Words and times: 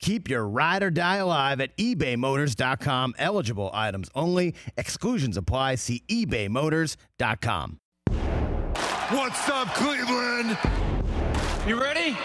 Keep 0.00 0.28
your 0.28 0.46
ride 0.46 0.82
or 0.82 0.90
die 0.90 1.16
alive 1.16 1.60
at 1.60 1.76
ebaymotors.com. 1.76 3.14
Eligible 3.18 3.70
items 3.72 4.10
only. 4.14 4.54
Exclusions 4.76 5.36
apply. 5.36 5.76
See 5.76 6.02
ebaymotors.com. 6.08 7.78
What's 9.08 9.48
up, 9.48 9.68
Cleveland? 9.74 10.58
You 11.66 11.80
ready? 11.80 12.16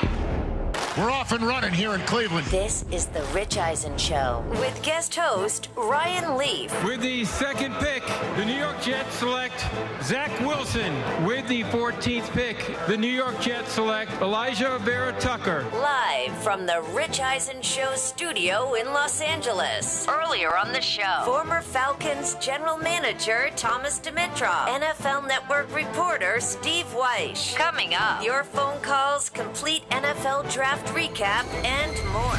We're 0.98 1.10
off 1.10 1.32
and 1.32 1.42
running 1.42 1.72
here 1.72 1.94
in 1.94 2.02
Cleveland. 2.02 2.46
This 2.48 2.84
is 2.92 3.06
the 3.06 3.24
Rich 3.34 3.58
Eisen 3.58 3.98
Show 3.98 4.44
with 4.50 4.78
guest 4.84 5.16
host 5.16 5.70
Ryan 5.78 6.38
Leaf. 6.38 6.84
With 6.84 7.00
the 7.00 7.24
second 7.24 7.76
pick, 7.76 8.04
the 8.36 8.44
New 8.44 8.58
York 8.58 8.82
Jets 8.82 9.16
select 9.16 9.66
Zach 10.04 10.38
Wilson. 10.42 10.94
With 11.26 11.48
the 11.48 11.64
14th 11.64 12.30
pick, 12.32 12.76
the 12.88 12.98
New 12.98 13.08
York 13.08 13.40
Jets 13.40 13.72
select 13.72 14.12
Alijah 14.20 14.82
Vera-Tucker. 14.82 15.66
Live 15.72 16.36
from 16.44 16.66
the 16.66 16.82
Rich 16.94 17.22
Eisen 17.22 17.62
Show 17.62 17.94
studio 17.96 18.74
in 18.74 18.88
Los 18.88 19.22
Angeles. 19.22 20.06
Earlier 20.10 20.58
on 20.58 20.74
the 20.74 20.82
show, 20.82 21.22
former 21.24 21.62
Falcons 21.62 22.36
general 22.42 22.76
manager 22.76 23.50
Thomas 23.56 23.98
Dimitroff, 23.98 24.68
NFL 24.68 25.26
Network 25.26 25.74
reporter 25.74 26.42
Steve 26.42 26.88
Wyche. 26.88 27.56
Coming 27.56 27.94
up, 27.94 28.26
your 28.26 28.44
phone 28.44 28.82
calls, 28.82 29.30
complete 29.30 29.90
NFL 29.90 30.52
draft 30.52 30.81
recap, 30.88 31.46
and 31.64 31.92
more. 32.12 32.38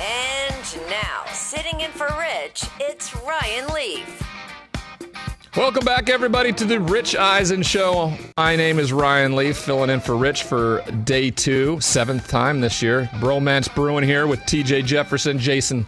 And 0.00 0.90
now, 0.90 1.24
sitting 1.32 1.80
in 1.80 1.90
for 1.92 2.08
Rich, 2.18 2.64
it's 2.80 3.14
Ryan 3.22 3.68
Leaf. 3.74 4.28
Welcome 5.56 5.84
back, 5.84 6.08
everybody, 6.08 6.52
to 6.54 6.64
the 6.64 6.80
Rich 6.80 7.14
Eisen 7.14 7.62
Show. 7.62 8.16
My 8.38 8.56
name 8.56 8.78
is 8.78 8.90
Ryan 8.92 9.36
Leaf, 9.36 9.58
filling 9.58 9.90
in 9.90 10.00
for 10.00 10.16
Rich 10.16 10.44
for 10.44 10.82
day 11.04 11.30
two, 11.30 11.78
seventh 11.80 12.26
time 12.28 12.60
this 12.62 12.80
year. 12.82 13.10
Bromance 13.14 13.72
Brewing 13.74 14.04
here 14.04 14.26
with 14.26 14.40
TJ 14.40 14.84
Jefferson, 14.86 15.38
Jason 15.38 15.86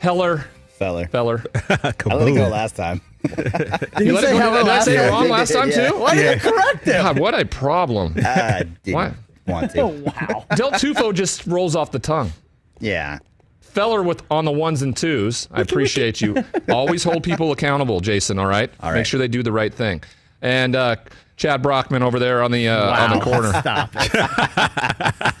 Heller. 0.00 0.44
Feller. 0.78 1.06
Feller. 1.06 1.42
I 1.70 1.92
let 2.14 2.28
it 2.28 2.34
go 2.34 2.48
last 2.48 2.76
time. 2.76 3.00
you 3.22 4.12
let 4.12 4.24
it 4.24 4.38
go, 4.38 4.52
did 4.64 4.68
I 4.68 4.80
say 4.80 5.06
it 5.06 5.08
wrong 5.10 5.28
last 5.30 5.52
time, 5.52 5.70
Yeah. 5.70 5.88
too? 5.88 5.98
Why 5.98 6.14
did 6.14 6.34
you 6.44 6.50
correct 6.50 6.84
him? 6.84 7.02
God, 7.02 7.18
what 7.18 7.40
a 7.40 7.46
problem. 7.46 8.14
I 8.18 8.64
didn't 8.82 8.94
What? 8.94 9.14
Want 9.46 9.70
to. 9.72 9.86
Wow. 9.86 10.44
Del 10.56 10.72
Tufo 10.72 11.12
just 11.12 11.46
rolls 11.46 11.76
off 11.76 11.90
the 11.90 11.98
tongue. 11.98 12.32
Yeah. 12.80 13.18
Feller 13.60 14.02
with 14.02 14.22
on 14.30 14.44
the 14.44 14.52
ones 14.52 14.82
and 14.82 14.96
twos. 14.96 15.48
I 15.50 15.60
appreciate 15.60 16.20
you. 16.20 16.44
Always 16.68 17.02
hold 17.02 17.22
people 17.24 17.50
accountable, 17.52 18.00
Jason. 18.00 18.38
All 18.38 18.46
right. 18.46 18.70
All 18.80 18.92
Make 18.92 19.06
sure 19.06 19.18
they 19.18 19.28
do 19.28 19.42
the 19.42 19.50
right 19.52 19.72
thing. 19.74 20.02
And 20.42 20.76
uh, 20.76 20.96
Chad 21.36 21.62
Brockman 21.62 22.02
over 22.02 22.18
there 22.20 22.42
on 22.42 22.52
the 22.52 22.68
uh, 22.68 23.02
on 23.10 23.18
the 23.18 23.24
corner. 23.24 23.48
Stop 23.60 23.90
it. 23.94 24.10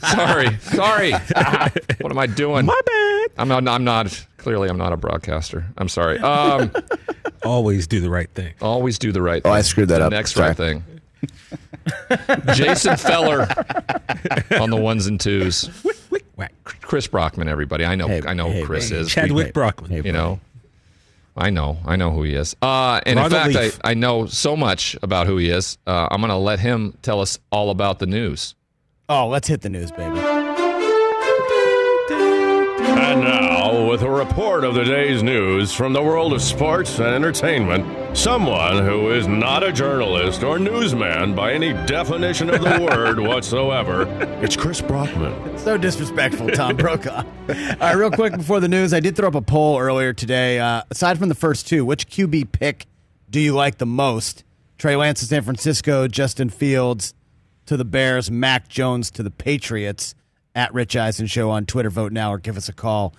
sorry, 0.00 0.58
sorry. 0.60 1.12
what 2.00 2.10
am 2.10 2.18
I 2.18 2.26
doing? 2.26 2.66
My 2.66 2.80
bad. 2.86 3.26
I'm 3.38 3.48
not. 3.48 3.68
I'm 3.68 3.84
not. 3.84 4.26
Clearly, 4.38 4.68
I'm 4.68 4.78
not 4.78 4.92
a 4.92 4.96
broadcaster. 4.96 5.64
I'm 5.78 5.88
sorry. 5.88 6.18
Um, 6.18 6.72
Always 7.44 7.86
do 7.86 8.00
the 8.00 8.10
right 8.10 8.30
thing. 8.30 8.54
always 8.62 8.98
do 8.98 9.12
the 9.12 9.20
right. 9.22 9.42
Oh. 9.44 9.50
I 9.50 9.60
screwed 9.60 9.88
that 9.88 9.98
the 9.98 10.06
up. 10.06 10.10
Next 10.10 10.32
Sorry. 10.32 10.48
right 10.48 10.56
thing. 10.56 10.82
Jason 12.54 12.96
Feller 12.96 13.42
on 14.60 14.70
the 14.70 14.78
ones 14.80 15.06
and 15.06 15.20
twos. 15.20 15.68
Whack. 16.36 16.52
Chris 16.64 17.06
Brockman, 17.06 17.48
everybody. 17.48 17.84
I 17.84 17.94
know. 17.94 18.08
Hey, 18.08 18.22
I 18.26 18.34
know 18.34 18.48
hey, 18.50 18.60
who 18.60 18.66
Chris 18.66 18.88
hey, 18.90 18.96
is. 18.96 19.08
Chadwick 19.10 19.46
Hey, 19.46 19.52
Brockman. 19.52 19.90
hey, 19.90 20.02
you 20.04 20.12
know 20.12 20.40
i 21.36 21.50
know 21.50 21.78
i 21.84 21.96
know 21.96 22.12
who 22.12 22.22
he 22.22 22.32
is 22.32 22.54
uh, 22.62 23.00
and 23.06 23.16
Ronald 23.18 23.46
in 23.48 23.52
fact 23.52 23.80
I, 23.84 23.90
I 23.90 23.94
know 23.94 24.26
so 24.26 24.56
much 24.56 24.96
about 25.02 25.26
who 25.26 25.36
he 25.36 25.50
is 25.50 25.78
uh, 25.84 26.06
i'm 26.12 26.20
going 26.20 26.30
to 26.30 26.36
let 26.36 26.60
him 26.60 26.96
tell 27.02 27.20
us 27.20 27.40
all 27.50 27.70
about 27.70 27.98
the 27.98 28.06
news 28.06 28.54
Oh, 29.08 29.26
let's 29.28 29.48
hit 29.48 29.60
the 29.60 29.68
news, 29.68 29.90
baby. 29.90 30.18
And 32.96 33.20
now, 33.20 33.53
with 33.94 34.02
a 34.02 34.10
report 34.10 34.64
of 34.64 34.74
the 34.74 34.82
day's 34.82 35.22
news 35.22 35.72
from 35.72 35.92
the 35.92 36.02
world 36.02 36.32
of 36.32 36.42
sports 36.42 36.98
and 36.98 37.06
entertainment, 37.06 38.16
someone 38.16 38.84
who 38.84 39.12
is 39.12 39.28
not 39.28 39.62
a 39.62 39.70
journalist 39.70 40.42
or 40.42 40.58
newsman 40.58 41.32
by 41.32 41.52
any 41.52 41.72
definition 41.86 42.50
of 42.50 42.60
the 42.60 42.88
word 42.90 43.20
whatsoever, 43.20 44.02
it's 44.42 44.56
Chris 44.56 44.80
Brockman. 44.80 45.56
So 45.58 45.78
disrespectful, 45.78 46.48
Tom 46.48 46.76
Brokaw. 46.76 47.18
All 47.48 47.54
right, 47.78 47.92
real 47.92 48.10
quick 48.10 48.36
before 48.36 48.58
the 48.58 48.66
news, 48.66 48.92
I 48.92 48.98
did 48.98 49.14
throw 49.14 49.28
up 49.28 49.36
a 49.36 49.40
poll 49.40 49.78
earlier 49.78 50.12
today. 50.12 50.58
Uh, 50.58 50.82
aside 50.90 51.16
from 51.16 51.28
the 51.28 51.36
first 51.36 51.68
two, 51.68 51.84
which 51.84 52.08
QB 52.08 52.50
pick 52.50 52.86
do 53.30 53.38
you 53.38 53.54
like 53.54 53.78
the 53.78 53.86
most? 53.86 54.42
Trey 54.76 54.96
Lance 54.96 55.20
to 55.20 55.26
San 55.26 55.42
Francisco, 55.42 56.08
Justin 56.08 56.50
Fields 56.50 57.14
to 57.66 57.76
the 57.76 57.84
Bears, 57.84 58.28
Mac 58.28 58.66
Jones 58.66 59.12
to 59.12 59.22
the 59.22 59.30
Patriots. 59.30 60.16
At 60.56 60.72
Rich 60.72 60.94
Eisen 60.94 61.26
Show 61.26 61.50
on 61.50 61.66
Twitter, 61.66 61.90
vote 61.90 62.12
now 62.12 62.32
or 62.32 62.38
give 62.38 62.56
us 62.56 62.68
a 62.68 62.72
call, 62.72 63.12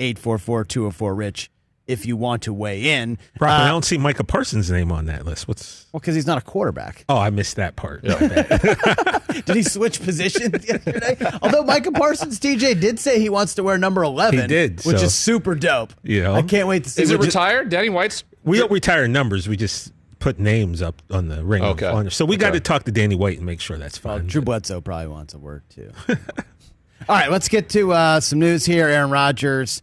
844-204-RICH, 0.00 1.50
if 1.86 2.06
you 2.06 2.16
want 2.16 2.42
to 2.42 2.52
weigh 2.52 2.90
in. 2.90 3.18
Brockman, 3.38 3.60
I 3.60 3.68
Uh, 3.68 3.72
don't 3.72 3.84
see 3.84 3.98
Micah 3.98 4.24
Parsons' 4.24 4.70
name 4.70 4.92
on 4.92 5.06
that 5.06 5.24
list. 5.26 5.48
What's? 5.48 5.86
well, 5.92 6.00
because 6.00 6.14
he's 6.14 6.26
not 6.26 6.38
a 6.38 6.40
quarterback. 6.40 7.04
Oh, 7.08 7.16
I 7.18 7.30
missed 7.30 7.56
that 7.56 7.76
part. 7.76 8.04
My 8.04 8.14
bad. 8.18 9.20
Did 9.46 9.56
he 9.56 9.62
switch 9.62 10.02
positions 10.02 10.64
yesterday? 10.68 11.16
Although 11.42 11.62
Micah 11.64 11.92
Parsons, 11.92 12.38
TJ, 12.40 12.80
did 12.80 12.98
say 12.98 13.18
he 13.20 13.28
wants 13.28 13.54
to 13.54 13.62
wear 13.62 13.78
number 13.78 14.02
11. 14.02 14.40
He 14.40 14.46
did, 14.46 14.84
Which 14.84 14.98
so- 14.98 15.04
is 15.04 15.14
super 15.14 15.54
dope. 15.54 15.92
You 16.02 16.22
know? 16.22 16.34
I 16.34 16.42
can't 16.42 16.68
wait 16.68 16.84
to 16.84 16.90
see 16.90 17.02
is 17.02 17.10
it 17.10 17.18
what- 17.18 17.26
retired 17.26 17.68
danny 17.70 17.88
white's 17.90 18.24
we 18.44 18.58
don't 18.58 18.70
retire 18.72 19.06
numbers. 19.06 19.48
We 19.48 19.56
just 19.56 19.92
put 20.18 20.38
names 20.38 20.80
up 20.82 21.02
on 21.10 21.28
the 21.28 21.44
ring. 21.44 21.62
of 21.62 21.70
Okay. 21.72 21.86
honor. 21.86 22.10
So 22.10 22.24
we 22.24 22.36
got 22.36 22.52
to 22.54 22.60
talk 22.60 22.84
to 22.84 22.92
Danny 22.92 23.14
White 23.14 23.36
and 23.38 23.44
make 23.46 23.60
sure 23.60 23.76
that's 23.78 24.02
Well, 24.02 24.16
fine. 24.18 24.26
Drew 24.26 24.40
Bledsoe 24.42 24.80
probably 24.80 25.08
wants 25.08 25.34
a 25.34 25.38
word 25.38 25.62
too. 25.68 25.90
All 26.08 27.16
right, 27.16 27.30
let's 27.30 27.48
get 27.48 27.68
to 27.70 27.92
uh, 27.92 28.20
some 28.20 28.38
news 28.38 28.64
here. 28.66 28.86
Aaron 28.88 29.10
Rodgers, 29.10 29.82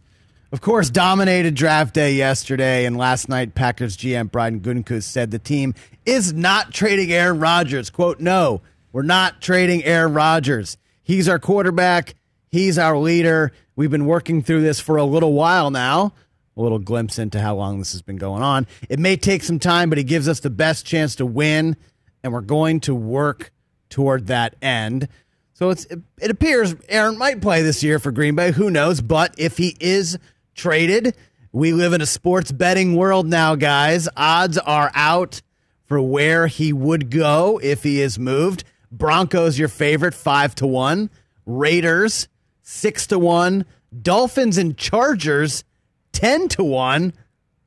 of 0.50 0.60
course, 0.60 0.90
dominated 0.90 1.54
draft 1.54 1.94
day 1.94 2.14
yesterday, 2.14 2.86
and 2.86 2.96
last 2.96 3.28
night 3.28 3.54
Packers 3.54 3.96
GM 3.96 4.30
Brian 4.30 4.60
Gutekunst 4.60 5.04
said 5.04 5.30
the 5.30 5.38
team 5.38 5.74
is 6.06 6.32
not 6.32 6.72
trading 6.72 7.12
Aaron 7.12 7.38
Rodgers. 7.38 7.90
"Quote: 7.90 8.20
No, 8.20 8.62
we're 8.92 9.02
not 9.02 9.42
trading 9.42 9.84
Aaron 9.84 10.14
Rodgers. 10.14 10.78
He's 11.02 11.28
our 11.28 11.38
quarterback. 11.38 12.14
He's 12.50 12.78
our 12.78 12.96
leader. 12.96 13.52
We've 13.76 13.90
been 13.90 14.06
working 14.06 14.42
through 14.42 14.62
this 14.62 14.80
for 14.80 14.96
a 14.96 15.04
little 15.04 15.34
while 15.34 15.70
now." 15.70 16.14
A 16.56 16.62
little 16.62 16.80
glimpse 16.80 17.20
into 17.20 17.40
how 17.40 17.54
long 17.54 17.78
this 17.78 17.92
has 17.92 18.02
been 18.02 18.16
going 18.16 18.42
on. 18.42 18.66
It 18.88 18.98
may 18.98 19.16
take 19.16 19.44
some 19.44 19.60
time, 19.60 19.90
but 19.90 19.98
he 19.98 20.02
gives 20.02 20.26
us 20.26 20.40
the 20.40 20.50
best 20.50 20.84
chance 20.84 21.14
to 21.16 21.26
win, 21.26 21.76
and 22.24 22.32
we're 22.32 22.40
going 22.40 22.80
to 22.80 22.94
work 22.94 23.52
toward 23.90 24.26
that 24.26 24.56
end. 24.60 25.08
So 25.52 25.70
it's 25.70 25.86
it 26.20 26.30
appears 26.30 26.74
Aaron 26.88 27.18
might 27.18 27.40
play 27.40 27.62
this 27.62 27.82
year 27.82 27.98
for 27.98 28.12
Green 28.12 28.34
Bay. 28.34 28.52
Who 28.52 28.70
knows? 28.70 29.00
But 29.00 29.34
if 29.38 29.58
he 29.58 29.76
is 29.78 30.18
traded, 30.58 31.16
we 31.52 31.72
live 31.72 31.94
in 31.94 32.02
a 32.02 32.06
sports 32.06 32.52
betting 32.52 32.94
world 32.94 33.26
now, 33.26 33.54
guys. 33.54 34.08
Odds 34.16 34.58
are 34.58 34.90
out 34.94 35.40
for 35.86 36.02
where 36.02 36.46
he 36.46 36.72
would 36.74 37.10
go 37.10 37.58
if 37.62 37.82
he 37.82 38.02
is 38.02 38.18
moved. 38.18 38.64
Broncos 38.92 39.58
your 39.58 39.68
favorite, 39.68 40.12
five 40.12 40.54
to 40.56 40.66
one. 40.66 41.08
Raiders 41.46 42.28
six 42.62 43.06
to 43.06 43.18
one. 43.18 43.64
Dolphins 44.02 44.58
and 44.58 44.76
Chargers 44.76 45.64
ten 46.12 46.48
to 46.48 46.62
one. 46.62 47.14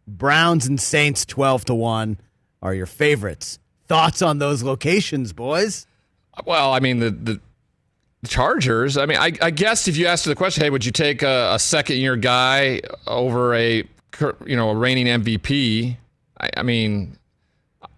Browns 0.08 0.68
and 0.68 0.80
Saints 0.80 1.26
twelve 1.26 1.66
to 1.66 1.74
one 1.74 2.20
are 2.62 2.76
your 2.76 2.86
favorites. 2.86 3.58
Thoughts 3.88 4.22
on 4.22 4.38
those 4.38 4.62
locations, 4.62 5.34
boys? 5.34 5.88
well 6.46 6.74
i 6.74 6.80
mean 6.80 7.00
the 7.00 7.12
the 7.12 7.42
Chargers. 8.28 8.98
I 8.98 9.06
mean, 9.06 9.18
I, 9.18 9.32
I 9.42 9.50
guess 9.52 9.88
if 9.88 9.98
you 9.98 10.08
asked 10.08 10.26
the 10.26 10.36
question, 10.36 10.64
hey, 10.64 10.70
would 10.70 10.86
you 10.86 10.92
take 10.92 11.24
a, 11.24 11.52
a 11.54 11.60
second 11.60 11.98
year 11.98 12.16
guy 12.16 12.82
over 13.08 13.54
a 13.56 13.84
you 14.46 14.56
know 14.56 14.70
a 14.70 14.76
reigning 14.76 15.08
MVP? 15.08 15.98
I, 16.40 16.50
I 16.58 16.64
mean, 16.64 17.18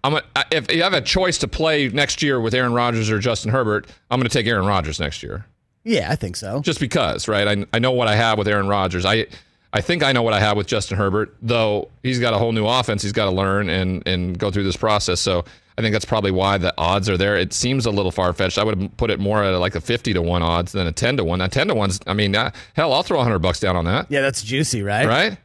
I'm 0.02 0.14
a, 0.14 0.22
I- 0.34 0.44
if 0.50 0.72
you 0.72 0.82
have 0.82 0.94
a 0.94 1.00
choice 1.02 1.38
to 1.38 1.48
play 1.48 1.88
next 1.88 2.22
year 2.22 2.40
with 2.40 2.54
Aaron 2.54 2.72
Rodgers 2.72 3.10
or 3.10 3.18
Justin 3.18 3.50
Herbert, 3.52 3.86
I'm 4.10 4.18
going 4.18 4.28
to 4.28 4.32
take 4.32 4.46
Aaron 4.46 4.66
Rodgers 4.66 4.98
next 5.00 5.22
year, 5.22 5.44
Yeah, 5.84 6.10
I 6.10 6.16
think 6.16 6.36
so. 6.36 6.60
just 6.60 6.80
because, 6.80 7.28
right? 7.28 7.46
I, 7.46 7.66
I 7.72 7.78
know 7.78 7.92
what 7.92 8.08
I 8.08 8.16
have 8.16 8.38
with 8.38 8.48
Aaron 8.48 8.68
Rodgers. 8.68 9.04
I 9.04 9.26
I 9.72 9.80
think 9.80 10.02
I 10.04 10.12
know 10.12 10.22
what 10.22 10.32
I 10.34 10.40
have 10.40 10.56
with 10.56 10.68
Justin 10.68 10.96
Herbert, 10.96 11.34
though 11.42 11.88
he's 12.02 12.20
got 12.20 12.32
a 12.32 12.38
whole 12.38 12.52
new 12.52 12.66
offense 12.66 13.02
he's 13.02 13.12
got 13.12 13.24
to 13.26 13.32
learn 13.32 13.68
and 13.68 14.06
and 14.06 14.38
go 14.38 14.50
through 14.50 14.64
this 14.64 14.76
process. 14.76 15.20
So 15.20 15.44
I 15.76 15.82
think 15.82 15.92
that's 15.92 16.04
probably 16.04 16.30
why 16.30 16.56
the 16.58 16.72
odds 16.78 17.08
are 17.08 17.16
there. 17.16 17.36
It 17.36 17.52
seems 17.52 17.84
a 17.84 17.90
little 17.90 18.12
far 18.12 18.32
fetched. 18.32 18.58
I 18.58 18.64
would 18.64 18.80
have 18.80 18.96
put 18.96 19.10
it 19.10 19.18
more 19.18 19.42
at 19.42 19.58
like 19.58 19.74
a 19.74 19.80
fifty 19.80 20.12
to 20.12 20.22
one 20.22 20.42
odds 20.42 20.72
than 20.72 20.86
a 20.86 20.92
ten 20.92 21.16
to 21.16 21.24
one. 21.24 21.40
That 21.40 21.50
ten 21.52 21.66
to 21.68 21.74
one's, 21.74 21.98
I 22.06 22.14
mean, 22.14 22.36
uh, 22.36 22.52
hell, 22.74 22.92
I'll 22.92 23.02
throw 23.02 23.20
hundred 23.22 23.40
bucks 23.40 23.58
down 23.60 23.76
on 23.76 23.84
that, 23.86 24.06
Yeah, 24.08 24.20
that's 24.20 24.42
juicy, 24.42 24.82
right? 24.82 25.06
right? 25.06 25.38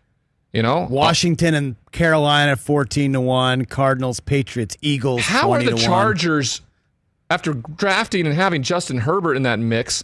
You 0.54 0.64
know, 0.64 0.88
Washington 0.90 1.54
and 1.54 1.76
Carolina 1.92 2.56
14 2.56 3.14
to 3.14 3.22
1, 3.22 3.66
Cardinals, 3.66 4.20
Patriots, 4.20 4.76
Eagles 4.82 5.24
14 5.24 5.30
to 5.30 5.36
1, 5.36 5.40
Cardinals, 5.40 5.46
Patriots, 5.46 5.46
Eagles 5.46 5.46
How 5.46 5.52
are 5.52 5.60
the 5.64 5.70
to 5.70 5.76
1. 5.76 5.84
Chargers, 5.84 6.62
after 7.30 7.54
drafting 7.54 8.26
and 8.26 8.36
having 8.36 8.64
Justin 8.64 8.98
Herbert 8.98 9.36
in 9.36 9.44
that 9.44 9.60
mix, 9.60 10.04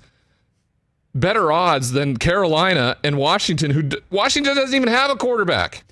better 1.16 1.52
odds 1.52 1.94
than 1.94 2.18
Carolina 2.18 2.98
and 3.04 3.18
Washington? 3.18 3.72
Who 3.72 3.90
Washington 4.12 4.56
doesn't 4.56 4.76
even 4.76 4.90
have 4.90 5.10
a 5.10 5.16
quarterback. 5.16 5.84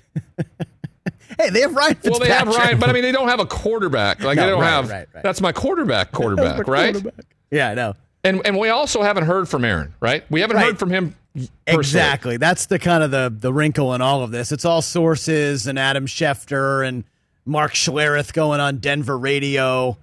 Hey, 1.38 1.50
they 1.50 1.60
have 1.60 1.74
Ryan 1.74 1.96
Well, 2.04 2.18
they 2.18 2.28
have. 2.28 2.46
Ryan, 2.48 2.78
but 2.78 2.88
I 2.88 2.92
mean, 2.92 3.02
they 3.02 3.12
don't 3.12 3.28
have 3.28 3.40
a 3.40 3.46
quarterback. 3.46 4.22
Like 4.22 4.36
No, 4.36 4.44
they 4.44 4.50
don't 4.50 4.60
right, 4.60 4.70
have. 4.70 4.90
right, 4.90 5.08
right. 5.14 5.22
That's 5.22 5.40
my 5.40 5.52
quarterback. 5.52 6.12
Quarterback, 6.12 6.66
my 6.66 6.72
right? 6.72 6.94
quarterback. 6.94 7.26
Yeah, 7.50 7.70
I 7.70 7.74
know. 7.74 7.94
And 8.22 8.40
and 8.46 8.58
we 8.58 8.68
also 8.70 9.02
haven't 9.02 9.24
heard 9.24 9.48
from 9.48 9.64
Aaron, 9.64 9.94
right? 10.00 10.24
We 10.30 10.40
haven't 10.40 10.56
heard 10.56 10.78
from 10.78 10.90
him. 10.90 11.14
personally. 11.34 11.50
Exactly. 11.80 12.36
That's 12.38 12.66
the 12.66 12.78
kind 12.78 13.02
of 13.02 13.10
the 13.10 13.34
the 13.36 13.52
wrinkle 13.52 13.92
in 13.94 14.00
all 14.00 14.22
of 14.22 14.30
this. 14.30 14.50
It's 14.52 14.64
all 14.64 14.80
sources 14.82 15.66
and 15.66 15.78
Adam 15.78 16.06
Schefter 16.06 16.86
and 16.86 17.04
Mark 17.44 17.74
Schlereth 17.74 18.32
going 18.32 18.60
on 18.60 18.78
Denver 18.78 19.18
radio 19.18 19.98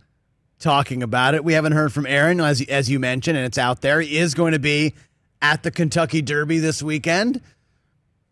talking 0.59 1.01
about 1.01 1.33
it. 1.33 1.43
We 1.43 1.53
haven't 1.53 1.71
heard 1.71 1.91
from 1.91 2.05
Aaron 2.05 2.39
as 2.41 2.61
as 2.61 2.89
you 2.89 2.99
mentioned, 2.99 3.37
and 3.37 3.45
it's 3.47 3.57
out 3.57 3.81
there. 3.81 3.99
He 4.01 4.17
is 4.17 4.35
going 4.35 4.51
to 4.53 4.59
be 4.59 4.93
at 5.41 5.63
the 5.63 5.71
Kentucky 5.71 6.21
Derby 6.21 6.59
this 6.59 6.83
weekend. 6.83 7.41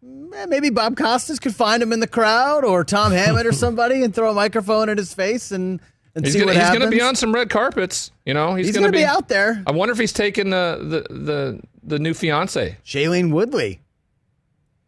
Eh, 0.03 0.45
Maybe 0.47 0.69
Bob 0.69 0.95
Costas 0.97 1.39
could 1.39 1.55
find 1.55 1.81
him 1.83 1.91
in 1.91 1.99
the 1.99 2.07
crowd, 2.07 2.63
or 2.63 2.83
Tom 2.83 3.11
Hammond 3.11 3.45
or 3.47 3.51
somebody, 3.53 4.03
and 4.03 4.13
throw 4.13 4.31
a 4.31 4.33
microphone 4.33 4.89
at 4.89 4.97
his 4.97 5.13
face 5.13 5.51
and, 5.51 5.79
and 6.15 6.25
He's 6.25 6.33
see 6.33 6.39
gonna, 6.39 6.47
what 6.49 6.55
he's 6.55 6.63
happens. 6.63 6.79
gonna 6.85 6.91
be 6.95 7.01
on 7.01 7.15
some 7.15 7.33
red 7.33 7.49
carpets. 7.49 8.11
You 8.25 8.33
know, 8.33 8.55
he's, 8.55 8.67
He's 8.67 8.75
gonna, 8.75 8.87
gonna 8.87 8.97
be 8.97 9.03
out 9.05 9.27
there. 9.27 9.61
I 9.67 9.71
wonder 9.71 9.91
if 9.91 9.97
he's 9.99 10.13
taking 10.13 10.49
the 10.49 11.05
the 11.09 11.13
the, 11.13 11.61
the 11.83 11.99
new 11.99 12.13
fiance. 12.13 12.77
Shailene 12.85 13.31
Woodley. 13.31 13.79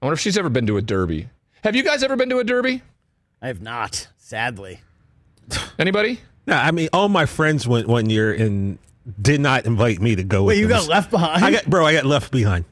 I 0.02 0.06
wonder 0.06 0.14
if 0.14 0.20
she's 0.20 0.38
ever 0.38 0.50
been 0.50 0.66
to 0.68 0.78
a 0.78 0.82
derby. 0.82 1.30
Have 1.64 1.76
you 1.76 1.84
guys 1.84 2.02
ever 2.04 2.16
been 2.16 2.30
to 2.30 2.40
a 2.40 2.44
derby? 2.44 2.82
I 3.42 3.48
have 3.48 3.62
not, 3.62 4.08
sadly. 4.18 4.82
Anybody? 5.78 6.20
No, 6.48 6.56
I 6.56 6.72
mean, 6.72 6.90
all 6.94 7.08
my 7.10 7.26
friends 7.28 7.68
went 7.68 7.88
one 7.88 8.10
year 8.10 8.34
and 8.34 8.80
did 9.22 9.42
not 9.42 9.66
invite 9.66 10.02
me 10.02 10.16
to 10.16 10.24
go. 10.24 10.44
Wait, 10.44 10.54
with 10.56 10.58
you 10.62 10.68
them. 10.68 10.80
got 10.80 10.88
left 10.88 11.12
behind? 11.12 11.44
I 11.46 11.52
got, 11.52 11.66
bro, 11.68 11.86
I 11.86 11.94
got 11.94 12.06
left 12.06 12.32
behind. 12.32 12.66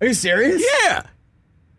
Are 0.00 0.06
you 0.06 0.14
serious? 0.14 0.62
Yeah, 0.84 1.02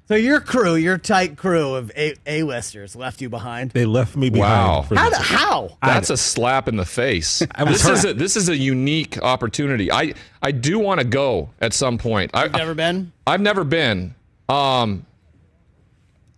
So 0.07 0.15
your 0.15 0.39
crew, 0.39 0.75
your 0.75 0.97
tight 0.97 1.35
crew 1.35 1.75
of 1.75 1.91
A- 1.97 2.15
A-listers 2.25 2.95
left 2.95 3.19
you 3.21 3.27
behind. 3.29 3.71
they 3.71 3.85
left 3.85 4.15
me 4.15 4.29
behind. 4.29 4.51
Wow. 4.67 4.81
for 4.83 4.95
How? 4.95 5.09
The, 5.09 5.17
how? 5.17 5.77
That's 5.83 6.09
a 6.09 6.15
slap 6.15 6.69
in 6.69 6.77
the 6.77 6.85
face. 6.85 7.43
I 7.55 7.63
was 7.65 7.73
this 7.73 7.83
hurt. 7.83 7.93
is 7.93 8.05
a, 8.05 8.13
this 8.13 8.35
is 8.37 8.47
a 8.47 8.55
unique 8.55 9.21
opportunity. 9.21 9.91
I 9.91 10.13
I 10.41 10.51
do 10.51 10.79
want 10.79 11.01
to 11.01 11.05
go 11.05 11.49
at 11.59 11.73
some 11.73 11.97
point. 11.97 12.31
I, 12.33 12.43
You've 12.43 12.53
never 12.53 12.73
been? 12.73 13.11
I've 13.25 13.41
never 13.41 13.63
been. 13.65 14.15
Um, 14.47 15.05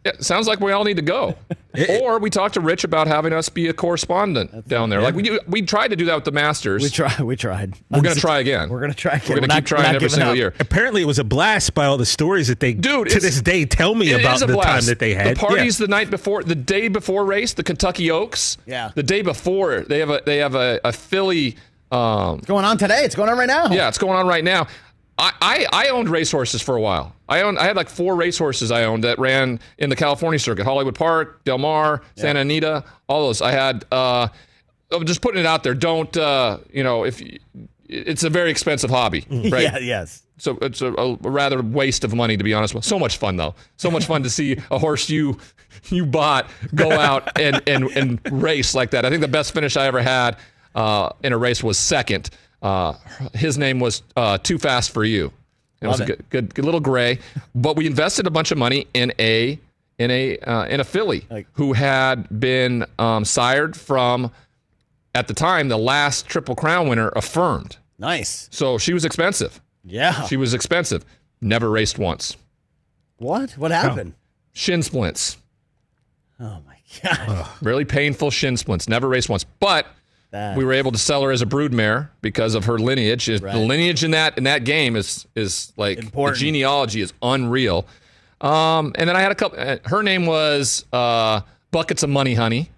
it 0.09 0.23
sounds 0.23 0.47
like 0.47 0.59
we 0.59 0.71
all 0.71 0.83
need 0.83 0.97
to 0.97 1.01
go. 1.01 1.35
or 2.01 2.19
we 2.19 2.29
talked 2.29 2.55
to 2.55 2.59
Rich 2.61 2.83
about 2.83 3.07
having 3.07 3.31
us 3.31 3.47
be 3.49 3.67
a 3.67 3.73
correspondent 3.73 4.67
down 4.67 4.89
there. 4.89 5.01
Like 5.01 5.15
we 5.15 5.23
do, 5.23 5.39
we 5.47 5.61
tried 5.61 5.89
to 5.89 5.95
do 5.95 6.05
that 6.05 6.15
with 6.15 6.25
the 6.25 6.31
Masters. 6.31 6.83
We 6.83 6.89
tried. 6.89 7.19
We 7.19 7.35
tried. 7.35 7.75
We're 7.89 8.01
gonna 8.01 8.15
try 8.15 8.39
again. 8.39 8.69
We're 8.69 8.81
gonna 8.81 8.93
try 8.93 9.13
again. 9.13 9.29
We're 9.29 9.35
gonna 9.35 9.47
not- 9.47 9.55
keep 9.57 9.65
trying 9.65 9.83
not 9.83 9.95
every 9.95 10.09
single 10.09 10.31
up. 10.31 10.35
year. 10.37 10.53
Apparently, 10.59 11.01
it 11.01 11.05
was 11.05 11.19
a 11.19 11.23
blast 11.23 11.73
by 11.73 11.85
all 11.85 11.97
the 11.97 12.05
stories 12.05 12.47
that 12.47 12.59
they, 12.59 12.73
Dude, 12.73 13.09
to 13.09 13.19
this 13.19 13.41
day, 13.41 13.65
tell 13.65 13.95
me 13.95 14.11
about 14.13 14.35
is 14.37 14.41
a 14.41 14.47
the 14.47 14.57
time 14.57 14.85
that 14.85 14.99
they 14.99 15.13
had. 15.13 15.35
The 15.35 15.39
parties 15.39 15.79
Yeah. 15.79 15.85
the 15.85 15.89
night 15.91 16.09
before, 16.09 16.43
the 16.43 16.55
day 16.55 16.87
before 16.87 17.25
race, 17.25 17.53
the 17.53 17.63
Kentucky 17.63 18.09
Oaks. 18.11 18.57
Yeah. 18.65 18.91
The 18.95 19.03
day 19.03 19.21
before, 19.21 19.81
they 19.81 19.99
have 19.99 20.09
a 20.09 20.21
they 20.25 20.37
have 20.37 20.55
a, 20.55 20.79
a 20.83 20.91
Philly. 20.91 21.55
Um, 21.91 22.37
It's 22.37 22.47
going 22.47 22.65
on 22.65 22.77
today. 22.77 23.03
It's 23.03 23.15
going 23.15 23.29
on 23.29 23.37
right 23.37 23.47
now. 23.47 23.67
yeah, 23.71 23.87
it's 23.87 23.97
going 23.97 24.15
on 24.17 24.27
right 24.27 24.43
now. 24.43 24.67
I, 25.19 25.33
I, 25.41 25.65
I 25.71 25.89
owned 25.89 26.07
racehorses 26.09 26.61
for 26.61 26.77
a 26.77 26.81
while. 26.81 27.13
I 27.27 27.41
owned 27.41 27.59
I 27.59 27.65
had 27.65 27.75
like 27.75 27.89
four 27.89 28.15
racehorses 28.15 28.71
I 28.71 28.85
owned 28.85 29.03
that 29.03 29.19
ran 29.19 29.59
in 29.77 29.89
the 29.89 29.95
California 29.95 30.39
circuit: 30.39 30.63
Hollywood 30.63 30.95
Park, 30.95 31.43
Del 31.43 31.57
Mar, 31.57 32.01
Santa 32.15 32.39
Anita, 32.39 32.83
all 33.07 33.27
those. 33.27 33.41
I 33.41 33.51
had. 33.51 33.85
Uh, 33.91 34.29
I'm 34.91 35.05
just 35.05 35.21
putting 35.21 35.39
it 35.41 35.45
out 35.45 35.61
there. 35.63 35.75
Don't 35.75 36.15
uh, 36.17 36.59
you 36.71 36.83
know 36.83 37.03
if 37.03 37.21
it's 37.87 38.23
a 38.23 38.29
very 38.29 38.49
expensive 38.49 38.89
hobby, 38.89 39.25
right? 39.29 39.63
Yeah. 39.63 39.77
Yes. 39.77 40.23
So 40.37 40.57
it's 40.61 40.81
a, 40.81 40.93
a 40.93 41.15
rather 41.17 41.61
waste 41.61 42.05
of 42.05 42.15
money, 42.15 42.37
to 42.37 42.43
be 42.43 42.53
honest. 42.53 42.73
With 42.73 42.85
so 42.85 42.97
much 42.97 43.17
fun 43.17 43.35
though. 43.35 43.55
So 43.75 43.91
much 43.91 44.05
fun 44.05 44.23
to 44.23 44.29
see 44.29 44.57
a 44.71 44.79
horse 44.79 45.09
you 45.09 45.37
you 45.89 46.05
bought 46.05 46.49
go 46.73 46.91
out 46.91 47.37
and 47.39 47.61
and 47.67 47.89
and 47.91 48.19
race 48.31 48.73
like 48.73 48.91
that. 48.91 49.05
I 49.05 49.09
think 49.09 49.21
the 49.21 49.27
best 49.27 49.53
finish 49.53 49.75
I 49.75 49.85
ever 49.85 50.01
had 50.01 50.37
uh, 50.75 51.09
in 51.23 51.33
a 51.33 51.37
race 51.37 51.61
was 51.61 51.77
second. 51.77 52.29
Uh, 52.61 52.93
his 53.33 53.57
name 53.57 53.79
was 53.79 54.03
uh, 54.15 54.37
Too 54.37 54.57
Fast 54.57 54.91
for 54.91 55.03
You. 55.03 55.31
It 55.81 55.87
was 55.87 56.01
a 56.01 56.05
good, 56.05 56.25
good, 56.29 56.55
good 56.55 56.65
little 56.65 56.81
gray. 56.81 57.19
But 57.55 57.77
we 57.77 57.87
invested 57.87 58.27
a 58.27 58.29
bunch 58.29 58.51
of 58.51 58.57
money 58.57 58.87
in 58.93 59.13
a 59.17 59.57
in 59.97 60.11
a 60.11 60.37
uh, 60.39 60.65
in 60.65 60.79
a 60.79 60.83
filly 60.83 61.25
Like- 61.29 61.47
who 61.53 61.73
had 61.73 62.27
been 62.39 62.85
um, 62.97 63.23
sired 63.23 63.77
from 63.77 64.31
at 65.15 65.27
the 65.29 65.33
time 65.33 65.69
the 65.69 65.77
last 65.77 66.27
Triple 66.27 66.55
Crown 66.55 66.89
winner 66.89 67.09
Affirmed. 67.15 67.77
Nice. 67.97 68.47
So 68.51 68.77
she 68.77 68.93
was 68.93 69.05
expensive. 69.05 69.61
Yeah. 69.85 70.25
She 70.27 70.35
was 70.37 70.53
expensive. 70.53 71.05
Never 71.41 71.69
raced 71.69 71.97
once. 71.97 72.35
what? 73.17 73.51
What 73.51 73.71
happened? 73.71 74.13
Shin 74.51 74.83
splints. 74.83 75.37
Oh, 76.39 76.59
my 76.67 76.75
god. 77.03 77.47
Really 77.61 77.85
painful 77.85 78.31
shin 78.31 78.57
splints. 78.57 78.87
Never 78.89 79.07
raced 79.07 79.29
once. 79.29 79.43
But 79.45 79.85
That- 80.31 80.55
we 80.57 80.63
were 80.63 80.73
able 80.73 80.91
to 80.91 80.97
sell 80.97 81.23
her 81.23 81.31
as 81.31 81.41
a 81.41 81.45
broodmare 81.45 82.09
because 82.21 82.53
of 82.55 82.65
her 82.65 82.77
lineage. 82.77 83.25
The 83.25 83.39
lineage 83.57 84.03
in 84.03 84.11
that 84.11 84.37
in 84.37 84.43
that 84.45 84.63
game 84.63 84.95
is 84.95 85.25
is 85.35 85.73
like 85.77 85.97
Important. 85.97 86.37
the 86.39 86.45
genealogy 86.45 87.01
is 87.01 87.13
unreal. 87.21 87.85
Um, 88.41 88.93
and 88.95 89.09
then 89.09 89.15
I 89.15 89.21
had 89.21 89.31
a 89.31 89.35
couple. 89.35 89.59
Uh, 89.59 89.77
her 89.85 90.01
name 90.03 90.25
was 90.25 90.85
uh, 90.93 91.41
Buckets 91.71 92.03
of 92.03 92.09
Money 92.09 92.35
Honey. 92.35 92.69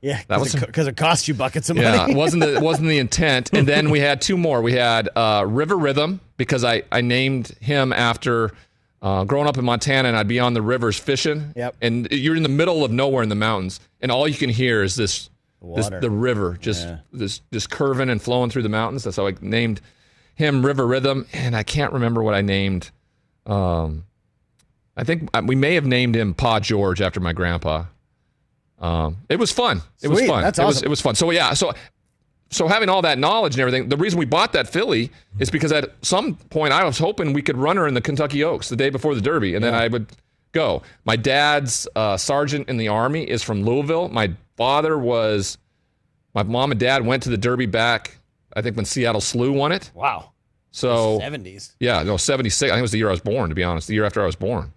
yeah. 0.00 0.22
that 0.28 0.40
was- 0.40 0.54
because 0.54 0.86
it, 0.86 0.96
cost 0.96 1.28
you 1.28 1.34
buckets 1.34 1.68
of 1.68 1.76
Yeah, 1.76 1.96
money. 1.96 2.12
it 2.12 2.16
wasn't 2.16 2.42
the 2.44 2.60
wasn't 2.60 2.88
the 2.88 2.98
intent. 2.98 3.50
And 3.52 3.66
then 3.68 3.90
we 3.90 4.00
had 4.00 4.20
two 4.22 4.38
more. 4.38 4.62
We 4.62 4.72
had 4.74 5.08
uh, 5.16 5.44
River 5.46 5.76
Rhythm 5.76 6.20
because 6.36 6.64
I 6.64 6.84
I 6.92 7.00
named 7.00 7.48
him 7.60 7.92
after 7.92 8.52
uh, 9.02 9.24
growing 9.24 9.46
up 9.46 9.58
in 9.58 9.64
Montana, 9.64 10.08
and 10.08 10.16
I'd 10.16 10.28
be 10.28 10.40
on 10.40 10.54
the 10.54 10.62
rivers 10.62 10.96
fishing. 10.98 11.52
Yep. 11.56 11.76
And 11.82 12.08
you're 12.10 12.36
in 12.36 12.42
the 12.44 12.48
middle 12.48 12.84
of 12.84 12.90
nowhere 12.90 13.22
in 13.22 13.28
the 13.28 13.34
mountains, 13.34 13.80
and 14.00 14.10
all 14.10 14.26
you 14.28 14.34
can 14.36 14.48
hear 14.48 14.82
is 14.82 14.94
this. 14.96 15.28
This, 15.76 15.88
the 15.88 16.10
river 16.10 16.56
just 16.60 16.86
Yeah. 16.86 16.98
this 17.12 17.40
just 17.52 17.70
curving 17.70 18.10
and 18.10 18.20
flowing 18.20 18.50
through 18.50 18.62
the 18.62 18.68
mountains. 18.68 19.04
That's 19.04 19.16
how 19.16 19.26
I 19.26 19.34
named 19.40 19.80
him 20.34 20.64
River 20.66 20.86
Rhythm, 20.86 21.26
and 21.32 21.56
I 21.56 21.62
can't 21.62 21.92
remember 21.92 22.22
what 22.22 22.34
I 22.34 22.40
named. 22.42 22.90
Um, 23.46 24.04
I 24.96 25.04
think 25.04 25.28
uh, 25.34 25.42
we 25.44 25.54
may 25.54 25.74
have 25.74 25.86
named 25.86 26.16
him 26.16 26.34
Pa 26.34 26.60
George 26.60 27.00
after 27.00 27.20
my 27.20 27.32
grandpa. 27.32 27.84
Um, 28.78 29.18
it 29.28 29.38
was 29.38 29.50
fun. 29.52 29.80
It 30.02 30.08
was 30.08 30.20
fun. 30.26 30.42
That's 30.42 30.58
it 30.58 30.64
was 30.64 30.76
awesome. 30.78 30.86
it 30.86 30.90
was 30.90 31.00
fun. 31.00 31.14
So 31.14 31.30
yeah, 31.30 31.54
so 31.54 31.72
so 32.50 32.68
having 32.68 32.88
all 32.88 33.02
that 33.02 33.18
knowledge 33.18 33.54
and 33.54 33.60
everything, 33.60 33.88
the 33.88 33.96
reason 33.96 34.18
we 34.18 34.26
bought 34.26 34.52
that 34.52 34.68
filly 34.68 35.10
is 35.38 35.50
because 35.50 35.72
at 35.72 35.90
some 36.02 36.34
point 36.50 36.72
I 36.72 36.84
was 36.84 36.98
hoping 36.98 37.32
we 37.32 37.42
could 37.42 37.56
run 37.56 37.76
her 37.76 37.86
in 37.88 37.94
the 37.94 38.00
Kentucky 38.00 38.44
Oaks 38.44 38.68
the 38.68 38.76
day 38.76 38.90
before 38.90 39.14
the 39.14 39.20
Derby, 39.20 39.54
and 39.54 39.64
then 39.64 39.74
I 39.74 39.88
would 39.88 40.08
go. 40.54 40.82
My 41.04 41.16
dad's 41.16 41.86
uh, 41.94 42.16
sergeant 42.16 42.68
in 42.70 42.78
the 42.78 42.88
army 42.88 43.22
is 43.28 43.42
from 43.42 43.62
Louisville. 43.62 44.08
My 44.08 44.32
father 44.56 44.96
was, 44.98 45.58
my 46.34 46.42
mom 46.42 46.70
and 46.70 46.80
dad 46.80 47.04
went 47.04 47.24
to 47.24 47.28
the 47.30 47.36
Derby 47.36 47.66
back. 47.66 48.16
I 48.56 48.62
think 48.62 48.76
when 48.76 48.84
Seattle 48.86 49.20
Slew 49.20 49.52
won 49.52 49.72
it. 49.72 49.90
wow. 49.94 50.30
So 50.70 51.20
70s. 51.20 51.76
yeah, 51.78 52.02
no, 52.02 52.16
76. 52.16 52.68
I 52.68 52.72
think 52.74 52.78
it 52.78 52.82
was 52.82 52.90
the 52.90 52.98
year 52.98 53.06
I 53.08 53.12
was 53.12 53.20
born, 53.20 53.48
to 53.50 53.54
be 53.54 53.62
honest, 53.62 53.86
the 53.86 53.94
year 53.94 54.04
after 54.04 54.20
I 54.22 54.26
was 54.26 54.34
born. 54.34 54.72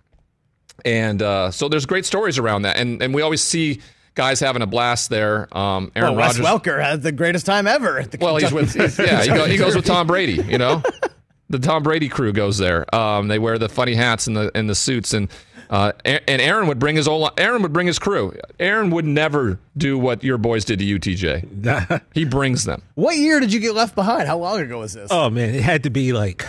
And 0.86 1.24
uh, 1.24 1.50
so 1.50 1.70
there's 1.70 1.88
great 1.88 2.06
stories 2.06 2.38
around 2.38 2.62
that. 2.64 2.78
And 2.78 3.02
and 3.02 3.16
we 3.16 3.24
always 3.24 3.42
see 3.42 3.82
guys 4.14 4.40
having 4.40 4.62
a 4.62 4.68
blast 4.68 5.10
there. 5.10 5.48
Um, 5.58 5.92
Aaron 5.96 6.12
Well, 6.16 6.28
Wes 6.28 6.40
Rodgers. 6.40 6.62
Welker 6.62 6.84
had 6.84 7.02
the 7.02 7.12
greatest 7.12 7.48
time 7.48 7.66
ever. 7.66 7.98
At 7.98 8.12
the 8.12 8.20
well, 8.22 8.36
he's 8.38 8.52
with, 8.52 8.74
he's- 8.76 9.00
yeah, 9.00 9.24
he, 9.24 9.28
go, 9.30 9.46
he 9.46 9.58
goes 9.58 9.76
with 9.76 9.86
Tom 9.86 10.06
Brady, 10.06 10.34
you 10.48 10.60
know? 10.60 10.84
The 11.50 11.60
Tom 11.60 11.84
Brady 11.84 12.10
crew 12.10 12.34
goes 12.34 12.58
there. 12.58 12.94
Um, 12.94 13.28
they 13.30 13.40
wear 13.40 13.58
the 13.58 13.70
funny 13.70 13.96
hats 13.96 14.28
and 14.28 14.36
the 14.36 14.52
and 14.54 14.70
the 14.70 14.76
suits, 14.76 15.14
and 15.14 15.30
uh, 15.70 15.94
and 16.04 16.42
Aaron 16.42 16.68
would 16.68 16.80
bring 16.80 16.96
his 16.98 17.08
old 17.08 17.32
Aaron 17.38 17.62
would 17.62 17.72
bring 17.74 17.88
his 17.88 18.00
crew. 18.00 18.34
Aaron 18.60 18.90
would 18.92 19.06
never 19.06 19.60
do 19.78 19.98
what 19.98 20.24
your 20.24 20.38
boys 20.38 20.66
did 20.66 20.80
to 20.80 20.86
you, 20.86 21.00
TJ. 21.00 22.02
He 22.14 22.26
brings 22.26 22.66
them. 22.66 22.82
What 22.96 23.16
year 23.18 23.40
did 23.40 23.54
you 23.54 23.60
get 23.62 23.74
left 23.76 23.96
behind? 23.96 24.28
How 24.28 24.38
long 24.38 24.60
ago 24.60 24.80
was 24.80 24.94
this? 24.94 25.08
oh 25.12 25.30
man, 25.30 25.56
it 25.56 25.62
had 25.64 25.84
to 25.84 25.90
be 25.90 26.12
like 26.14 26.46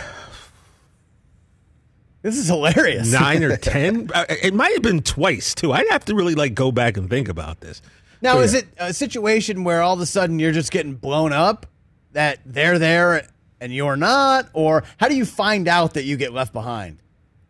This 2.21 2.37
is 2.37 2.47
hilarious. 2.47 3.11
nine 3.19 3.43
or 3.43 3.55
ten. 3.57 4.09
Uh, 4.13 4.25
It 4.29 4.53
might 4.53 4.73
have 4.73 4.81
been 4.81 5.01
twice 5.01 5.55
too. 5.55 5.71
I'd 5.71 5.87
have 5.91 6.05
to 6.05 6.15
really 6.15 6.35
like 6.35 6.53
go 6.55 6.71
back 6.71 6.97
and 6.97 7.09
think 7.09 7.29
about 7.29 7.61
this. 7.61 7.81
Now, 8.21 8.33
So, 8.33 8.39
is 8.41 8.53
yeah. 8.53 8.59
it 8.59 8.67
a 8.79 8.93
situation 8.93 9.63
where 9.63 9.81
all 9.81 9.93
of 9.93 10.01
a 10.01 10.05
sudden 10.05 10.39
you're 10.39 10.51
just 10.51 10.71
getting 10.71 10.95
blown 10.95 11.31
up 11.31 11.65
that 12.11 12.39
they're 12.45 12.77
there 12.79 13.27
and 13.61 13.73
you're 13.73 13.95
not? 13.95 14.49
Or 14.53 14.83
how 14.97 15.07
do 15.07 15.15
you 15.15 15.25
find 15.25 15.67
out 15.67 15.93
that 15.93 16.03
you 16.03 16.17
get 16.17 16.33
left 16.33 16.53
behind? 16.53 16.99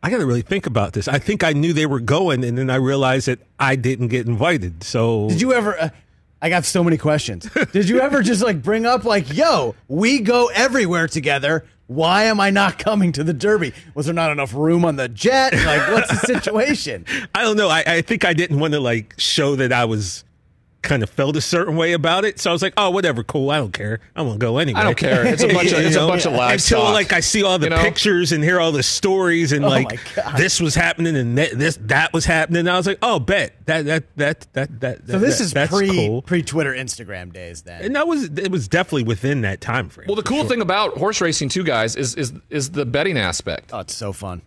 I 0.01 0.09
got 0.09 0.19
to 0.19 0.25
really 0.25 0.41
think 0.41 0.65
about 0.65 0.93
this. 0.93 1.07
I 1.07 1.19
think 1.19 1.43
I 1.43 1.51
knew 1.51 1.73
they 1.73 1.85
were 1.85 1.99
going, 1.99 2.43
and 2.43 2.57
then 2.57 2.69
I 2.69 2.75
realized 2.75 3.27
that 3.27 3.39
I 3.59 3.75
didn't 3.75 4.07
get 4.07 4.27
invited. 4.27 4.83
So 4.83 5.27
Did 5.27 5.41
you 5.41 5.53
ever? 5.53 5.77
Uh, 5.79 5.89
I 6.41 6.49
got 6.49 6.63
so 6.63 6.83
many 6.85 6.97
questions. 6.97 7.49
Did 7.73 7.89
you 7.89 7.99
ever 7.99 8.21
just 8.21 8.41
like 8.41 8.61
bring 8.61 8.85
up 8.85 9.03
like, 9.03 9.33
"Yo, 9.35 9.75
we 9.89 10.21
go 10.21 10.49
everywhere 10.53 11.07
together. 11.07 11.65
Why 11.87 12.25
am 12.25 12.39
I 12.39 12.51
not 12.51 12.77
coming 12.77 13.11
to 13.13 13.23
the 13.23 13.33
Derby? 13.33 13.73
Was 13.95 14.05
there 14.05 14.13
not 14.13 14.31
enough 14.31 14.53
room 14.53 14.85
on 14.85 14.95
the 14.95 15.09
jet? 15.09 15.53
Like, 15.53 15.91
what's 15.91 16.09
the 16.09 16.17
situation? 16.39 17.03
I 17.33 17.41
don't 17.43 17.57
know. 17.57 17.67
I, 17.67 17.83
I 17.85 18.01
think 18.01 18.23
I 18.25 18.33
didn't 18.33 18.59
want 18.59 18.73
to 18.73 18.79
like 18.79 19.15
show 19.17 19.55
that 19.55 19.73
I 19.73 19.85
was 19.85 20.23
kind 20.81 21.03
of 21.03 21.09
felt 21.09 21.35
a 21.35 21.41
certain 21.41 21.75
way 21.75 21.91
about 21.91 22.23
it. 22.23 22.39
So 22.39 22.49
I 22.49 22.53
was 22.53 22.61
like, 22.61 22.73
oh, 22.77 22.89
whatever, 22.89 23.21
cool. 23.23 23.51
I 23.51 23.57
don't 23.57 23.73
care. 23.73 23.99
I'm 24.15 24.25
gonna 24.27 24.37
go 24.39 24.57
anyway. 24.59 24.79
I 24.79 24.83
don't 24.85 24.97
care. 24.97 25.25
It's 25.25 25.43
a 25.43 25.47
bunch 25.53 25.71
of- 25.73 25.79
You 25.81 25.87
it's 25.87 25.95
a 25.97 26.07
bunch 26.07 26.25
of 26.25 26.31
live 26.33 26.53
Until 26.53 26.81
talk. 26.83 26.93
like 26.93 27.11
I 27.11 27.19
see 27.19 27.43
all 27.43 27.59
the 27.59 27.65
You 27.65 27.69
know? 27.71 27.81
pictures 27.81 28.31
and 28.31 28.43
hear 28.43 28.59
all 28.61 28.71
the 28.71 28.81
stories 28.83 29.51
and 29.51 29.65
Oh 29.65 29.67
like 29.69 29.99
this 30.37 30.61
was 30.61 30.75
happening 30.75 31.15
and 31.17 31.37
that, 31.37 31.51
this 31.59 31.77
that 31.81 32.13
was 32.13 32.23
happening. 32.25 32.61
And 32.61 32.69
I 32.69 32.77
was 32.77 32.87
like, 32.87 32.99
oh, 33.01 33.19
bet 33.19 33.53
that 33.65 33.85
that 33.87 34.15
that 34.15 34.47
that 34.53 34.79
that. 34.79 34.97
So 35.07 35.19
this 35.19 35.39
that- 35.39 35.43
is 35.43 35.53
that's 35.53 35.71
pre 35.71 35.89
cool. 35.89 36.21
pre 36.21 36.41
Twitter 36.43 36.73
Instagram 36.73 37.33
days 37.33 37.63
then. 37.63 37.81
And 37.83 37.95
that 37.95 38.07
was 38.07 38.25
it 38.37 38.49
was 38.51 38.67
definitely 38.69 39.03
within 39.03 39.41
that 39.41 39.59
time 39.61 39.89
frame. 39.89 40.07
Well, 40.07 40.15
the 40.15 40.23
cool 40.23 40.39
sure. 40.39 40.47
thing 40.49 40.61
about 40.61 40.97
horse 40.97 41.19
racing, 41.19 41.49
too, 41.49 41.63
guys, 41.65 41.95
is 41.97 42.15
is 42.15 42.31
is 42.49 42.71
the 42.71 42.85
betting 42.85 43.17
aspect. 43.17 43.71
Oh, 43.73 43.79
it's 43.79 43.93
so 43.95 44.13
fun. 44.13 44.43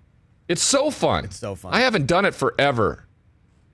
It's 0.49 0.63
so 0.63 0.91
fun. 0.91 1.25
It's 1.27 1.37
so 1.39 1.55
fun. 1.55 1.73
I 1.75 1.81
haven't 1.81 2.07
done 2.07 2.25
it 2.25 2.35
forever. 2.35 3.05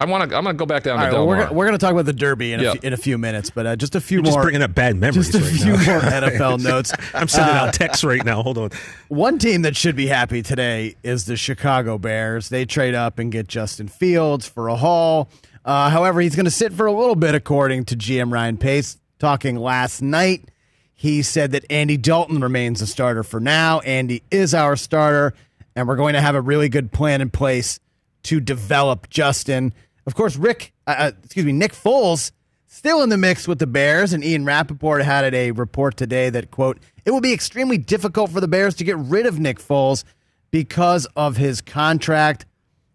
I 0.00 0.05
want 0.05 0.31
to. 0.31 0.37
I'm 0.37 0.45
going 0.45 0.55
to 0.55 0.59
go 0.59 0.64
back 0.67 0.85
down 0.85 0.93
All 0.93 0.99
to 1.00 1.05
right, 1.07 1.11
Del 1.12 1.26
well, 1.26 1.37
we're, 1.37 1.43
gonna, 1.45 1.52
we're 1.55 1.64
gonna 1.67 1.78
talk 1.78 1.90
about 1.93 2.05
the 2.05 2.12
Derby 2.12 2.52
in, 2.52 2.64
a 2.64 2.71
few, 2.73 2.81
in 2.85 2.93
a 2.93 2.97
few 2.97 3.19
minutes, 3.19 3.50
but 3.50 3.67
uh, 3.67 3.75
just 3.76 3.97
a 3.97 4.00
few 4.00 4.19
You're 4.19 4.26
just 4.26 4.37
more. 4.37 4.45
bringing 4.45 4.62
up 4.62 4.73
bad 4.75 4.97
memories. 4.97 5.31
just 5.33 5.35
a 5.35 5.45
right 5.45 5.61
few 5.61 5.73
now. 5.76 5.93
more 5.93 6.00
NFL 6.31 6.61
notes. 6.62 6.93
I'm 7.14 7.26
sending 7.26 7.55
Uh, 7.57 7.59
out 7.59 7.75
texts 7.75 8.05
right 8.05 8.25
now. 8.25 8.43
Hold 8.43 8.59
on. 8.59 8.71
One 9.09 9.38
team 9.38 9.62
that 9.62 9.75
should 9.76 9.97
be 9.97 10.07
happy 10.07 10.43
today 10.43 10.95
is 11.02 11.26
the 11.26 11.37
Chicago 11.37 11.99
Bears. 11.99 12.49
They 12.49 12.64
trade 12.64 12.95
up 12.95 13.19
and 13.19 13.33
get 13.33 13.49
Justin 13.49 13.88
Fields 13.88 14.47
for 14.47 14.69
a 14.69 14.76
haul. 14.76 15.28
Uh, 15.64 15.90
however, 15.90 16.21
he's 16.21 16.37
going 16.37 16.45
to 16.47 16.50
sit 16.50 16.73
for 16.73 16.87
a 16.87 16.93
little 16.93 17.17
bit, 17.17 17.35
according 17.35 17.85
to 17.87 17.97
GM 17.97 18.33
Ryan 18.33 18.57
Pace. 18.57 18.99
Talking 19.19 19.57
last 19.57 20.00
night, 20.00 20.49
he 20.95 21.23
said 21.23 21.50
that 21.50 21.64
Andy 21.71 21.97
Dalton 21.97 22.40
remains 22.40 22.78
the 22.78 22.87
starter 22.87 23.25
for 23.25 23.40
now. 23.40 23.81
Andy 23.81 24.23
is 24.31 24.55
our 24.55 24.76
starter, 24.76 25.35
and 25.75 25.88
we're 25.88 25.97
going 25.97 26.14
to 26.14 26.21
have 26.21 26.37
a 26.37 26.40
really 26.40 26.69
good 26.69 26.93
plan 26.93 27.21
in 27.21 27.31
place 27.31 27.81
to 28.23 28.38
develop 28.38 29.11
Justin. 29.11 29.75
Of 30.09 30.15
course, 30.15 30.37
Rick, 30.37 30.73
uh, 30.87 30.95
uh, 30.97 31.11
excuse 31.23 31.45
me, 31.45 31.53
Nick 31.53 31.75
Foles 31.75 32.33
still 32.67 33.03
in 33.03 33.11
the 33.11 33.19
mix 33.19 33.47
with 33.47 33.59
the 33.59 33.67
Bears, 33.67 34.15
and 34.15 34.25
Ian 34.25 34.47
Rapoport 34.47 35.03
had 35.03 35.35
a 35.35 35.50
report 35.50 35.99
today 35.99 36.31
that 36.31 36.50
quote 36.50 36.79
it 37.05 37.11
will 37.11 37.21
be 37.21 37.35
extremely 37.35 37.77
difficult 37.77 38.31
for 38.31 38.41
the 38.41 38.49
Bears 38.49 38.75
to 38.77 38.85
get 38.85 38.97
rid 38.97 39.27
of 39.27 39.38
Nick 39.38 39.59
Foles 39.59 40.05
because 40.50 41.07
of 41.15 41.37
his 41.37 41.61
contract. 41.61 42.47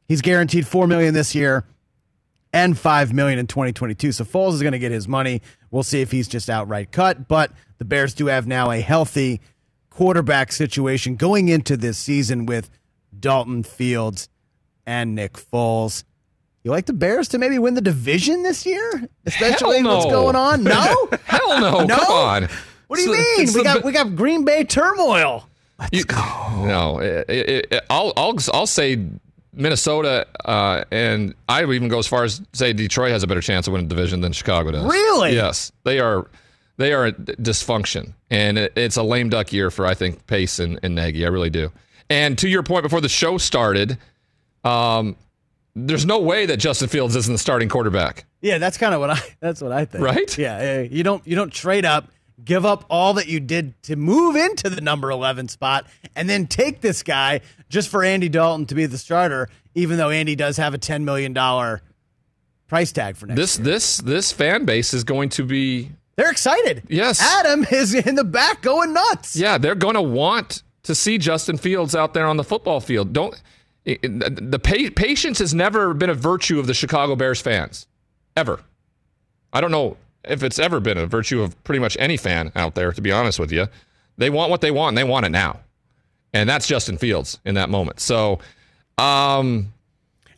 He's 0.07 0.23
guaranteed 0.23 0.65
four 0.65 0.87
million 0.87 1.13
this 1.13 1.35
year 1.35 1.67
and 2.51 2.75
five 2.75 3.13
million 3.13 3.37
in 3.37 3.45
2022. 3.45 4.11
So 4.11 4.23
Foles 4.23 4.55
is 4.55 4.63
going 4.63 4.71
to 4.71 4.79
get 4.79 4.91
his 4.91 5.07
money. 5.07 5.43
We'll 5.69 5.83
see 5.83 6.01
if 6.01 6.09
he's 6.09 6.27
just 6.27 6.49
outright 6.49 6.91
cut. 6.91 7.27
But 7.27 7.51
the 7.77 7.85
Bears 7.85 8.15
do 8.15 8.25
have 8.25 8.47
now 8.47 8.71
a 8.71 8.81
healthy 8.81 9.39
quarterback 9.91 10.51
situation 10.51 11.15
going 11.15 11.47
into 11.47 11.77
this 11.77 11.99
season 11.99 12.47
with 12.47 12.71
Dalton 13.19 13.61
Fields 13.61 14.29
and 14.83 15.13
Nick 15.13 15.33
Foles. 15.33 16.05
You 16.63 16.71
like 16.71 16.85
the 16.85 16.93
Bears 16.93 17.27
to 17.29 17.37
maybe 17.37 17.59
win 17.59 17.73
the 17.73 17.81
division 17.81 18.43
this 18.43 18.65
year, 18.65 19.09
especially 19.25 19.81
Hell 19.81 19.97
what's 19.97 20.05
going 20.11 20.35
on? 20.35 20.63
No, 20.63 21.09
Hell 21.25 21.59
no! 21.59 21.85
No? 21.85 21.97
Come 21.97 22.11
on. 22.11 22.47
What 22.87 22.97
do 22.97 23.03
you 23.03 23.11
mean? 23.13 23.47
We 23.53 23.63
got 23.63 23.81
Be- 23.81 23.85
we 23.87 23.91
got 23.91 24.15
Green 24.15 24.45
Bay 24.45 24.63
turmoil. 24.63 25.47
You- 25.91 26.05
No, 26.09 26.99
it, 26.99 27.29
it, 27.29 27.67
it- 27.71 27.83
I'll 27.89 28.13
I'll 28.15 28.37
I'll 28.53 28.67
say 28.67 29.05
Minnesota, 29.51 30.25
uh, 30.45 30.83
and 30.91 31.35
I 31.49 31.65
would 31.65 31.75
even 31.75 31.89
go 31.89 31.99
as 31.99 32.07
far 32.07 32.23
as 32.23 32.41
say 32.53 32.71
Detroit 32.73 33.11
has 33.11 33.23
a 33.23 33.27
better 33.27 33.41
chance 33.41 33.67
of 33.67 33.73
winning 33.73 33.87
the 33.89 33.95
division 33.95 34.21
than 34.21 34.31
Chicago 34.31 34.71
does. 34.71 34.85
Really? 34.85 35.33
Yes, 35.35 35.71
they 35.83 35.99
are. 35.99 36.27
They 36.77 36.91
are 36.93 37.11
dysfunction, 37.11 38.13
and 38.31 38.57
it, 38.57 38.73
it's 38.75 38.95
a 38.97 39.03
lame 39.03 39.29
duck 39.29 39.53
year 39.53 39.69
for 39.69 39.85
I 39.85 39.93
think 39.93 40.25
Pace 40.25 40.57
and, 40.59 40.79
and 40.81 40.95
Nagy. 40.95 41.23
I 41.25 41.29
really 41.29 41.51
do. 41.51 41.71
And 42.09 42.35
to 42.39 42.47
your 42.49 42.63
point 42.63 42.81
before 42.83 42.99
the 43.01 43.09
show 43.09 43.37
started, 43.37 43.97
um, 44.63 45.15
there's 45.75 46.05
no 46.05 46.19
way 46.19 46.45
that 46.45 46.57
Justin 46.57 46.87
Fields 46.87 47.15
isn't 47.15 47.33
the 47.33 47.37
starting 47.39 47.69
quarterback. 47.69 48.25
Yeah, 48.41 48.57
that's 48.57 48.77
kind 48.77 48.93
of 48.93 48.99
what 48.99 49.09
I 49.11 49.19
that's 49.39 49.61
what 49.61 49.71
I 49.71 49.85
think. 49.85 50.03
Right? 50.03 50.37
Yeah, 50.37 50.61
yeah, 50.61 50.81
you 50.81 51.03
don't 51.03 51.25
you 51.27 51.35
don't 51.35 51.51
trade 51.51 51.85
up, 51.85 52.09
give 52.43 52.65
up 52.65 52.85
all 52.89 53.13
that 53.15 53.27
you 53.27 53.39
did 53.39 53.81
to 53.83 53.95
move 53.95 54.35
into 54.35 54.69
the 54.69 54.81
number 54.81 55.09
11 55.09 55.47
spot 55.47 55.85
and 56.15 56.29
then 56.29 56.45
take 56.47 56.81
this 56.81 57.01
guy 57.03 57.41
just 57.69 57.89
for 57.89 58.03
Andy 58.03 58.29
Dalton 58.29 58.65
to 58.67 58.75
be 58.75 58.85
the 58.85 58.97
starter 58.97 59.49
even 59.75 59.97
though 59.97 60.11
Andy 60.11 60.35
does 60.35 60.57
have 60.57 60.73
a 60.73 60.77
10 60.77 61.05
million 61.05 61.33
dollar 61.33 61.81
price 62.67 62.91
tag 62.91 63.15
for 63.15 63.25
next 63.27 63.39
This 63.39 63.57
year. 63.57 63.65
this 63.65 63.97
this 63.97 64.31
fan 64.31 64.65
base 64.65 64.93
is 64.93 65.03
going 65.03 65.29
to 65.29 65.43
be 65.43 65.89
They're 66.15 66.29
excited. 66.31 66.83
Yes. 66.89 67.21
Adam 67.21 67.65
is 67.71 67.93
in 67.93 68.15
the 68.15 68.23
back 68.23 68.61
going 68.61 68.93
nuts. 68.93 69.35
Yeah, 69.35 69.57
they're 69.57 69.73
going 69.75 69.95
to 69.95 70.01
want 70.01 70.61
to 70.83 70.93
see 70.93 71.17
Justin 71.17 71.57
Fields 71.57 71.95
out 71.95 72.13
there 72.13 72.27
on 72.27 72.37
the 72.37 72.43
football 72.43 72.79
field. 72.81 73.13
Don't 73.13 73.41
the 73.85 74.59
pa- 74.63 74.91
patience 74.95 75.39
has 75.39 75.53
never 75.53 75.93
been 75.93 76.09
a 76.09 76.13
virtue 76.13 76.59
of 76.59 76.67
the 76.67 76.73
Chicago 76.73 77.15
Bears 77.15 77.41
fans, 77.41 77.87
ever. 78.37 78.59
I 79.51 79.61
don't 79.61 79.71
know 79.71 79.97
if 80.23 80.41
it's 80.41 80.57
ever 80.57 80.79
been 80.79 80.97
a 80.97 81.05
virtue 81.05 81.41
of 81.41 81.61
pretty 81.63 81.79
much 81.79 81.97
any 81.99 82.17
fan 82.17 82.51
out 82.55 82.75
there. 82.75 82.91
To 82.93 83.01
be 83.01 83.11
honest 83.11 83.39
with 83.39 83.51
you, 83.51 83.67
they 84.17 84.29
want 84.29 84.49
what 84.49 84.61
they 84.61 84.71
want, 84.71 84.89
and 84.89 84.97
they 84.97 85.03
want 85.03 85.25
it 85.25 85.29
now, 85.29 85.59
and 86.33 86.49
that's 86.49 86.67
Justin 86.67 86.97
Fields 86.97 87.39
in 87.45 87.55
that 87.55 87.69
moment. 87.69 87.99
So, 87.99 88.39
um, 88.97 89.73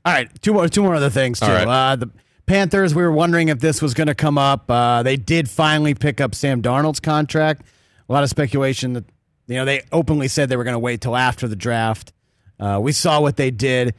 All 0.06 0.14
right, 0.14 0.30
two 0.42 0.54
more 0.54 0.68
two 0.68 0.82
more 0.82 0.96
other 0.96 1.10
things 1.10 1.40
too. 1.40 1.46
Right. 1.48 1.68
Uh, 1.68 1.96
the 1.98 2.10
Panthers, 2.48 2.94
we 2.94 3.02
were 3.02 3.12
wondering 3.12 3.50
if 3.50 3.60
this 3.60 3.82
was 3.82 3.94
going 3.94 4.08
to 4.08 4.16
come 4.16 4.38
up. 4.38 4.70
Uh, 4.70 5.02
they 5.04 5.18
did 5.18 5.50
finally 5.50 5.96
pick 5.96 6.22
up 6.22 6.36
Sam 6.36 6.62
Darnold's 6.62 7.00
contract. 7.00 7.64
A 8.08 8.14
lot 8.14 8.24
of 8.24 8.30
speculation 8.30 8.94
that 8.94 9.06
you 9.48 9.56
know 9.56 9.66
they 9.66 9.82
openly 9.92 10.28
said 10.28 10.50
they 10.50 10.58
were 10.58 10.64
going 10.64 10.74
to 10.76 10.80
wait 10.80 11.02
till 11.02 11.16
after 11.16 11.48
the 11.48 11.56
draft. 11.56 12.12
Uh, 12.60 12.80
we 12.82 12.92
saw 12.92 13.20
what 13.22 13.38
they 13.38 13.52
did 13.52 13.94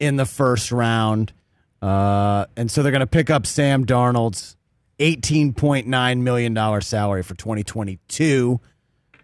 in 0.00 0.16
the 0.16 0.26
first 0.26 0.72
round, 0.72 1.32
uh, 1.80 2.46
and 2.56 2.70
so 2.70 2.82
they're 2.82 2.92
going 2.92 3.00
to 3.00 3.06
pick 3.06 3.30
up 3.30 3.46
Sam 3.46 3.84
Darnold's 3.86 4.56
eighteen 4.98 5.52
point 5.52 5.86
nine 5.86 6.22
million 6.24 6.54
dollar 6.54 6.80
salary 6.80 7.22
for 7.22 7.34
twenty 7.34 7.62
twenty 7.62 7.98
two. 8.08 8.60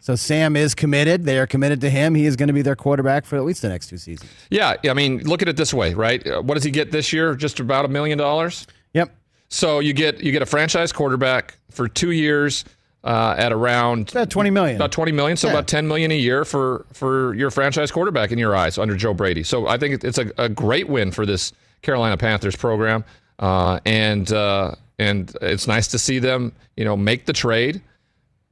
So 0.01 0.15
Sam 0.15 0.57
is 0.57 0.75
committed. 0.75 1.25
They 1.25 1.39
are 1.39 1.47
committed 1.47 1.81
to 1.83 1.91
him. 1.91 2.15
He 2.15 2.25
is 2.25 2.37
going 2.37 2.47
to 2.47 2.53
be 2.55 2.63
their 2.63 2.77
quarterback 2.77 3.27
for 3.27 3.37
at 3.37 3.45
least 3.45 3.63
the 3.63 3.69
next 3.69 3.89
two 3.89 3.99
seasons. 3.99 4.31
yeah, 4.49 4.77
I 4.89 4.95
mean, 4.95 5.19
look 5.25 5.43
at 5.43 5.49
it 5.49 5.57
this 5.57 5.75
way, 5.75 5.93
right? 5.93 6.25
Uh, 6.27 6.41
What 6.41 6.55
does 6.55 6.65
he 6.65 6.71
get 6.71 6.93
this 6.93 7.13
year? 7.13 7.35
Just 7.35 7.61
about 7.61 7.85
a 7.85 7.89
million 7.89 8.17
dollars. 8.17 8.67
Yep. 8.95 9.15
So 9.49 9.81
you 9.81 9.93
get 9.93 10.21
you 10.21 10.31
get 10.33 10.41
a 10.41 10.47
franchise 10.47 10.93
quarterback 10.93 11.59
for 11.71 11.89
two 11.89 12.13
years 12.13 12.65
uh, 13.09 13.35
at 13.39 13.53
around 13.53 14.11
About 14.11 14.29
twenty 14.31 14.51
million. 14.51 14.77
about 14.77 14.93
twenty 14.93 15.13
million, 15.13 15.37
so 15.37 15.47
Yeah. 15.49 15.55
about 15.55 15.67
ten 15.67 15.89
million 15.89 16.11
a 16.11 16.19
year 16.19 16.45
for 16.45 16.85
for 16.93 17.35
your 17.35 17.51
franchise 17.51 17.91
quarterback 17.91 18.31
in 18.33 18.39
your 18.39 18.55
eyes 18.55 18.77
under 18.79 18.95
Joe 18.97 19.15
Brady. 19.15 19.43
So 19.43 19.67
I 19.67 19.79
think 19.79 20.05
it's 20.05 20.19
a, 20.19 20.31
a 20.37 20.49
great 20.49 20.89
win 20.89 21.11
for 21.11 21.25
this 21.25 21.53
Carolina 21.83 22.17
Panthers 22.19 22.55
program, 22.57 23.05
uh, 23.39 23.81
and 23.87 24.31
uh, 24.33 24.75
and 24.99 25.35
it's 25.41 25.67
nice 25.67 25.89
to 25.89 25.99
see 25.99 26.19
them 26.19 26.53
you 26.77 26.85
know 26.85 26.97
make 26.97 27.25
the 27.25 27.33
trade 27.33 27.81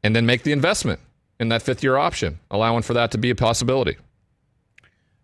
and 0.03 0.17
then 0.17 0.25
make 0.27 0.43
the 0.43 0.53
investment 0.53 1.01
in 1.39 1.49
that 1.51 1.61
fifth 1.63 1.83
year 1.83 1.97
option, 1.97 2.39
allowing 2.51 2.83
for 2.83 2.95
that 2.95 3.11
to 3.11 3.19
be 3.19 3.29
a 3.31 3.35
possibility. 3.35 3.97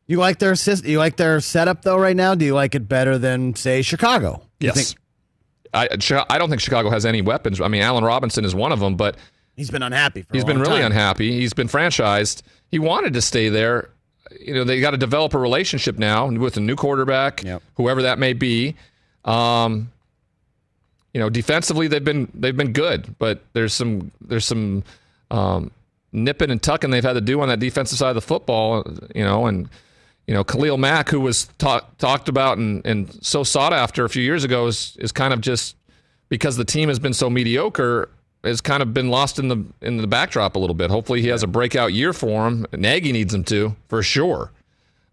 You 0.07 0.19
like 0.19 0.39
their 0.41 0.55
you 0.85 0.99
like 0.99 1.17
their 1.17 1.41
setup 1.41 1.83
though 1.83 1.97
right 1.97 2.17
now? 2.17 2.35
Do 2.35 2.45
you 2.45 2.55
like 2.55 2.75
it 2.75 2.87
better 2.89 3.17
than 3.19 3.55
say 3.55 3.81
Chicago? 3.83 4.43
You 4.61 4.67
Yes. 4.67 4.75
think- 4.93 5.02
I, 5.75 5.89
I 6.29 6.39
don't 6.39 6.49
think 6.51 6.61
Chicago 6.61 6.91
has 6.91 7.07
any 7.07 7.23
weapons. 7.23 7.61
I 7.61 7.69
mean, 7.69 7.83
Allen 7.83 8.05
Robinson 8.05 8.45
is 8.45 8.55
one 8.55 8.73
of 8.73 8.81
them, 8.81 8.97
but 8.97 9.17
he's 9.57 9.71
been 9.71 9.83
unhappy 9.83 10.23
for. 10.23 10.33
He's 10.35 10.43
a 10.43 10.47
been 10.47 10.57
long 10.57 10.67
really 10.67 10.83
time. 10.83 10.93
unhappy. 10.93 11.33
He's 11.33 11.53
been 11.55 11.69
franchised. 11.69 12.43
He 12.71 12.79
wanted 12.79 13.15
to 13.15 13.23
stay 13.23 13.49
there. 13.49 13.91
You 14.41 14.55
know, 14.55 14.65
they 14.65 14.81
got 14.81 14.93
to 14.93 14.97
develop 14.97 15.35
a 15.35 15.39
relationship 15.39 15.99
now 15.99 16.27
with 16.29 16.57
a 16.57 16.61
new 16.61 16.75
quarterback, 16.77 17.43
Yep. 17.45 17.63
whoever 17.77 18.03
that 18.03 18.19
may 18.19 18.33
be. 18.33 18.75
Um, 19.25 19.91
you 21.15 21.21
know, 21.21 21.29
defensively 21.29 21.89
they've 21.89 22.05
been 22.05 22.31
they've 22.35 22.57
been 22.57 22.73
good, 22.73 23.15
but 23.19 23.43
there's 23.53 23.75
some 23.75 24.11
there's 24.23 24.47
some 24.47 24.83
um, 25.31 25.71
nipping 26.13 26.51
and 26.51 26.63
tucking 26.63 26.91
they've 26.91 27.05
had 27.05 27.13
to 27.15 27.21
do 27.21 27.41
on 27.43 27.49
that 27.49 27.61
defensive 27.61 27.99
side 27.99 28.09
of 28.11 28.15
the 28.15 28.21
football. 28.23 28.83
You 29.15 29.25
know, 29.25 29.47
and 29.47 29.69
you 30.27 30.35
know 30.35 30.45
Khalil 30.45 30.79
Mack, 30.79 31.09
who 31.09 31.21
was 31.21 31.49
talk, 31.59 31.97
talked 31.99 32.29
about 32.29 32.59
and, 32.59 32.85
and 32.87 33.13
so 33.25 33.43
sought 33.43 33.73
after 33.73 34.05
a 34.05 34.09
few 34.09 34.23
years 34.23 34.45
ago, 34.45 34.67
is 34.67 34.97
is 34.99 35.13
kind 35.13 35.33
of 35.33 35.41
just 35.41 35.77
because 36.29 36.57
the 36.57 36.65
team 36.65 36.89
has 36.89 36.99
been 36.99 37.13
so 37.13 37.29
mediocre 37.29 38.09
has 38.45 38.61
kind 38.61 38.83
of 38.83 38.93
been 38.93 39.09
lost 39.09 39.39
in 39.39 39.49
the 39.49 39.65
in 39.81 39.97
the 39.99 40.07
backdrop 40.07 40.57
a 40.57 40.59
little 40.59 40.75
bit. 40.75 40.91
Hopefully, 40.91 41.23
he 41.23 41.29
has 41.29 41.43
a 41.43 41.47
breakout 41.47 41.93
year 41.93 42.13
for 42.13 42.47
him. 42.47 42.67
Nagy 42.73 43.13
needs 43.13 43.33
him 43.35 43.45
to 43.45 43.77
for 43.89 44.03
sure, 44.03 44.53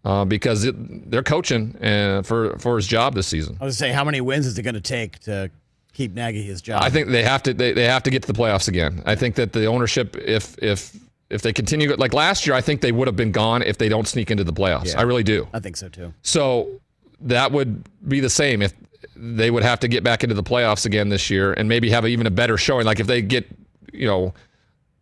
uh, 0.04 0.24
because 0.24 0.64
it, 0.64 1.10
they're 1.10 1.22
coaching 1.22 1.76
uh, 1.84 2.22
for 2.22 2.58
for 2.58 2.76
his 2.76 2.86
job 2.86 3.14
this 3.14 3.26
season. 3.26 3.56
I 3.60 3.64
was 3.64 3.76
say, 3.76 3.92
how 3.92 4.04
many 4.04 4.20
wins 4.20 4.46
is 4.46 4.58
it 4.58 4.62
going 4.62 4.74
to 4.74 4.80
take 4.80 5.18
to 5.20 5.50
keep 5.92 6.14
Nagy 6.14 6.42
his 6.42 6.62
job? 6.62 6.82
I 6.82 6.90
think 6.90 7.08
they 7.08 7.22
have 7.22 7.42
to 7.44 7.54
they, 7.54 7.72
they 7.72 7.84
have 7.84 8.02
to 8.04 8.10
get 8.10 8.22
to 8.22 8.32
the 8.32 8.38
playoffs 8.38 8.68
again. 8.68 9.02
I 9.06 9.14
think 9.14 9.34
that 9.36 9.52
the 9.52 9.66
ownership, 9.66 10.16
if 10.16 10.56
if 10.62 10.96
if 11.30 11.42
they 11.42 11.52
continue 11.52 11.94
like 11.94 12.12
last 12.12 12.46
year, 12.46 12.54
I 12.54 12.60
think 12.60 12.80
they 12.80 12.92
would 12.92 13.06
have 13.06 13.16
been 13.16 13.32
gone 13.32 13.62
if 13.62 13.78
they 13.78 13.88
don't 13.88 14.06
sneak 14.06 14.30
into 14.30 14.44
the 14.44 14.52
playoffs. 14.52 14.92
Yeah. 14.92 15.00
I 15.00 15.02
really 15.02 15.22
do. 15.22 15.48
I 15.54 15.60
think 15.60 15.76
so 15.76 15.88
too. 15.88 16.12
So 16.22 16.80
that 17.20 17.52
would 17.52 17.88
be 18.08 18.20
the 18.20 18.30
same 18.30 18.62
if 18.62 18.72
they 19.16 19.50
would 19.50 19.62
have 19.62 19.80
to 19.80 19.88
get 19.88 20.02
back 20.02 20.22
into 20.22 20.34
the 20.34 20.42
playoffs 20.42 20.86
again 20.86 21.08
this 21.08 21.30
year 21.30 21.52
and 21.52 21.68
maybe 21.68 21.90
have 21.90 22.06
even 22.06 22.26
a 22.26 22.30
better 22.30 22.56
showing. 22.56 22.84
Like 22.84 23.00
if 23.00 23.06
they 23.06 23.22
get, 23.22 23.46
you 23.92 24.06
know, 24.06 24.34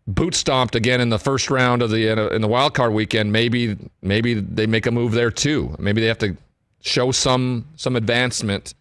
boot 0.07 0.35
stomped 0.35 0.75
again 0.75 1.01
in 1.01 1.09
the 1.09 1.19
first 1.19 1.51
round 1.51 1.83
of 1.83 1.91
the 1.91 2.35
in 2.35 2.41
the 2.41 2.49
wild 2.49 2.75
card 2.75 2.93
weekend, 2.93 3.33
maybe 3.33 3.77
maybe 4.03 4.35
they 4.35 4.67
make 4.67 4.87
a 4.87 4.91
move 4.91 5.13
there 5.13 5.31
too. 5.31 5.75
Maybe 5.79 6.01
they 6.01 6.09
have 6.09 6.19
to 6.19 6.37
show 6.81 7.11
some 7.11 7.67
some 7.77 7.97
advancement 7.97 8.75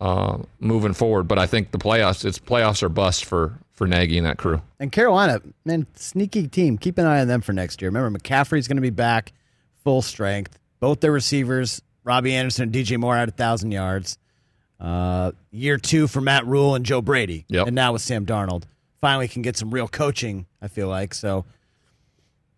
uh, 0.00 0.38
moving 0.60 0.92
forward. 0.94 1.28
But 1.28 1.38
I 1.38 1.46
think 1.46 1.70
the 1.70 1.78
playoffs, 1.78 2.24
it's 2.24 2.38
playoffs 2.38 2.82
are 2.82 2.88
bust 2.88 3.24
for 3.24 3.58
for 3.78 3.86
Nagy 3.86 4.18
and 4.18 4.26
that 4.26 4.36
crew. 4.38 4.60
And 4.80 4.90
Carolina, 4.90 5.40
man, 5.64 5.86
sneaky 5.94 6.48
team. 6.48 6.76
Keep 6.78 6.98
an 6.98 7.06
eye 7.06 7.20
on 7.20 7.28
them 7.28 7.40
for 7.40 7.52
next 7.52 7.80
year. 7.80 7.88
Remember, 7.90 8.18
McCaffrey's 8.18 8.66
going 8.66 8.76
to 8.76 8.82
be 8.82 8.90
back 8.90 9.32
full 9.84 10.02
strength. 10.02 10.58
Both 10.80 11.00
their 11.00 11.12
receivers, 11.12 11.80
Robbie 12.02 12.34
Anderson 12.34 12.64
and 12.64 12.72
DJ 12.72 12.98
Moore, 12.98 13.16
had 13.16 13.28
a 13.28 13.32
thousand 13.32 13.70
yards. 13.70 14.18
Uh, 14.80 15.30
year 15.52 15.78
two 15.78 16.06
for 16.08 16.20
Matt 16.20 16.44
Rhule 16.46 16.74
and 16.74 16.84
Joe 16.84 17.00
Brady, 17.00 17.44
Yep. 17.48 17.68
and 17.68 17.74
now 17.76 17.92
with 17.92 18.02
Sam 18.02 18.26
Darnold, 18.26 18.64
finally 19.00 19.26
can 19.28 19.42
get 19.42 19.56
some 19.56 19.70
real 19.72 19.88
coaching. 19.88 20.46
I 20.60 20.68
feel 20.68 20.88
like 20.88 21.14
so. 21.14 21.44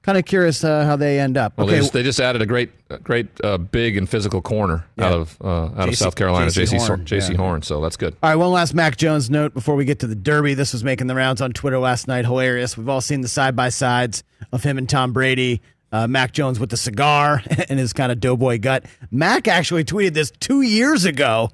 Kind 0.02 0.16
of 0.16 0.24
curious 0.24 0.64
uh, 0.64 0.86
how 0.86 0.96
they 0.96 1.20
end 1.20 1.36
up. 1.36 1.58
Well, 1.58 1.66
okay, 1.66 1.74
they, 1.74 1.80
just, 1.80 1.92
they 1.92 2.02
just 2.02 2.20
added 2.20 2.40
a 2.40 2.46
great, 2.46 2.70
great 3.02 3.28
uh, 3.44 3.58
big 3.58 3.98
and 3.98 4.08
physical 4.08 4.40
corner 4.40 4.86
out 4.98 5.12
of 5.12 5.36
uh, 5.42 5.66
out 5.76 5.88
of 5.90 5.96
South 5.96 6.16
Carolina, 6.16 6.46
Jaycee 6.46 6.72
Jaycee 6.72 6.78
Horn, 6.78 6.88
Horn, 6.88 7.04
Jaycee 7.04 7.30
yeah. 7.32 7.36
Horn. 7.36 7.62
So 7.62 7.82
that's 7.82 7.98
good. 7.98 8.16
All 8.22 8.30
right, 8.30 8.36
one 8.36 8.50
last 8.50 8.72
Mac 8.72 8.96
Jones 8.96 9.28
note 9.28 9.52
before 9.52 9.74
we 9.74 9.84
get 9.84 9.98
to 9.98 10.06
the 10.06 10.14
Derby. 10.14 10.54
This 10.54 10.72
was 10.72 10.82
making 10.82 11.06
the 11.06 11.14
rounds 11.14 11.42
on 11.42 11.52
Twitter 11.52 11.78
last 11.78 12.08
night. 12.08 12.24
Hilarious. 12.24 12.78
We've 12.78 12.88
all 12.88 13.02
seen 13.02 13.20
the 13.20 13.28
side 13.28 13.54
by 13.54 13.68
sides 13.68 14.24
of 14.52 14.62
him 14.62 14.78
and 14.78 14.88
Tom 14.88 15.12
Brady. 15.12 15.60
Uh, 15.92 16.06
Mac 16.06 16.32
Jones 16.32 16.60
with 16.60 16.70
the 16.70 16.76
cigar 16.76 17.42
and 17.68 17.78
his 17.78 17.92
kind 17.92 18.10
of 18.10 18.20
doughboy 18.20 18.60
gut. 18.60 18.86
Mac 19.10 19.48
actually 19.48 19.84
tweeted 19.84 20.14
this 20.14 20.30
two 20.30 20.62
years 20.62 21.04
ago 21.04 21.50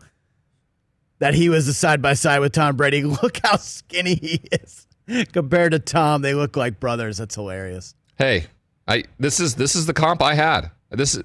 that 1.18 1.34
he 1.34 1.48
was 1.48 1.66
the 1.66 1.72
side 1.72 2.02
by 2.02 2.14
side 2.14 2.40
with 2.40 2.52
Tom 2.52 2.76
Brady. 2.76 3.02
Look 3.22 3.40
how 3.42 3.56
skinny 3.56 4.14
he 4.14 4.40
is 4.52 4.86
compared 5.32 5.72
to 5.72 5.78
Tom. 5.78 6.22
They 6.22 6.34
look 6.34 6.56
like 6.56 6.80
brothers. 6.80 7.18
That's 7.18 7.34
hilarious. 7.34 7.94
Hey, 8.18 8.46
I 8.88 9.04
this 9.18 9.40
is 9.40 9.54
this 9.54 9.74
is 9.74 9.86
the 9.86 9.92
comp 9.92 10.22
I 10.22 10.34
had. 10.34 10.70
This 10.90 11.14
is 11.14 11.24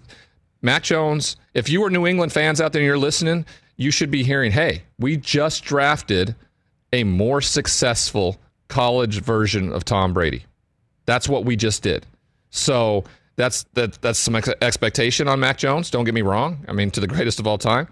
Matt 0.61 0.83
Jones. 0.83 1.37
If 1.53 1.69
you 1.69 1.83
are 1.83 1.89
New 1.89 2.05
England 2.05 2.33
fans 2.33 2.59
out 2.59 2.73
there 2.73 2.81
and 2.81 2.87
you're 2.87 2.97
listening, 2.97 3.45
you 3.77 3.91
should 3.91 4.11
be 4.11 4.23
hearing, 4.23 4.51
"Hey, 4.51 4.83
we 4.99 5.17
just 5.17 5.63
drafted 5.63 6.35
a 6.91 7.03
more 7.03 7.41
successful 7.41 8.37
college 8.67 9.21
version 9.21 9.71
of 9.71 9.85
Tom 9.85 10.13
Brady." 10.13 10.45
That's 11.05 11.29
what 11.29 11.45
we 11.45 11.55
just 11.55 11.81
did. 11.81 12.05
So 12.49 13.05
that's 13.37 13.63
that 13.73 14.01
that's 14.01 14.19
some 14.19 14.35
ex- 14.35 14.49
expectation 14.61 15.27
on 15.27 15.39
Mac 15.39 15.57
Jones. 15.57 15.89
Don't 15.89 16.03
get 16.03 16.13
me 16.13 16.21
wrong. 16.21 16.65
I 16.67 16.73
mean, 16.73 16.91
to 16.91 16.99
the 16.99 17.07
greatest 17.07 17.39
of 17.39 17.47
all 17.47 17.57
time, 17.57 17.87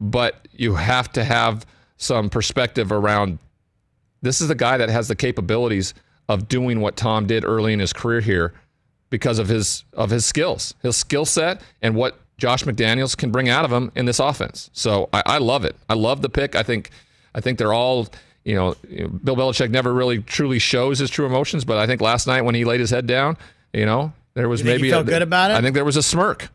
but 0.00 0.46
you 0.52 0.76
have 0.76 1.10
to 1.12 1.24
have 1.24 1.66
some 1.96 2.30
perspective 2.30 2.92
around 2.92 3.38
this 4.22 4.40
is 4.40 4.48
the 4.48 4.54
guy 4.54 4.76
that 4.76 4.88
has 4.88 5.08
the 5.08 5.16
capabilities 5.16 5.92
of 6.28 6.48
doing 6.48 6.80
what 6.80 6.96
Tom 6.96 7.26
did 7.26 7.44
early 7.44 7.72
in 7.72 7.80
his 7.80 7.92
career 7.92 8.20
here 8.20 8.52
because 9.10 9.38
of 9.38 9.48
his 9.48 9.84
of 9.92 10.10
his 10.10 10.24
skills, 10.24 10.74
his 10.82 10.96
skill 10.96 11.24
set, 11.24 11.60
and 11.82 11.94
what 11.94 12.18
Josh 12.38 12.64
McDaniels 12.64 13.16
can 13.16 13.30
bring 13.30 13.48
out 13.48 13.64
of 13.64 13.72
him 13.72 13.92
in 13.94 14.06
this 14.06 14.18
offense. 14.18 14.70
So 14.72 15.08
I, 15.12 15.22
I 15.26 15.38
love 15.38 15.64
it. 15.64 15.76
I 15.88 15.94
love 15.94 16.22
the 16.22 16.28
pick. 16.28 16.54
I 16.54 16.62
think 16.62 16.90
I 17.34 17.40
think 17.40 17.58
they're 17.58 17.72
all 17.72 18.08
you 18.44 18.54
know, 18.54 18.74
Bill 19.24 19.36
Belichick 19.36 19.70
never 19.70 19.92
really 19.92 20.18
truly 20.18 20.58
shows 20.58 20.98
his 20.98 21.10
true 21.10 21.26
emotions, 21.26 21.64
but 21.64 21.78
I 21.78 21.86
think 21.86 22.00
last 22.00 22.26
night 22.26 22.42
when 22.42 22.54
he 22.54 22.64
laid 22.64 22.78
his 22.78 22.90
head 22.90 23.06
down, 23.06 23.38
you 23.72 23.86
know, 23.86 24.12
there 24.34 24.48
was 24.48 24.62
maybe 24.62 24.90
felt 24.90 25.08
a, 25.08 25.10
good 25.10 25.22
about 25.22 25.50
it? 25.50 25.54
I 25.54 25.62
think 25.62 25.74
there 25.74 25.84
was 25.84 25.96
a 25.96 26.02
smirk. 26.02 26.50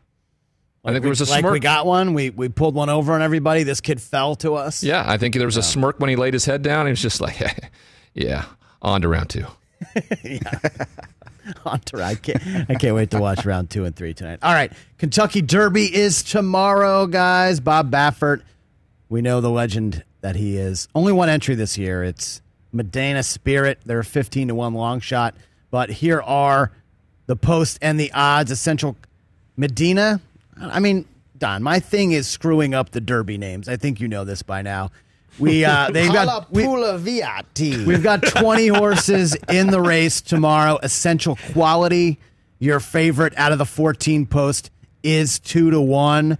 I 0.84 0.92
think 0.92 1.02
there 1.02 1.10
was 1.10 1.20
a 1.20 1.30
like 1.30 1.40
smirk. 1.40 1.52
we 1.52 1.60
got 1.60 1.84
one. 1.84 2.14
We 2.14 2.30
we 2.30 2.48
pulled 2.48 2.74
one 2.74 2.88
over 2.88 3.12
on 3.12 3.22
everybody. 3.22 3.64
This 3.64 3.80
kid 3.80 4.00
fell 4.00 4.34
to 4.36 4.54
us. 4.54 4.82
Yeah, 4.82 5.04
I 5.06 5.18
think 5.18 5.34
there 5.34 5.46
was 5.46 5.58
a 5.58 5.62
smirk 5.62 6.00
when 6.00 6.08
he 6.08 6.16
laid 6.16 6.32
his 6.32 6.44
head 6.44 6.62
down. 6.62 6.86
He 6.86 6.90
was 6.90 7.02
just 7.02 7.20
like, 7.20 7.38
yeah, 8.14 8.46
on 8.80 9.02
to 9.02 9.08
round 9.08 9.28
two. 9.30 9.46
Hunter, 11.64 12.02
I 12.02 12.14
can't, 12.14 12.70
I 12.70 12.74
can't 12.74 12.94
wait 12.94 13.10
to 13.10 13.18
watch 13.18 13.44
round 13.44 13.70
two 13.70 13.84
and 13.84 13.94
three 13.96 14.14
tonight. 14.14 14.38
All 14.42 14.52
right, 14.52 14.72
Kentucky 14.98 15.42
Derby 15.42 15.94
is 15.94 16.22
tomorrow, 16.22 17.06
guys. 17.06 17.60
Bob 17.60 17.90
Baffert, 17.90 18.42
we 19.08 19.20
know 19.20 19.40
the 19.40 19.50
legend 19.50 20.04
that 20.20 20.36
he 20.36 20.56
is. 20.56 20.88
Only 20.94 21.12
one 21.12 21.28
entry 21.28 21.54
this 21.54 21.76
year. 21.78 22.04
It's 22.04 22.40
Medina 22.72 23.22
Spirit. 23.22 23.78
They're 23.84 24.00
a 24.00 24.04
15 24.04 24.48
to 24.48 24.54
1 24.54 24.74
long 24.74 25.00
shot. 25.00 25.34
But 25.70 25.90
here 25.90 26.20
are 26.20 26.72
the 27.26 27.36
post 27.36 27.78
and 27.82 27.98
the 27.98 28.12
odds. 28.12 28.50
Essential 28.50 28.96
Medina. 29.56 30.20
I 30.60 30.80
mean, 30.80 31.06
Don, 31.38 31.62
my 31.62 31.80
thing 31.80 32.12
is 32.12 32.28
screwing 32.28 32.74
up 32.74 32.90
the 32.90 33.00
Derby 33.00 33.38
names. 33.38 33.68
I 33.68 33.76
think 33.76 34.00
you 34.00 34.08
know 34.08 34.24
this 34.24 34.42
by 34.42 34.62
now. 34.62 34.90
We 35.40 35.64
uh, 35.64 35.90
they've 35.92 36.12
got 36.12 36.52
we. 36.52 36.62
We've 37.86 38.02
got 38.02 38.22
20 38.22 38.66
horses 38.68 39.36
in 39.48 39.68
the 39.68 39.80
race 39.80 40.20
tomorrow. 40.20 40.78
Essential 40.82 41.36
quality. 41.52 42.18
Your 42.58 42.78
favorite 42.78 43.32
out 43.36 43.52
of 43.52 43.58
the 43.58 43.64
14 43.66 44.26
post 44.26 44.70
is 45.02 45.38
2 45.38 45.70
to 45.70 45.80
1. 45.80 46.36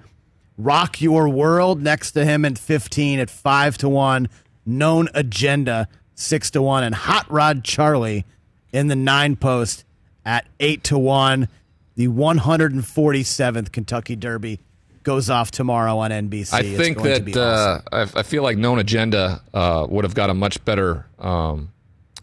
Rock 0.59 1.01
Your 1.01 1.29
World 1.29 1.83
next 1.83 2.13
to 2.13 2.25
him 2.27 2.45
at 2.45 2.59
15 2.59 3.19
at 3.19 3.31
5 3.31 3.79
to 3.79 3.89
1. 3.89 4.29
Known 4.67 5.09
Agenda 5.15 5.89
6 6.15 6.51
to 6.51 6.63
1 6.63 6.85
and 6.85 6.95
Hot 6.95 7.31
Rod 7.31 7.65
Charlie 7.65 8.27
in 8.73 8.89
the 8.89 8.97
9 8.97 9.37
post 9.37 9.85
at 10.27 10.47
8 10.61 10.85
to 10.85 10.99
1. 10.99 11.49
The 11.97 12.09
147th 12.09 13.73
Kentucky 13.73 14.17
Derby 14.17 14.61
goes 15.03 15.31
off 15.31 15.51
tomorrow 15.51 15.99
on 15.99 16.11
NBC. 16.11 16.53
I 16.53 16.61
It's 16.61 16.77
think 16.79 16.99
going 16.99 17.09
to 17.09 17.15
that 17.15 17.25
be 17.25 17.33
awesome. 17.33 17.85
uh, 17.93 18.07
I, 18.15 18.21
I 18.21 18.23
feel 18.23 18.43
like 18.43 18.59
Known 18.59 18.79
Agenda 18.79 19.41
uh, 19.55 19.87
would 19.89 20.05
have 20.05 20.15
got 20.15 20.31
a 20.31 20.35
much 20.35 20.63
better 20.65 21.07
um, 21.19 21.73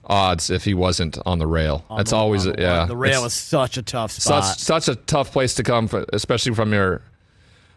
odds 0.06 0.50
if 0.50 0.64
he 0.64 0.74
wasn't 0.74 1.18
on 1.26 1.40
the 1.40 1.48
rail. 1.48 1.84
That's 1.96 2.12
the- 2.12 2.16
always 2.18 2.44
the- 2.46 2.56
yeah. 2.58 2.86
The 2.86 2.96
rail 2.96 3.26
is 3.26 3.34
such 3.34 3.78
a 3.78 3.82
tough 3.82 4.12
spot. 4.12 4.44
such 4.46 4.60
such 4.60 4.88
a 4.88 4.96
tough 4.96 5.32
place 5.32 5.54
to 5.56 5.64
come, 5.64 5.88
for, 5.88 6.06
especially 6.14 6.54
from 6.54 6.72
your 6.74 7.02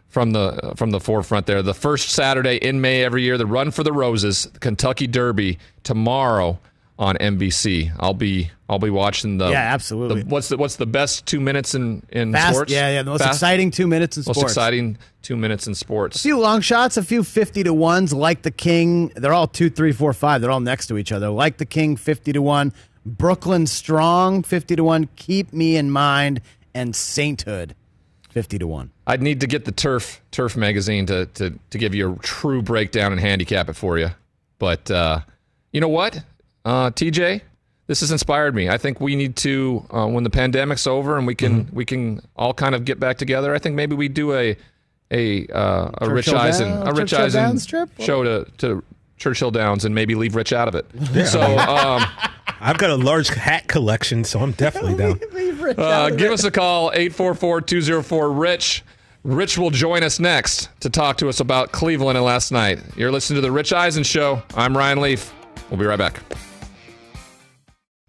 from 0.09 0.33
the 0.33 0.73
from 0.77 0.91
the 0.91 1.01
forefront 1.01 1.47
there. 1.47 1.63
The 1.63 1.75
first 1.75 2.11
Saturday 2.11 2.57
in 2.57 2.81
May 2.81 3.03
every 3.05 3.23
year, 3.23 3.39
the 3.39 3.47
Run 3.47 3.71
for 3.71 3.83
the 3.83 3.93
Roses, 3.93 4.45
the 4.53 4.59
Kentucky 4.59 5.07
Derby 5.07 5.59
tomorrow 5.83 6.59
on 6.99 7.17
NBC. 7.17 7.93
I'll 7.99 8.13
be 8.15 8.51
I'll 8.71 8.79
be 8.79 8.89
watching 8.89 9.39
the 9.39 9.49
Yeah, 9.51 9.75
absolutely. 9.75 10.23
the- 10.23 10.29
what's 10.29 10.49
the 10.49 10.57
what's 10.57 10.77
the 10.77 10.87
best 10.87 11.27
two 11.27 11.41
minutes 11.41 11.75
in 11.75 12.05
in 12.11 12.33
Fast, 12.33 12.55
sports? 12.55 12.73
yeah, 12.73 12.89
yeah. 12.91 13.03
The 13.03 13.11
most 13.11 13.21
Fast? 13.23 13.35
exciting 13.35 13.73
two 13.73 13.89
minutes 13.89 14.17
in 14.17 14.21
most 14.21 14.27
sports. 14.37 14.43
Most 14.43 14.51
exciting 14.53 14.97
two 15.23 15.37
minutes 15.37 15.67
in 15.67 15.75
sports. 15.75 16.17
A 16.17 16.21
few 16.21 16.39
long 16.39 16.61
shots, 16.61 16.97
a 16.97 17.03
few 17.03 17.25
fifty 17.25 17.65
to 17.65 17.75
ones, 17.75 18.13
like 18.13 18.43
the 18.43 18.53
King. 18.53 19.09
They're 19.17 19.33
all 19.33 19.49
two, 19.49 19.71
three, 19.71 19.91
four, 19.91 20.13
five. 20.13 20.41
They're 20.41 20.53
all 20.53 20.61
next 20.61 20.87
to 20.87 20.99
each 20.99 21.11
other. 21.11 21.31
Like 21.31 21.57
the 21.59 21.67
King, 21.67 21.97
fifty 21.97 22.33
to 22.33 22.41
one. 22.41 22.73
Brooklyn 23.05 23.67
Strong, 23.67 24.45
fifty 24.45 24.77
to 24.77 24.85
one. 24.85 25.09
Keep 25.17 25.53
me 25.53 25.75
in 25.77 25.91
mind 25.91 26.41
and 26.73 26.95
Sainthood, 26.95 27.75
fifty 28.29 28.57
to 28.59 28.69
one. 28.69 28.93
I'd 29.07 29.21
need 29.21 29.41
to 29.41 29.49
get 29.49 29.65
the 29.65 29.73
Turf 29.73 30.21
Turf 30.31 30.57
magazine 30.57 31.07
to 31.07 31.27
to 31.27 31.59
to 31.71 31.79
give 31.79 31.93
you 31.93 32.13
a 32.13 32.17
true 32.19 32.63
breakdown 32.63 33.11
and 33.11 33.21
handicap 33.21 33.69
it 33.69 33.75
for 33.75 33.99
you. 33.99 34.11
But 34.61 34.89
uh, 34.93 35.21
you 35.73 35.81
know 35.81 35.89
what, 35.89 36.23
uh, 36.65 36.91
TJ, 36.91 37.41
this 37.91 38.01
has 38.03 38.13
inspired 38.13 38.55
me. 38.55 38.69
I 38.69 38.79
think 38.79 39.01
we 39.01 39.17
need 39.17 39.35
to 39.39 39.85
uh, 39.91 40.07
when 40.07 40.23
the 40.23 40.31
pandemic's 40.31 40.87
over 40.87 41.19
and 41.19 41.27
we 41.27 41.35
can 41.35 41.65
Mm-hmm. 41.65 41.75
we 41.77 41.85
can 41.85 42.21
all 42.37 42.55
kind 42.55 42.77
of 42.77 42.85
get 42.85 43.01
back 43.01 43.19
together. 43.19 43.53
I 43.53 43.59
think 43.59 43.75
maybe 43.75 43.97
we 43.97 44.07
do 44.09 44.33
a 44.33 44.57
a 45.11 45.49
uh, 45.49 45.91
a 45.99 46.09
Rich 46.09 46.29
Eisen 46.29 46.69
Down- 46.71 46.87
a 46.87 46.93
Rich 46.93 47.11
Churchill 47.11 47.41
Eisen 47.41 47.59
trip? 47.67 47.91
show 47.99 48.23
to 48.23 48.45
to 48.59 48.85
Churchill 49.17 49.51
Downs 49.51 49.85
and 49.85 49.93
maybe 49.93 50.15
leave 50.15 50.37
Rich 50.37 50.53
out 50.53 50.69
of 50.69 50.77
it. 50.77 50.87
So 51.27 51.41
um, 51.43 52.05
I've 52.61 52.79
got 52.79 52.91
a 52.91 52.95
large 52.97 53.27
hat 53.29 53.67
collection, 53.67 54.23
so 54.23 54.39
I'm 54.39 54.53
definitely 54.53 54.95
down. 54.95 55.19
Uh, 55.77 56.11
give 56.11 56.33
us 56.33 56.43
a 56.45 56.51
call, 56.51 56.91
844-204-RICH. 56.93 58.83
Rich 59.23 59.59
will 59.59 59.71
join 59.71 60.03
us 60.03 60.19
next 60.19 60.69
to 60.81 60.91
talk 60.91 61.17
to 61.19 61.29
us 61.29 61.39
about 61.41 61.71
Cleveland 61.73 62.17
and 62.17 62.25
last 62.25 62.51
night. 62.51 62.81
You're 62.97 63.13
listening 63.13 63.37
to 63.37 63.41
The 63.43 63.53
Rich 63.53 63.73
Eisen 63.73 64.03
Show. 64.03 64.43
I'm 64.55 64.77
Ryan 64.77 65.01
Leaf. 65.01 65.33
We'll 65.71 65.79
be 65.79 65.85
right 65.87 65.99
back. 65.99 66.21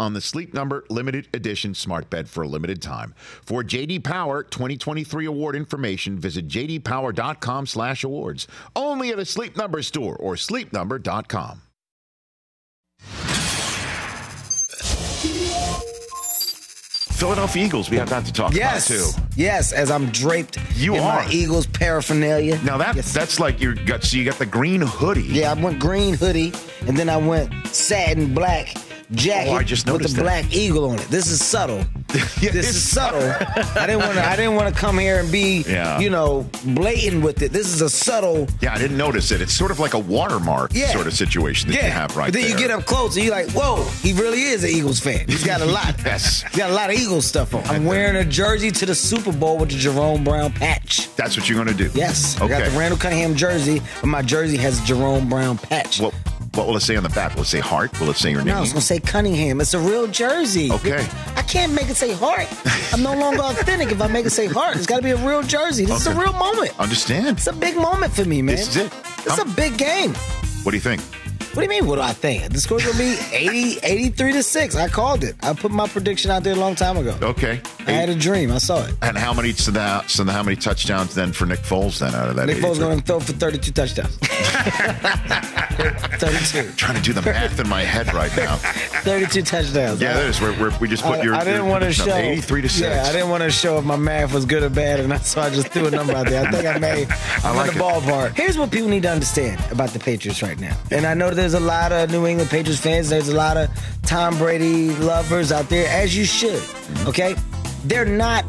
on 0.00 0.14
the 0.14 0.20
Sleep 0.20 0.52
Number 0.54 0.84
limited 0.88 1.28
edition 1.34 1.74
smart 1.74 2.10
bed 2.10 2.28
for 2.28 2.42
a 2.42 2.48
limited 2.48 2.82
time. 2.82 3.14
For 3.42 3.62
JD 3.62 4.02
Power 4.02 4.42
2023 4.42 5.26
award 5.26 5.54
information, 5.54 6.18
visit 6.18 6.48
jdpower.com/awards. 6.48 8.48
Only 8.74 9.10
at 9.10 9.18
a 9.18 9.24
Sleep 9.24 9.56
Number 9.56 9.82
store 9.82 10.16
or 10.16 10.34
sleepnumber.com. 10.34 11.62
Philadelphia 17.20 17.66
Eagles, 17.66 17.90
we 17.90 17.98
have 17.98 18.08
that 18.08 18.24
to 18.24 18.32
talk 18.32 18.54
Yes, 18.54 18.88
about 18.88 19.14
too. 19.20 19.22
yes. 19.36 19.72
As 19.72 19.90
I'm 19.90 20.06
draped 20.06 20.58
You 20.76 20.94
in 20.94 21.00
are. 21.02 21.22
my 21.24 21.30
Eagles 21.30 21.66
paraphernalia. 21.66 22.58
Now 22.64 22.78
that 22.78 22.96
that's 22.96 23.38
like 23.38 23.60
you 23.60 23.74
got 23.74 24.02
so 24.04 24.16
you 24.16 24.24
got 24.24 24.38
the 24.38 24.46
green 24.46 24.80
hoodie. 24.80 25.24
Yeah, 25.24 25.50
I 25.50 25.54
went 25.54 25.78
green 25.78 26.14
hoodie, 26.14 26.54
and 26.86 26.96
then 26.96 27.10
I 27.10 27.18
went 27.18 27.52
satin 27.66 28.32
black 28.32 28.74
jacket 29.12 29.50
Oh, 29.50 29.54
I 29.54 29.62
just 29.64 29.88
with 29.90 30.02
the 30.02 30.08
that. 30.08 30.22
black 30.22 30.52
eagle 30.54 30.88
on 30.90 30.98
it. 30.98 31.08
This 31.08 31.26
is 31.28 31.44
subtle. 31.44 31.84
Yeah, 32.40 32.50
this 32.50 32.70
is 32.70 32.82
subtle. 32.90 33.20
I 33.22 33.86
didn't 33.86 34.00
want 34.00 34.14
to. 34.14 34.24
I 34.26 34.34
didn't 34.34 34.54
want 34.56 34.74
to 34.74 34.80
come 34.80 34.98
here 34.98 35.20
and 35.20 35.30
be, 35.30 35.62
Yeah. 35.68 36.00
you 36.00 36.10
know, 36.10 36.48
blatant 36.64 37.22
with 37.22 37.40
it. 37.42 37.52
This 37.52 37.68
is 37.68 37.82
a 37.82 37.88
subtle. 37.90 38.48
Yeah, 38.60 38.74
I 38.74 38.78
didn't 38.78 38.96
notice 38.96 39.30
it. 39.30 39.40
It's 39.40 39.52
sort 39.52 39.70
of 39.70 39.78
like 39.78 39.94
a 39.94 39.98
watermark 39.98 40.72
Yeah. 40.74 40.88
sort 40.88 41.06
of 41.06 41.12
situation 41.14 41.70
that 41.70 41.76
you 41.82 41.88
have 41.90 42.16
right 42.16 42.26
but 42.26 42.32
then 42.34 42.42
there. 42.42 42.50
you 42.52 42.58
get 42.58 42.70
up 42.70 42.84
close 42.86 43.14
and 43.16 43.24
you're 43.24 43.34
like, 43.34 43.50
"Whoa, 43.50 43.84
he 44.02 44.12
really 44.14 44.42
is 44.42 44.64
an 44.64 44.70
Eagles 44.70 44.98
fan. 44.98 45.24
He's 45.28 45.44
got 45.44 45.60
a 45.60 45.64
lot. 45.78 45.94
Yes. 46.04 46.42
He's 46.42 46.56
got 46.56 46.70
a 46.70 46.74
lot 46.74 46.90
of 46.90 46.96
Eagles 46.98 47.26
stuff 47.26 47.54
on. 47.54 47.62
I'm 47.66 47.84
wearing 47.84 48.16
a 48.16 48.24
jersey 48.24 48.70
to 48.72 48.86
the 48.86 48.94
Super 48.94 49.32
Bowl 49.32 49.58
with 49.58 49.68
the 49.70 49.76
Jerome 49.76 50.24
Brown 50.24 50.52
patch. 50.52 51.08
That's 51.16 51.36
what 51.36 51.48
you're 51.48 51.62
going 51.62 51.76
to 51.76 51.84
do. 51.88 51.90
Yes, 51.94 52.40
Okay. 52.40 52.54
I 52.54 52.60
got 52.60 52.70
the 52.72 52.78
Randall 52.78 52.98
Cunningham 52.98 53.34
jersey, 53.36 53.82
but 54.00 54.08
my 54.08 54.22
jersey 54.22 54.56
has 54.56 54.80
Jerome 54.80 55.28
Brown 55.28 55.58
patch. 55.58 56.00
What 56.00 56.14
what 56.54 56.66
will 56.66 56.76
it 56.76 56.80
say 56.80 56.96
on 56.96 57.02
the 57.02 57.08
back? 57.10 57.34
Will 57.34 57.42
it 57.42 57.46
say 57.46 57.60
heart? 57.60 57.98
Will 58.00 58.10
it 58.10 58.16
say 58.16 58.30
your 58.30 58.44
name? 58.44 58.54
No, 58.54 58.62
it's 58.62 58.72
gonna 58.72 58.80
say 58.80 58.98
Cunningham. 59.00 59.60
It's 59.60 59.74
a 59.74 59.78
real 59.78 60.06
jersey. 60.08 60.70
Okay. 60.70 61.06
I 61.36 61.42
can't 61.42 61.72
make 61.72 61.88
it 61.88 61.96
say 61.96 62.12
heart. 62.12 62.48
I'm 62.92 63.02
no 63.02 63.14
longer 63.14 63.42
authentic 63.44 63.90
if 63.92 64.00
I 64.00 64.08
make 64.08 64.26
it 64.26 64.30
say 64.30 64.46
heart. 64.46 64.76
It's 64.76 64.86
got 64.86 64.96
to 64.96 65.02
be 65.02 65.10
a 65.10 65.16
real 65.16 65.42
jersey. 65.42 65.84
This 65.84 66.00
is 66.00 66.06
a 66.08 66.14
real 66.14 66.32
moment. 66.32 66.78
Understand? 66.78 67.38
It's 67.38 67.46
a 67.46 67.52
big 67.52 67.76
moment 67.76 68.12
for 68.12 68.24
me, 68.24 68.42
man. 68.42 68.56
This 68.56 68.68
is 68.68 68.76
it. 68.76 68.92
It's 69.18 69.38
a 69.38 69.44
big 69.44 69.78
game. 69.78 70.14
What 70.62 70.72
do 70.72 70.76
you 70.76 70.80
think? 70.82 71.00
What 71.52 71.66
do 71.66 71.74
you 71.74 71.80
mean? 71.80 71.88
What 71.88 71.96
do 71.96 72.02
I 72.02 72.12
think? 72.12 72.52
The 72.52 72.60
score's 72.60 72.84
gonna 72.86 72.96
be 72.96 73.16
80, 73.32 73.78
83 73.82 74.32
to 74.34 74.42
six. 74.42 74.76
I 74.76 74.88
called 74.88 75.24
it. 75.24 75.34
I 75.42 75.52
put 75.52 75.72
my 75.72 75.88
prediction 75.88 76.30
out 76.30 76.44
there 76.44 76.52
a 76.52 76.56
long 76.56 76.76
time 76.76 76.96
ago. 76.96 77.16
Okay. 77.20 77.60
I 77.88 77.90
had 77.90 78.08
a 78.08 78.14
dream. 78.14 78.52
I 78.52 78.58
saw 78.58 78.84
it. 78.86 78.94
And 79.02 79.18
how 79.18 79.32
many 79.34 79.52
so 79.52 79.72
that 79.72 80.08
so 80.08 80.24
how 80.26 80.44
many 80.44 80.54
touchdowns 80.56 81.12
then 81.14 81.32
for 81.32 81.46
Nick 81.46 81.58
Foles 81.60 81.98
then 81.98 82.14
out 82.14 82.28
of 82.28 82.36
that? 82.36 82.46
Nick 82.46 82.58
Foles 82.58 82.78
going 82.78 83.00
to 83.00 83.04
throw 83.04 83.18
for 83.18 83.32
32 83.32 83.72
touchdowns. 83.72 84.16
32. 86.20 86.72
Trying 86.76 86.96
to 86.96 87.02
do 87.02 87.12
the 87.12 87.22
math 87.22 87.58
in 87.58 87.68
my 87.68 87.82
head 87.82 88.12
right 88.14 88.34
now. 88.36 88.56
32 89.02 89.42
touchdowns. 89.42 90.00
Yeah, 90.00 90.10
I- 90.10 90.14
there 90.14 90.26
it 90.26 90.30
is. 90.30 90.40
We're, 90.40 90.60
we're, 90.60 90.78
we 90.78 90.86
just 90.88 91.02
put 91.02 91.18
I, 91.18 91.22
your. 91.22 91.34
I 91.34 91.42
didn't 91.42 91.66
want 91.66 91.82
to 91.82 91.92
show 91.92 92.14
83 92.14 92.62
to 92.62 92.68
6. 92.68 92.80
Yeah, 92.80 93.02
I 93.08 93.12
didn't 93.12 93.30
want 93.30 93.42
to 93.42 93.50
show 93.50 93.76
if 93.78 93.84
my 93.84 93.96
math 93.96 94.32
was 94.32 94.44
good 94.44 94.62
or 94.62 94.68
bad, 94.70 95.00
and 95.00 95.10
that's 95.10 95.34
why 95.34 95.46
I 95.46 95.50
just 95.50 95.68
threw 95.68 95.86
a 95.86 95.90
number 95.90 96.14
out 96.14 96.26
there. 96.28 96.46
I 96.46 96.50
think 96.50 96.66
I 96.66 96.78
made. 96.78 97.08
I'm 97.42 97.56
like 97.56 97.72
in 97.72 97.78
the 97.78 97.84
it. 97.84 97.88
ballpark. 98.02 98.36
Here's 98.36 98.56
what 98.58 98.70
people 98.70 98.88
need 98.88 99.02
to 99.02 99.10
understand 99.10 99.60
about 99.72 99.90
the 99.90 99.98
Patriots 99.98 100.42
right 100.42 100.60
now, 100.60 100.76
and 100.90 101.06
I 101.06 101.14
know 101.14 101.32
there's 101.40 101.54
a 101.54 101.60
lot 101.60 101.90
of 101.92 102.10
New 102.10 102.26
England 102.26 102.50
Patriots 102.50 102.80
fans. 102.80 103.08
There's 103.08 103.28
a 103.28 103.34
lot 103.36 103.56
of 103.56 103.68
Tom 104.02 104.36
Brady 104.38 104.90
lovers 104.96 105.50
out 105.52 105.68
there, 105.68 105.88
as 105.90 106.16
you 106.16 106.24
should. 106.24 106.60
Mm-hmm. 106.60 107.08
Okay, 107.08 107.34
they're 107.84 108.04
not 108.04 108.44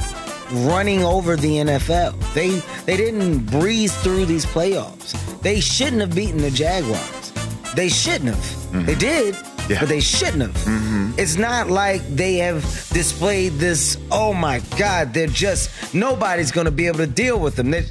running 0.67 1.03
over 1.03 1.35
the 1.35 1.57
NFL. 1.57 2.13
They 2.33 2.59
they 2.85 2.97
didn't 2.97 3.45
breeze 3.49 3.95
through 4.03 4.25
these 4.25 4.45
playoffs. 4.45 5.13
They 5.41 5.59
shouldn't 5.61 6.01
have 6.01 6.13
beaten 6.15 6.37
the 6.39 6.51
Jaguars. 6.51 7.31
They 7.75 7.87
shouldn't 7.89 8.35
have. 8.35 8.37
Mm-hmm. 8.37 8.85
They 8.85 8.95
did, 8.95 9.35
Yeah. 9.69 9.79
but 9.79 9.87
they 9.89 10.01
shouldn't 10.01 10.41
have. 10.41 10.55
Mm-hmm. 10.65 11.13
It's 11.17 11.37
not 11.37 11.69
like 11.69 12.01
they 12.15 12.35
have 12.37 12.61
displayed 12.91 13.53
this. 13.53 13.97
Oh 14.11 14.33
my 14.33 14.59
God! 14.77 15.13
They're 15.13 15.27
just 15.27 15.93
nobody's 15.93 16.51
going 16.51 16.65
to 16.65 16.71
be 16.71 16.87
able 16.87 16.97
to 16.99 17.07
deal 17.07 17.39
with 17.39 17.55
them. 17.55 17.71
They- 17.71 17.85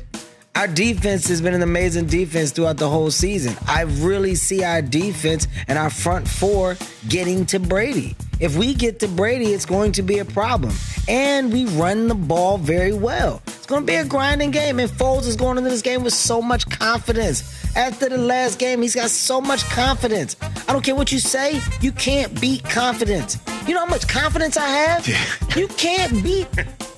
our 0.60 0.68
defense 0.68 1.26
has 1.28 1.40
been 1.40 1.54
an 1.54 1.62
amazing 1.62 2.04
defense 2.04 2.52
throughout 2.52 2.76
the 2.76 2.86
whole 2.86 3.10
season. 3.10 3.56
I 3.66 3.80
really 3.80 4.34
see 4.34 4.62
our 4.62 4.82
defense 4.82 5.48
and 5.68 5.78
our 5.78 5.88
front 5.88 6.28
four 6.28 6.76
getting 7.08 7.46
to 7.46 7.58
Brady. 7.58 8.14
If 8.40 8.56
we 8.56 8.72
get 8.72 8.98
to 9.00 9.08
Brady, 9.08 9.52
it's 9.52 9.66
going 9.66 9.92
to 9.92 10.02
be 10.02 10.18
a 10.18 10.24
problem. 10.24 10.72
And 11.08 11.52
we 11.52 11.66
run 11.66 12.08
the 12.08 12.14
ball 12.14 12.56
very 12.56 12.94
well. 12.94 13.42
It's 13.46 13.66
going 13.66 13.82
to 13.82 13.86
be 13.86 13.96
a 13.96 14.04
grinding 14.04 14.50
game. 14.50 14.80
And 14.80 14.90
Foles 14.90 15.26
is 15.26 15.36
going 15.36 15.58
into 15.58 15.68
this 15.68 15.82
game 15.82 16.02
with 16.02 16.14
so 16.14 16.40
much 16.40 16.68
confidence. 16.70 17.76
After 17.76 18.08
the 18.08 18.16
last 18.16 18.58
game, 18.58 18.80
he's 18.80 18.94
got 18.94 19.10
so 19.10 19.42
much 19.42 19.62
confidence. 19.64 20.36
I 20.66 20.72
don't 20.72 20.82
care 20.82 20.94
what 20.94 21.12
you 21.12 21.18
say, 21.18 21.60
you 21.82 21.92
can't 21.92 22.40
beat 22.40 22.64
confidence. 22.64 23.38
You 23.66 23.74
know 23.74 23.80
how 23.80 23.90
much 23.90 24.08
confidence 24.08 24.56
I 24.56 24.68
have? 24.68 25.06
You 25.56 25.66
can't 25.66 26.22
beat 26.22 26.46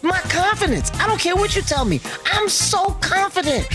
my 0.02 0.18
confidence. 0.28 0.92
I 0.96 1.06
don't 1.06 1.18
care 1.18 1.34
what 1.34 1.56
you 1.56 1.62
tell 1.62 1.86
me. 1.86 2.02
I'm 2.26 2.50
so 2.50 2.90
confident. 3.00 3.66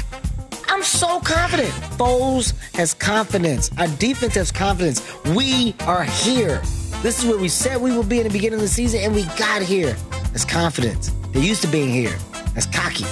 I'm 0.70 0.84
so 0.84 1.20
confident. 1.22 1.70
Foles 1.98 2.54
has 2.76 2.94
confidence. 2.94 3.72
Our 3.80 3.88
defense 3.88 4.36
has 4.36 4.52
confidence. 4.52 5.02
We 5.36 5.74
are 5.88 6.04
here. 6.04 6.62
This 7.04 7.20
is 7.20 7.30
where 7.30 7.38
we 7.38 7.48
said 7.48 7.80
we 7.80 7.96
would 7.96 8.10
be 8.10 8.18
in 8.18 8.24
the 8.24 8.34
beginning 8.34 8.56
of 8.56 8.62
the 8.62 8.68
season, 8.68 9.02
and 9.02 9.14
we 9.14 9.24
got 9.38 9.62
here. 9.62 9.96
That's 10.32 10.44
confidence. 10.44 11.12
They're 11.32 11.44
used 11.44 11.62
to 11.62 11.68
being 11.68 11.90
here. 11.90 12.16
That's 12.56 12.66
cocky. 12.66 13.06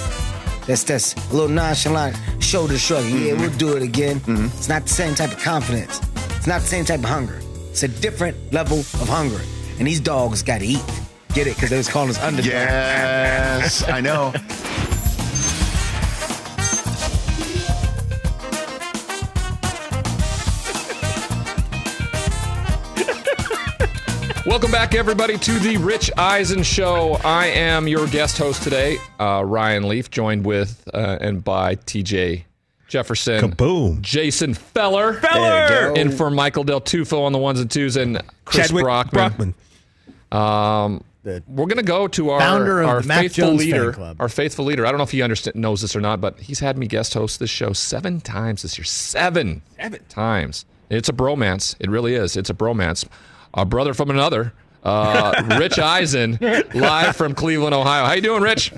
That's 0.66 0.82
that's 0.82 1.14
a 1.14 1.32
little 1.32 1.48
nonchalant 1.48 2.16
shoulder 2.40 2.78
shrug. 2.78 3.04
Yeah, 3.04 3.34
we'll 3.34 3.48
mm-hmm. 3.48 3.58
do 3.58 3.76
it 3.76 3.82
again. 3.84 4.18
Mm-hmm. 4.20 4.46
It's 4.46 4.68
not 4.68 4.82
the 4.82 4.88
same 4.88 5.14
type 5.14 5.30
of 5.30 5.38
confidence. 5.38 6.00
It's 6.36 6.48
not 6.48 6.62
the 6.62 6.66
same 6.66 6.84
type 6.84 6.98
of 6.98 7.06
hunger. 7.06 7.40
It's 7.70 7.84
a 7.84 7.88
different 7.88 8.52
level 8.52 8.80
of 8.80 9.08
hunger. 9.08 9.40
And 9.78 9.86
these 9.86 10.00
dogs 10.00 10.42
got 10.42 10.58
to 10.58 10.66
eat. 10.66 10.84
Get 11.32 11.46
it? 11.46 11.54
Because 11.54 11.70
they 11.70 11.76
was 11.76 11.88
calling 11.88 12.10
us 12.10 12.18
underdogs. 12.18 12.48
Yes, 12.48 13.86
I 13.88 14.00
know. 14.00 14.32
Welcome 24.46 24.70
back, 24.70 24.94
everybody, 24.94 25.36
to 25.38 25.58
the 25.58 25.76
Rich 25.76 26.10
Eisen 26.16 26.62
Show. 26.62 27.14
I 27.24 27.46
am 27.46 27.88
your 27.88 28.06
guest 28.06 28.38
host 28.38 28.62
today, 28.62 28.96
uh, 29.18 29.42
Ryan 29.44 29.88
Leaf, 29.88 30.08
joined 30.08 30.46
with 30.46 30.88
uh, 30.94 31.18
and 31.20 31.42
by 31.42 31.74
TJ 31.74 32.44
Jefferson, 32.86 33.40
Kaboom. 33.50 34.00
Jason 34.02 34.54
Feller, 34.54 35.14
Feller! 35.14 35.94
in 35.96 36.12
for 36.12 36.30
Michael 36.30 36.62
Del 36.62 36.80
Tufo 36.80 37.22
on 37.24 37.32
the 37.32 37.38
ones 37.38 37.58
and 37.60 37.68
twos, 37.70 37.96
and 37.96 38.22
Chris 38.44 38.68
Chadwick 38.68 38.84
Brockman. 38.84 39.54
Um, 40.30 41.02
The 41.24 41.42
we're 41.48 41.66
gonna 41.66 41.82
go 41.82 42.06
to 42.06 42.30
our 42.30 42.40
founder 42.40 42.82
of 42.82 42.88
our 42.88 43.02
the 43.02 43.08
faithful 43.08 43.48
Jones 43.48 43.58
leader, 43.58 43.92
club. 43.92 44.16
our 44.20 44.28
faithful 44.28 44.64
leader. 44.64 44.86
I 44.86 44.90
don't 44.90 44.98
know 44.98 45.04
if 45.04 45.10
he 45.10 45.22
understand, 45.22 45.56
knows 45.56 45.82
this 45.82 45.96
or 45.96 46.00
not, 46.00 46.20
but 46.20 46.38
he's 46.38 46.60
had 46.60 46.78
me 46.78 46.86
guest 46.86 47.14
host 47.14 47.40
this 47.40 47.50
show 47.50 47.72
seven 47.72 48.20
times 48.20 48.62
this 48.62 48.78
year. 48.78 48.84
Seven, 48.84 49.62
seven 49.76 50.00
times. 50.08 50.64
It's 50.88 51.08
a 51.08 51.12
bromance. 51.12 51.74
It 51.80 51.90
really 51.90 52.14
is. 52.14 52.36
It's 52.36 52.48
a 52.48 52.54
bromance. 52.54 53.04
A 53.56 53.64
brother 53.64 53.94
from 53.94 54.10
another. 54.10 54.52
Uh, 54.84 55.42
Rich 55.58 55.78
Eisen, 55.78 56.38
live 56.74 57.16
from 57.16 57.34
Cleveland, 57.34 57.74
Ohio. 57.74 58.04
How 58.04 58.12
you 58.12 58.20
doing, 58.20 58.42
Rich? 58.42 58.72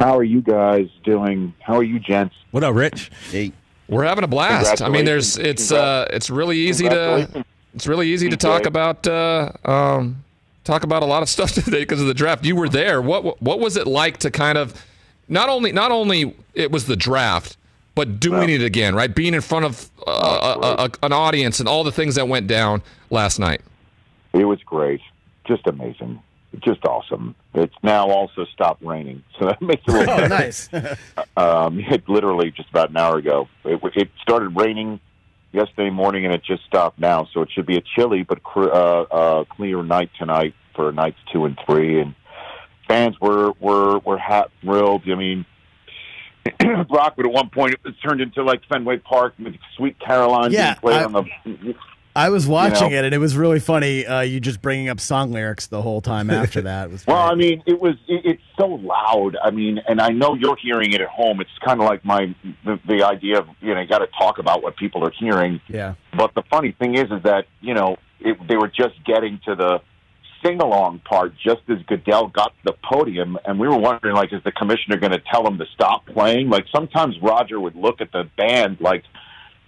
How 0.00 0.16
are 0.16 0.24
you 0.24 0.40
guys 0.40 0.88
doing? 1.02 1.52
How 1.60 1.76
are 1.76 1.82
you, 1.82 1.98
gents? 1.98 2.34
What 2.52 2.64
up, 2.64 2.74
Rich? 2.74 3.10
Hey, 3.30 3.52
We're 3.88 4.04
having 4.04 4.24
a 4.24 4.28
blast. 4.28 4.80
I 4.80 4.88
mean, 4.88 5.04
there's 5.04 5.36
it's 5.36 5.70
uh 5.70 6.06
it's 6.10 6.30
really 6.30 6.58
easy 6.58 6.88
to 6.88 7.44
it's 7.74 7.86
really 7.86 8.08
easy 8.08 8.28
to 8.30 8.36
talk 8.36 8.66
about 8.66 9.06
uh 9.06 9.50
um 9.64 10.24
talk 10.64 10.84
about 10.84 11.02
a 11.02 11.06
lot 11.06 11.22
of 11.22 11.28
stuff 11.28 11.52
today 11.64 11.80
because 11.80 12.00
of 12.00 12.06
the 12.06 12.14
draft. 12.14 12.44
You 12.44 12.56
were 12.56 12.68
there. 12.68 13.02
What 13.02 13.40
what 13.42 13.60
was 13.60 13.76
it 13.76 13.86
like 13.86 14.18
to 14.18 14.30
kind 14.30 14.56
of 14.58 14.84
not 15.28 15.48
only 15.48 15.72
not 15.72 15.90
only 15.90 16.36
it 16.54 16.70
was 16.70 16.86
the 16.86 16.96
draft, 16.96 17.56
but 17.94 18.18
doing 18.18 18.48
it 18.48 18.62
again, 18.62 18.94
right? 18.94 19.14
Being 19.14 19.34
in 19.34 19.40
front 19.40 19.64
of 19.64 19.90
uh, 20.06 20.76
a, 20.78 20.84
a, 20.84 21.06
an 21.06 21.12
audience 21.12 21.60
and 21.60 21.68
all 21.68 21.84
the 21.84 21.92
things 21.92 22.14
that 22.16 22.26
went 22.28 22.46
down 22.46 22.82
last 23.10 23.38
night. 23.38 23.60
It 24.34 24.44
was 24.44 24.58
great. 24.66 25.00
Just 25.46 25.66
amazing. 25.66 26.20
Just 26.60 26.84
awesome. 26.84 27.34
It's 27.54 27.74
now 27.82 28.08
also 28.10 28.44
stopped 28.52 28.82
raining, 28.82 29.24
so 29.38 29.46
that 29.46 29.60
makes 29.62 29.82
it 29.88 29.94
a 29.94 29.98
little 29.98 30.14
Oh, 30.20 30.26
nice. 30.26 30.68
um, 31.36 31.80
it 31.80 32.08
literally 32.08 32.50
just 32.50 32.68
about 32.70 32.90
an 32.90 32.96
hour 32.96 33.16
ago. 33.18 33.48
It, 33.64 33.80
it 33.96 34.10
started 34.22 34.56
raining 34.56 35.00
yesterday 35.52 35.90
morning, 35.90 36.24
and 36.26 36.34
it 36.34 36.42
just 36.44 36.64
stopped 36.64 36.98
now. 36.98 37.26
So 37.32 37.42
it 37.42 37.48
should 37.52 37.66
be 37.66 37.76
a 37.76 37.80
chilly 37.96 38.22
but 38.22 38.42
cr- 38.42 38.70
uh, 38.72 39.02
uh, 39.02 39.44
clear 39.44 39.82
night 39.82 40.10
tonight 40.18 40.54
for 40.76 40.92
nights 40.92 41.18
two 41.32 41.44
and 41.44 41.58
three. 41.66 42.00
And 42.00 42.14
fans 42.86 43.18
were 43.20 43.52
were 43.60 43.98
were 43.98 44.18
hat 44.18 44.50
thrilled. 44.60 45.02
I 45.10 45.14
mean, 45.16 45.46
Brockwood 46.88 47.26
at 47.26 47.32
one 47.32 47.50
point 47.50 47.74
it 47.74 47.80
was 47.84 47.94
turned 48.04 48.20
into 48.20 48.42
like 48.44 48.60
Fenway 48.68 48.98
Park 48.98 49.34
with 49.40 49.54
Sweet 49.76 49.98
Caroline 49.98 50.52
Yeah, 50.52 50.74
being 50.74 50.80
played 50.80 50.96
I- 51.00 51.04
on 51.04 51.12
the. 51.12 51.74
I 52.16 52.28
was 52.30 52.46
watching 52.46 52.92
know? 52.92 52.98
it, 52.98 53.04
and 53.04 53.14
it 53.14 53.18
was 53.18 53.36
really 53.36 53.58
funny. 53.58 54.06
Uh, 54.06 54.20
you 54.20 54.38
just 54.38 54.62
bringing 54.62 54.88
up 54.88 55.00
song 55.00 55.32
lyrics 55.32 55.66
the 55.66 55.82
whole 55.82 56.00
time 56.00 56.30
after 56.30 56.60
that. 56.62 56.90
Was 56.90 57.06
Well, 57.06 57.16
I 57.16 57.34
mean, 57.34 57.62
it 57.66 57.80
was 57.80 57.94
it, 58.06 58.24
it's 58.24 58.42
so 58.58 58.66
loud. 58.66 59.36
I 59.42 59.50
mean, 59.50 59.80
and 59.88 60.00
I 60.00 60.10
know 60.10 60.34
you're 60.34 60.56
hearing 60.56 60.92
it 60.92 61.00
at 61.00 61.08
home. 61.08 61.40
It's 61.40 61.50
kind 61.64 61.80
of 61.80 61.86
like 61.86 62.04
my 62.04 62.34
the, 62.64 62.78
the 62.86 63.04
idea 63.04 63.40
of 63.40 63.48
you 63.60 63.74
know 63.74 63.80
you 63.80 63.88
got 63.88 63.98
to 63.98 64.08
talk 64.18 64.38
about 64.38 64.62
what 64.62 64.76
people 64.76 65.04
are 65.04 65.12
hearing. 65.18 65.60
yeah. 65.68 65.94
But 66.16 66.34
the 66.34 66.42
funny 66.50 66.72
thing 66.78 66.94
is, 66.94 67.10
is 67.10 67.22
that 67.24 67.46
you 67.60 67.74
know 67.74 67.96
it, 68.20 68.38
they 68.48 68.56
were 68.56 68.68
just 68.68 68.94
getting 69.04 69.40
to 69.46 69.56
the 69.56 69.80
sing 70.44 70.60
along 70.60 71.00
part 71.00 71.32
just 71.42 71.62
as 71.68 71.78
Goodell 71.86 72.28
got 72.28 72.48
to 72.48 72.72
the 72.72 72.74
podium, 72.84 73.38
and 73.44 73.58
we 73.58 73.66
were 73.66 73.78
wondering 73.78 74.14
like, 74.14 74.32
is 74.32 74.42
the 74.44 74.52
commissioner 74.52 74.98
going 74.98 75.12
to 75.12 75.22
tell 75.32 75.44
him 75.46 75.58
to 75.58 75.66
stop 75.74 76.06
playing? 76.06 76.48
Like 76.48 76.66
sometimes 76.72 77.16
Roger 77.20 77.58
would 77.58 77.74
look 77.74 78.00
at 78.00 78.12
the 78.12 78.28
band 78.36 78.78
like. 78.80 79.02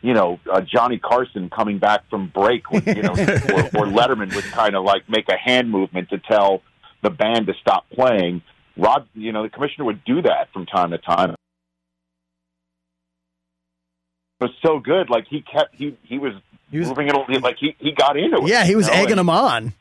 You 0.03 0.15
know, 0.15 0.39
uh, 0.51 0.61
Johnny 0.61 0.99
Carson 0.99 1.51
coming 1.51 1.79
back 1.79 2.09
from 2.11 2.29
break, 2.29 2.71
would, 2.71 2.87
you 2.87 3.03
know, 3.03 3.11
or, 3.13 3.17
or 3.17 3.87
Letterman 3.87 4.35
would 4.35 4.45
kind 4.45 4.77
of 4.77 4.85
like 4.85 5.09
make 5.09 5.29
a 5.29 5.37
hand 5.37 5.71
movement 5.71 6.11
to 6.11 6.19
tell 6.19 6.63
the 7.03 7.11
band 7.11 7.47
to 7.47 7.55
stop 7.61 7.87
playing. 7.91 8.43
Rod, 8.77 9.09
you 9.15 9.33
know, 9.33 9.43
the 9.43 9.49
commissioner 9.49 9.87
would 9.87 10.05
do 10.05 10.23
that 10.23 10.53
from 10.53 10.67
time 10.67 10.91
to 10.91 10.99
time. 10.99 11.31
It 14.41 14.45
was 14.45 14.51
so 14.65 14.79
good. 14.79 15.09
Like 15.09 15.27
he 15.29 15.41
kept 15.43 15.75
he 15.75 15.97
he 16.03 16.19
was, 16.19 16.35
He 16.71 16.79
was- 16.79 16.89
moving 16.89 17.09
it 17.09 17.43
like 17.43 17.57
he 17.59 17.75
he 17.79 17.93
got 17.93 18.17
into 18.19 18.39
it. 18.43 18.49
Yeah, 18.49 18.65
he 18.65 18.77
was 18.77 18.87
you 18.87 18.93
know, 18.93 18.99
egging 18.99 19.13
and- 19.13 19.21
him 19.21 19.31
on. 19.31 19.73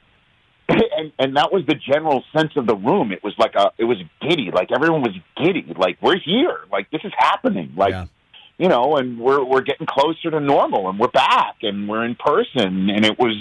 and 0.70 1.12
and 1.20 1.38
that 1.38 1.52
was 1.54 1.64
the 1.68 1.76
general 1.76 2.24
sense 2.36 2.54
of 2.56 2.66
the 2.66 2.76
room. 2.76 3.12
It 3.12 3.24
was 3.24 3.34
like 3.38 3.54
a 3.56 3.72
it 3.78 3.84
was 3.84 3.98
giddy, 4.22 4.50
like 4.52 4.72
everyone 4.72 5.02
was 5.02 5.14
giddy, 5.38 5.74
like 5.78 5.98
we're 6.02 6.18
here, 6.18 6.62
like 6.72 6.90
this 6.90 7.02
is 7.04 7.12
happening, 7.18 7.74
like 7.76 7.92
Yeah. 7.92 8.06
You 8.58 8.68
know, 8.68 8.98
and 8.98 9.20
we're 9.20 9.44
we're 9.44 9.62
getting 9.62 9.88
closer 9.88 10.32
to 10.32 10.40
normal, 10.40 10.90
and 10.90 11.00
we're 11.00 11.08
back, 11.08 11.58
and 11.62 11.88
we're 11.90 12.06
in 12.06 12.16
person, 12.16 12.90
and 12.90 13.06
it 13.06 13.18
was 13.20 13.36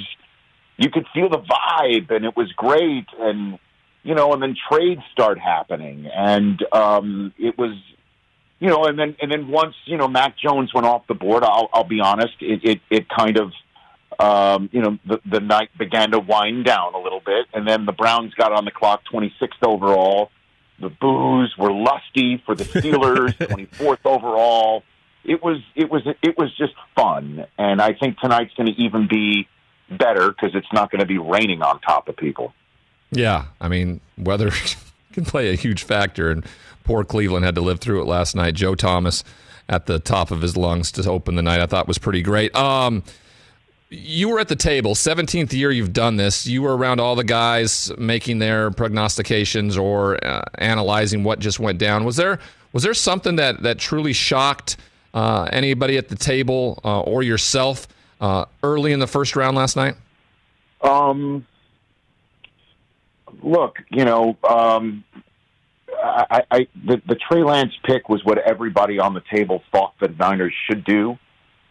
you 0.77 0.91
could 0.91 1.07
feel 1.15 1.29
the 1.29 1.39
vibe, 1.39 2.11
and 2.11 2.25
it 2.25 2.37
was 2.37 2.51
great, 2.53 3.07
and 3.19 3.59
you 4.03 4.15
know, 4.15 4.33
and 4.33 4.43
then 4.43 4.55
trades 4.71 5.03
start 5.13 5.39
happening, 5.39 6.07
and 6.13 6.65
um, 6.73 7.33
it 7.39 7.57
was. 7.59 7.77
You 8.61 8.71
know, 8.71 8.85
and 8.85 8.99
then 8.99 9.17
and 9.21 9.31
then 9.31 9.49
once 9.49 9.75
you 9.85 9.99
know 9.99 10.09
Mac 10.09 10.39
Jones 10.39 10.73
went 10.73 10.87
off 10.87 11.07
the 11.07 11.15
board, 11.15 11.43
I'll, 11.43 11.69
I'll 11.75 11.85
be 11.85 12.01
honest, 12.01 12.35
it, 12.41 12.61
it 12.63 12.81
it 12.89 13.09
kind 13.11 13.37
of 13.37 13.51
um, 14.19 14.69
you 14.73 14.81
know, 14.81 14.99
the, 15.07 15.21
the 15.29 15.41
night 15.41 15.71
began 15.79 16.11
to 16.13 16.19
wind 16.19 16.65
down 16.65 16.95
a 16.95 16.99
little 16.99 17.21
bit, 17.21 17.47
and 17.53 17.67
then 17.67 17.87
the 17.87 17.93
Browns 17.93 18.35
got 18.35 18.53
on 18.53 18.65
the 18.65 18.71
clock 18.71 19.03
26th 19.13 19.63
overall. 19.63 20.31
The 20.81 20.89
boos 20.89 21.55
were 21.59 21.73
lusty 21.73 22.43
for 22.45 22.55
the 22.55 22.65
Steelers, 22.65 23.35
24th 23.39 23.99
overall. 24.05 24.83
It 25.25 25.43
was 25.43 25.59
it 25.75 25.91
was 25.91 26.03
it 26.23 26.37
was 26.37 26.55
just 26.57 26.75
fun, 26.97 27.47
and 27.59 27.81
I 27.81 27.95
think 27.95 28.19
tonight's 28.19 28.55
going 28.55 28.67
to 28.67 28.81
even 28.81 29.09
be 29.09 29.49
better 29.91 30.31
because 30.31 30.55
it's 30.55 30.73
not 30.73 30.91
going 30.91 31.01
to 31.01 31.07
be 31.07 31.19
raining 31.19 31.63
on 31.63 31.81
top 31.81 32.09
of 32.09 32.17
people. 32.17 32.53
Yeah, 33.11 33.47
I 33.61 33.69
mean, 33.69 34.01
weather 34.19 34.51
can 35.13 35.25
play 35.25 35.51
a 35.51 35.55
huge 35.55 35.85
factor, 35.85 36.31
and 36.31 36.45
poor 36.85 37.05
Cleveland 37.05 37.45
had 37.45 37.55
to 37.55 37.61
live 37.61 37.81
through 37.81 38.03
it 38.03 38.07
last 38.07 38.35
night. 38.35 38.55
Joe 38.55 38.75
Thomas 38.75 39.25
at 39.69 39.87
the 39.87 39.99
top 39.99 40.31
of 40.31 40.43
his 40.43 40.57
lungs 40.57 40.93
to 40.93 41.11
open 41.11 41.37
the 41.37 41.43
night, 41.43 41.61
I 41.61 41.67
thought 41.67 41.89
was 41.89 41.99
pretty 41.99 42.23
great. 42.23 42.55
Um, 42.55 43.03
you 43.91 44.29
were 44.29 44.41
at 44.41 44.49
the 44.49 44.57
table, 44.57 44.95
17th 44.95 45.53
year 45.53 45.71
you've 45.71 45.93
done 45.93 46.17
this. 46.17 46.47
You 46.47 46.63
were 46.63 46.77
around 46.77 47.01
all 47.01 47.15
the 47.15 47.25
guys 47.25 47.93
making 47.97 48.39
their 48.39 48.71
prognostications 48.71 49.77
or 49.79 50.23
uh, 50.25 50.43
analyzing 50.57 51.23
what 51.25 51.39
just 51.39 51.61
went 51.61 51.79
down. 51.79 52.05
Was 52.05 52.17
there 52.17 52.41
was 52.73 52.83
there 52.83 52.95
something 52.95 53.37
that 53.37 53.63
that 53.63 53.79
truly 53.79 54.13
shocked 54.13 54.77
uh, 55.15 55.49
anybody 55.53 55.97
at 55.97 56.09
the 56.09 56.17
table 56.17 56.81
uh, 56.85 57.01
or 57.01 57.23
yourself 57.23 57.89
uh, 58.21 58.45
early 58.63 58.93
in 58.93 58.99
the 58.99 59.07
first 59.07 59.37
round 59.37 59.57
last 59.57 59.77
night? 59.77 59.95
Um, 60.83 61.47
look, 63.43 63.79
you 63.91 64.05
know, 64.05 64.37
um, 64.47 65.05
I, 66.03 66.43
I 66.51 66.67
the, 66.85 67.01
the 67.07 67.15
Trey 67.15 67.43
Lance 67.43 67.73
pick 67.85 68.09
was 68.09 68.25
what 68.25 68.39
everybody 68.39 68.99
on 68.99 69.15
the 69.15 69.23
table 69.33 69.63
thought 69.73 69.95
the 70.01 70.09
Niners 70.09 70.53
should 70.69 70.85
do. 70.85 71.19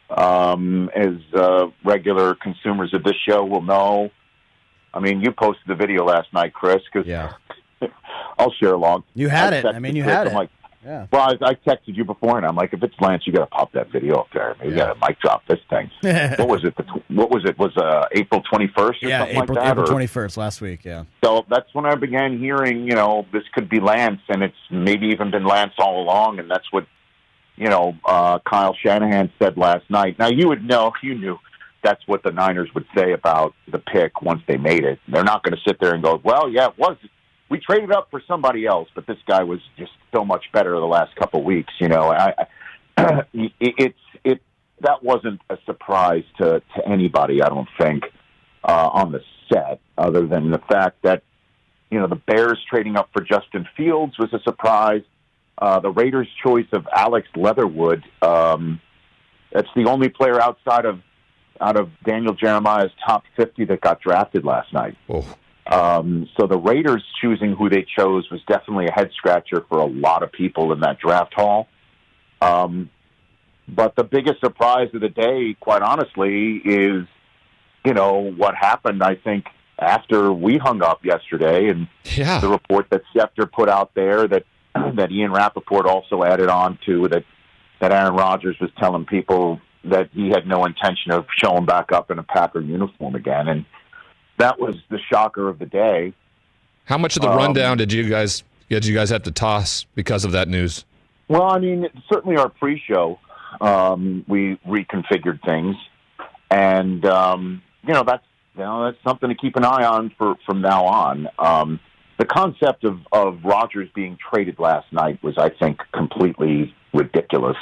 Um, 0.10 0.90
as 0.96 1.16
uh, 1.34 1.68
regular 1.84 2.36
consumers 2.36 2.94
of 2.94 3.04
this 3.04 3.16
show 3.28 3.44
will 3.44 3.62
know, 3.62 4.12
I 4.94 5.00
mean, 5.00 5.22
you 5.22 5.32
posted 5.32 5.66
the 5.68 5.76
video 5.76 6.06
last 6.06 6.32
night, 6.34 6.54
Chris. 6.54 6.82
Because 6.92 7.08
Yeah. 7.08 7.34
I'll 8.38 8.54
share 8.54 8.74
along. 8.74 9.04
You 9.16 9.30
had 9.30 9.54
I 9.54 9.58
it. 9.58 9.66
I 9.66 9.80
mean, 9.80 9.96
you 9.96 10.04
Chris, 10.04 10.16
had 10.16 10.28
I'm 10.28 10.34
it. 10.34 10.36
Like, 10.36 10.50
Yeah. 10.86 11.08
well, 11.12 11.22
I, 11.42 11.50
I 11.50 11.54
texted 11.56 11.96
you 11.96 12.04
before, 12.04 12.38
and 12.38 12.46
I'm 12.46 12.56
like, 12.56 12.74
if 12.74 12.84
it's 12.84 12.94
Lance, 13.00 13.24
you 13.26 13.34
got 13.34 13.42
to 13.42 13.46
pop 13.48 13.72
that 13.74 13.92
video 13.92 14.16
up 14.20 14.28
there. 14.34 14.56
You 14.64 14.76
got 14.76 14.94
to 14.94 15.00
mic 15.08 15.20
drop 15.22 15.44
this 15.48 15.60
thing. 15.70 15.90
what 16.38 16.48
was 16.50 16.64
it? 16.66 16.76
The, 16.76 16.84
what 17.10 17.30
was 17.32 17.44
it? 17.46 17.58
Was 17.58 17.76
uh, 17.78 18.06
April 18.12 18.42
21st 18.52 18.78
or 18.78 18.94
Yeah, 19.02 19.20
something 19.20 19.38
April, 19.38 19.56
like 19.56 19.64
that? 19.66 19.72
April 19.72 19.92
or- 19.92 20.02
21st 20.02 20.38
last 20.38 20.62
week. 20.62 20.84
Yeah. 20.86 21.06
so 21.24 21.46
that's 21.50 21.74
when 21.74 21.86
I 21.86 21.96
began 21.96 22.38
hearing, 22.40 22.84
you 22.88 22.96
know, 22.96 23.26
this 23.32 23.44
could 23.54 23.70
be 23.70 23.80
Lance, 23.80 24.22
and 24.30 24.44
it's 24.44 24.56
maybe 24.70 25.08
even 25.08 25.32
been 25.32 25.46
Lance 25.46 25.74
all 25.78 26.02
along, 26.02 26.40
and 26.40 26.50
that's 26.52 26.70
what, 26.72 26.86
you 27.56 27.70
know, 27.70 27.96
uh, 28.06 28.40
Kyle 28.40 28.76
Shanahan 28.84 29.32
said 29.40 29.58
last 29.58 29.90
night. 29.90 30.18
Now 30.20 30.28
you 30.28 30.48
would 30.50 30.64
know, 30.66 30.92
you 31.04 31.16
knew 31.16 31.40
that's 31.84 32.02
what 32.08 32.24
the 32.24 32.32
Niners 32.32 32.70
would 32.74 32.86
say 32.98 33.12
about 33.12 33.54
the 33.72 33.78
pick 33.80 34.22
once 34.22 34.42
they 34.48 34.58
made 34.58 34.84
it. 34.86 35.00
They're 35.08 35.24
not 35.24 35.44
going 35.44 35.54
to 35.56 35.62
sit 35.68 35.80
there 35.82 35.94
and 35.94 36.02
go, 36.04 36.20
well, 36.24 36.50
yeah, 36.50 36.68
it 36.68 36.78
was. 36.78 36.98
We 37.50 37.60
traded 37.60 37.92
up 37.92 38.10
for 38.10 38.22
somebody 38.28 38.66
else, 38.66 38.90
but 38.96 39.06
this 39.06 39.18
guy 39.28 39.44
was 39.44 39.60
just 39.78 39.92
so 40.14 40.26
much 40.26 40.46
better 40.54 40.72
the 40.72 40.86
last 40.86 41.16
couple 41.16 41.42
of 41.42 41.46
weeks. 41.46 41.74
You 41.80 41.88
know, 41.88 42.12
I, 42.12 42.34
I, 42.98 43.22
it, 43.34 43.52
it's 43.60 44.00
it 44.24 44.42
that 44.82 45.04
wasn't 45.04 45.42
a 45.50 45.58
surprise 45.66 46.24
to 46.40 46.62
to 46.76 46.88
anybody. 46.88 47.42
I 47.42 47.50
don't 47.50 47.70
think 47.80 48.04
uh, 48.64 48.90
on 48.92 49.12
the 49.12 49.22
set, 49.52 49.80
other 49.98 50.26
than 50.26 50.52
the 50.52 50.62
fact 50.70 51.02
that 51.04 51.24
you 51.92 52.00
know 52.00 52.08
the 52.08 52.16
Bears 52.16 52.60
trading 52.70 52.96
up 52.96 53.10
for 53.14 53.24
Justin 53.24 53.68
Fields 53.76 54.18
was 54.18 54.34
a 54.34 54.40
surprise. 54.44 55.04
Uh, 55.58 55.80
the 55.80 55.92
Raiders' 55.92 56.28
choice 56.44 56.68
of 56.72 56.88
Alex 56.96 57.28
Leatherwood. 57.36 58.04
Um, 58.22 58.82
that's 59.52 59.70
the 59.76 59.86
only 59.86 60.10
player 60.10 60.42
outside 60.42 60.86
of 60.86 61.02
out 61.62 61.80
of 61.80 61.90
Daniel 62.04 62.34
Jeremiah's 62.34 62.92
top 63.06 63.24
fifty 63.36 63.66
that 63.66 63.82
got 63.82 64.02
drafted 64.02 64.44
last 64.44 64.74
night. 64.74 64.98
Oh. 65.10 65.26
Um, 65.68 66.28
so 66.38 66.46
the 66.48 66.58
Raiders 66.58 67.04
choosing 67.22 67.56
who 67.56 67.70
they 67.70 67.86
chose 67.98 68.30
was 68.30 68.42
definitely 68.48 68.88
a 68.88 68.92
head 68.92 69.12
scratcher 69.16 69.64
for 69.70 69.80
a 69.80 69.86
lot 69.86 70.22
of 70.24 70.32
people 70.32 70.74
in 70.74 70.82
that 70.82 71.00
draft 71.00 71.34
hall. 71.34 71.68
Um, 72.42 72.90
but 73.68 73.96
the 73.96 74.04
biggest 74.04 74.42
surprise 74.42 74.90
of 74.94 75.00
the 75.02 75.10
day, 75.10 75.56
quite 75.60 75.82
honestly, 75.82 76.58
is 76.58 77.06
you 77.86 77.94
know 77.94 78.32
what 78.36 78.56
happened. 78.56 79.02
I 79.04 79.16
think 79.16 79.46
after 79.80 80.32
we 80.34 80.58
hung 80.58 80.82
up 80.82 81.04
yesterday, 81.06 81.70
and 81.70 81.88
Yeah. 82.04 82.40
the 82.40 82.50
report 82.50 82.88
that 82.92 83.02
Schefter 83.16 83.50
put 83.52 83.70
out 83.70 83.94
there 83.94 84.28
that 84.28 84.44
that 84.96 85.12
Ian 85.12 85.32
Rapoport 85.32 85.86
also 85.86 86.24
added 86.24 86.50
on 86.50 86.78
to 86.86 87.08
that 87.10 87.24
that 87.80 87.92
Aaron 87.94 88.16
Rodgers 88.16 88.58
was 88.60 88.70
telling 88.80 89.06
people 89.06 89.60
that 89.86 90.10
he 90.14 90.30
had 90.30 90.48
no 90.48 90.66
intention 90.66 91.12
of 91.12 91.26
showing 91.38 91.66
back 91.66 91.92
up 91.92 92.10
in 92.12 92.20
a 92.20 92.24
Packer 92.24 92.62
uniform 92.62 93.16
again, 93.16 93.48
and 93.48 93.66
that 94.38 94.60
was 94.60 94.76
the 94.90 95.00
shocker 95.12 95.48
of 95.48 95.60
the 95.60 95.66
day. 95.66 96.14
How 96.86 96.98
much 96.98 97.16
of 97.16 97.22
the 97.22 97.30
Um, 97.30 97.38
rundown 97.38 97.78
did 97.78 97.92
you 97.94 98.10
guys 98.10 98.44
did 98.70 98.86
you 98.86 98.96
guys 98.96 99.10
have 99.12 99.24
to 99.24 99.32
toss 99.32 99.86
because 99.96 100.26
of 100.26 100.32
that 100.32 100.48
news? 100.48 100.84
Well, 101.28 101.44
I 101.44 101.60
mean, 101.60 101.88
certainly 102.12 102.38
our 102.38 102.50
pre-show, 102.50 103.20
um, 103.62 104.26
we 104.28 104.58
reconfigured 104.68 105.44
things, 105.46 105.76
and 106.50 107.06
um, 107.06 107.62
you 107.88 107.94
know 107.94 108.04
that's 108.04 108.26
you 108.56 108.62
know 108.62 108.86
that's 108.86 108.98
something 109.04 109.30
to 109.30 109.36
keep 109.36 109.56
an 109.56 109.64
eye 109.64 109.86
on 109.86 110.12
for 110.18 110.36
from 110.46 110.62
now 110.62 110.86
on. 110.86 111.28
Um, 111.38 111.80
the 112.18 112.26
concept 112.26 112.84
of 112.84 113.00
of 113.12 113.44
Rodgers 113.44 113.90
being 113.94 114.18
traded 114.18 114.60
last 114.60 114.92
night 114.92 115.22
was, 115.24 115.38
I 115.38 115.50
think, 115.50 115.80
completely 115.94 116.74
ridiculous. 116.94 117.58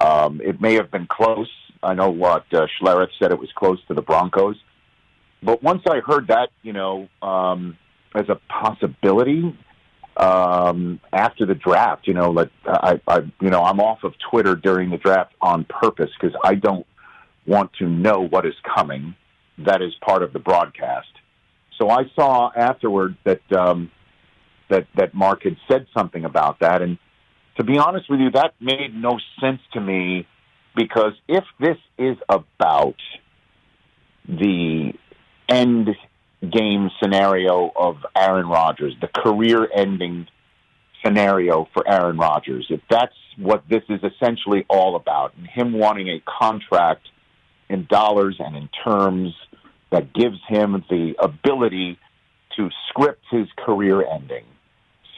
Um, 0.00 0.40
it 0.42 0.60
may 0.60 0.74
have 0.74 0.90
been 0.90 1.06
close. 1.06 1.50
I 1.82 1.94
know 1.94 2.10
what 2.10 2.44
uh, 2.52 2.66
Schlereth 2.78 3.10
said 3.18 3.30
it 3.30 3.38
was 3.38 3.50
close 3.54 3.78
to 3.88 3.94
the 3.94 4.02
Broncos. 4.02 4.56
But 5.44 5.62
once 5.62 5.82
I 5.88 6.00
heard 6.00 6.28
that, 6.28 6.48
you 6.62 6.72
know, 6.72 7.08
um, 7.20 7.76
as 8.14 8.28
a 8.28 8.40
possibility 8.48 9.56
um, 10.16 11.00
after 11.12 11.44
the 11.44 11.54
draft, 11.54 12.06
you 12.06 12.14
know, 12.14 12.30
like 12.30 12.50
I, 12.64 13.00
I, 13.06 13.18
you 13.40 13.50
know, 13.50 13.62
I'm 13.62 13.80
off 13.80 14.04
of 14.04 14.14
Twitter 14.30 14.54
during 14.54 14.90
the 14.90 14.96
draft 14.96 15.34
on 15.40 15.64
purpose 15.64 16.10
because 16.18 16.36
I 16.42 16.54
don't 16.54 16.86
want 17.46 17.72
to 17.80 17.88
know 17.88 18.26
what 18.26 18.46
is 18.46 18.54
coming. 18.76 19.16
That 19.58 19.82
is 19.82 19.92
part 20.04 20.22
of 20.22 20.32
the 20.32 20.38
broadcast. 20.38 21.08
So 21.78 21.90
I 21.90 22.04
saw 22.14 22.50
afterward 22.56 23.16
that 23.24 23.40
um, 23.52 23.90
that 24.70 24.86
that 24.96 25.14
Mark 25.14 25.42
had 25.42 25.56
said 25.68 25.86
something 25.96 26.24
about 26.24 26.60
that, 26.60 26.80
and 26.82 26.98
to 27.56 27.64
be 27.64 27.78
honest 27.78 28.08
with 28.08 28.20
you, 28.20 28.30
that 28.30 28.54
made 28.60 28.94
no 28.94 29.18
sense 29.40 29.60
to 29.72 29.80
me 29.80 30.26
because 30.76 31.12
if 31.28 31.44
this 31.60 31.76
is 31.98 32.16
about 32.28 32.96
the 34.28 34.92
end 35.48 35.90
game 36.40 36.90
scenario 37.02 37.72
of 37.74 37.96
Aaron 38.16 38.46
Rodgers, 38.46 38.94
the 39.00 39.08
career 39.08 39.68
ending 39.74 40.26
scenario 41.04 41.68
for 41.72 41.88
Aaron 41.88 42.16
Rodgers, 42.16 42.66
if 42.70 42.80
that's 42.90 43.14
what 43.36 43.62
this 43.68 43.82
is 43.88 44.00
essentially 44.02 44.64
all 44.68 44.96
about, 44.96 45.34
and 45.36 45.46
him 45.46 45.72
wanting 45.72 46.08
a 46.08 46.22
contract 46.26 47.08
in 47.68 47.86
dollars 47.90 48.36
and 48.38 48.56
in 48.56 48.68
terms 48.84 49.34
that 49.90 50.12
gives 50.12 50.38
him 50.48 50.84
the 50.90 51.14
ability 51.18 51.98
to 52.56 52.68
script 52.88 53.22
his 53.30 53.46
career 53.64 54.04
ending, 54.06 54.44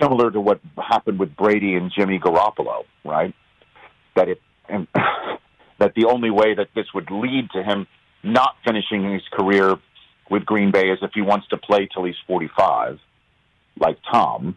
similar 0.01 0.31
to 0.31 0.41
what 0.41 0.61
happened 0.77 1.19
with 1.19 1.37
Brady 1.37 1.75
and 1.75 1.93
Jimmy 1.97 2.19
Garoppolo, 2.19 2.85
right? 3.05 3.35
That 4.15 4.29
it 4.29 4.41
and 4.69 4.87
that 5.79 5.95
the 5.95 6.07
only 6.07 6.31
way 6.31 6.55
that 6.55 6.69
this 6.75 6.87
would 6.95 7.11
lead 7.11 7.51
to 7.53 7.63
him 7.63 7.87
not 8.23 8.57
finishing 8.67 9.13
his 9.13 9.23
career 9.33 9.77
with 10.31 10.45
Green 10.45 10.71
Bay 10.71 10.91
is 10.91 10.99
if 11.03 11.13
he 11.15 11.23
wants 11.23 11.47
to 11.49 11.57
play 11.57 11.89
till 11.93 12.05
he's 12.05 12.17
45, 12.27 12.99
like 13.79 13.99
Tom. 14.11 14.57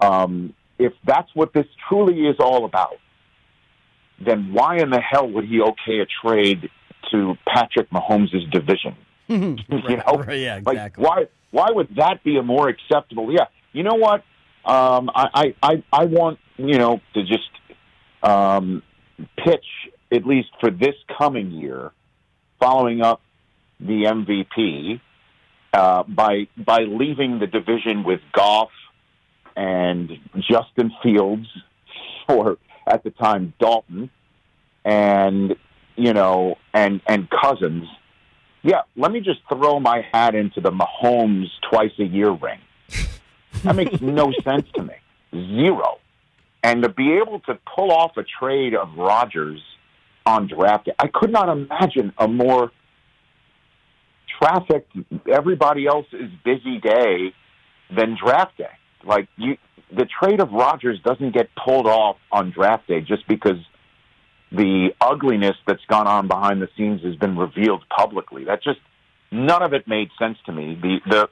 Um, 0.00 0.54
if 0.78 0.92
that's 1.04 1.28
what 1.34 1.52
this 1.52 1.66
truly 1.88 2.26
is 2.26 2.36
all 2.38 2.64
about, 2.64 2.96
then 4.24 4.52
why 4.52 4.78
in 4.78 4.90
the 4.90 5.00
hell 5.00 5.28
would 5.28 5.44
he 5.46 5.60
okay 5.60 6.00
a 6.00 6.06
trade 6.22 6.70
to 7.10 7.34
Patrick 7.46 7.90
Mahomes' 7.90 8.50
division? 8.50 8.96
you 9.28 9.56
know, 9.68 10.24
Right, 10.26 10.40
yeah, 10.40 10.60
like 10.64 10.74
exactly. 10.76 11.04
why 11.04 11.26
why 11.50 11.70
would 11.70 11.96
that 11.96 12.22
be 12.22 12.36
a 12.36 12.42
more 12.42 12.68
acceptable? 12.68 13.32
Yeah, 13.32 13.46
you 13.72 13.82
know 13.82 13.94
what? 13.94 14.24
Um, 14.64 15.10
I, 15.14 15.28
I 15.34 15.54
I 15.62 15.84
I 15.92 16.04
want 16.04 16.38
you 16.56 16.78
know 16.78 17.00
to 17.14 17.22
just 17.22 17.48
um, 18.22 18.82
pitch 19.36 19.64
at 20.12 20.26
least 20.26 20.48
for 20.60 20.70
this 20.70 20.94
coming 21.18 21.50
year, 21.52 21.92
following 22.58 23.00
up 23.02 23.20
the 23.80 24.04
MVP 24.04 25.00
uh, 25.72 26.02
by 26.04 26.48
by 26.56 26.80
leaving 26.80 27.38
the 27.38 27.46
division 27.46 28.04
with 28.04 28.20
Goff 28.32 28.70
and 29.56 30.10
Justin 30.36 30.92
Fields, 31.02 31.46
or 32.28 32.58
at 32.86 33.04
the 33.04 33.10
time 33.10 33.54
Dalton, 33.58 34.10
and 34.84 35.56
you 35.96 36.12
know 36.12 36.56
and 36.74 37.00
and 37.06 37.28
Cousins. 37.30 37.84
Yeah, 38.62 38.82
let 38.94 39.10
me 39.10 39.20
just 39.20 39.40
throw 39.48 39.80
my 39.80 40.04
hat 40.12 40.34
into 40.34 40.60
the 40.60 40.70
Mahomes 40.70 41.46
twice 41.70 41.92
a 41.98 42.04
year 42.04 42.30
ring. 42.30 42.58
That 43.62 43.74
makes 43.74 44.00
no 44.02 44.32
sense 44.44 44.66
to 44.74 44.82
me. 44.82 44.94
Zero. 45.32 45.98
And 46.62 46.82
to 46.82 46.90
be 46.90 47.12
able 47.14 47.40
to 47.40 47.58
pull 47.74 47.90
off 47.90 48.18
a 48.18 48.22
trade 48.22 48.74
of 48.74 48.98
Rodgers 48.98 49.62
on 50.26 50.46
draft 50.46 50.86
day, 50.86 50.92
I 50.98 51.06
could 51.06 51.32
not 51.32 51.48
imagine 51.48 52.12
a 52.18 52.28
more 52.28 52.70
trafficked, 54.40 54.92
everybody 55.30 55.86
else 55.86 56.06
is 56.12 56.30
busy 56.44 56.78
day 56.78 57.34
than 57.94 58.16
draft 58.22 58.56
day. 58.56 58.70
Like 59.04 59.28
you, 59.36 59.56
the 59.94 60.06
trade 60.22 60.40
of 60.40 60.52
Rodgers 60.52 61.00
doesn't 61.04 61.34
get 61.34 61.48
pulled 61.56 61.86
off 61.86 62.16
on 62.30 62.50
draft 62.50 62.86
day 62.86 63.00
just 63.00 63.26
because 63.26 63.58
the 64.52 64.90
ugliness 65.00 65.56
that's 65.66 65.84
gone 65.88 66.06
on 66.06 66.28
behind 66.28 66.60
the 66.60 66.68
scenes 66.76 67.02
has 67.02 67.16
been 67.16 67.36
revealed 67.36 67.84
publicly. 67.88 68.44
That 68.44 68.62
just 68.62 68.80
none 69.30 69.62
of 69.62 69.72
it 69.72 69.86
made 69.86 70.08
sense 70.18 70.38
to 70.46 70.52
me. 70.52 70.78
The 70.80 70.98
the 71.08 71.28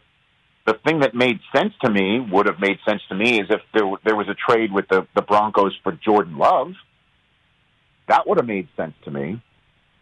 the 0.66 0.74
thing 0.84 1.00
that 1.00 1.14
made 1.14 1.40
sense 1.54 1.72
to 1.82 1.90
me 1.90 2.20
would 2.20 2.46
have 2.46 2.60
made 2.60 2.78
sense 2.86 3.00
to 3.08 3.14
me 3.14 3.40
is 3.40 3.46
if 3.50 3.60
there 3.74 3.90
there 4.04 4.16
was 4.16 4.28
a 4.28 4.34
trade 4.34 4.72
with 4.72 4.88
the 4.88 5.06
the 5.14 5.22
Broncos 5.22 5.76
for 5.82 5.92
Jordan 5.92 6.38
Love. 6.38 6.72
That 8.08 8.26
would 8.26 8.38
have 8.38 8.46
made 8.46 8.68
sense 8.76 8.94
to 9.04 9.10
me. 9.10 9.42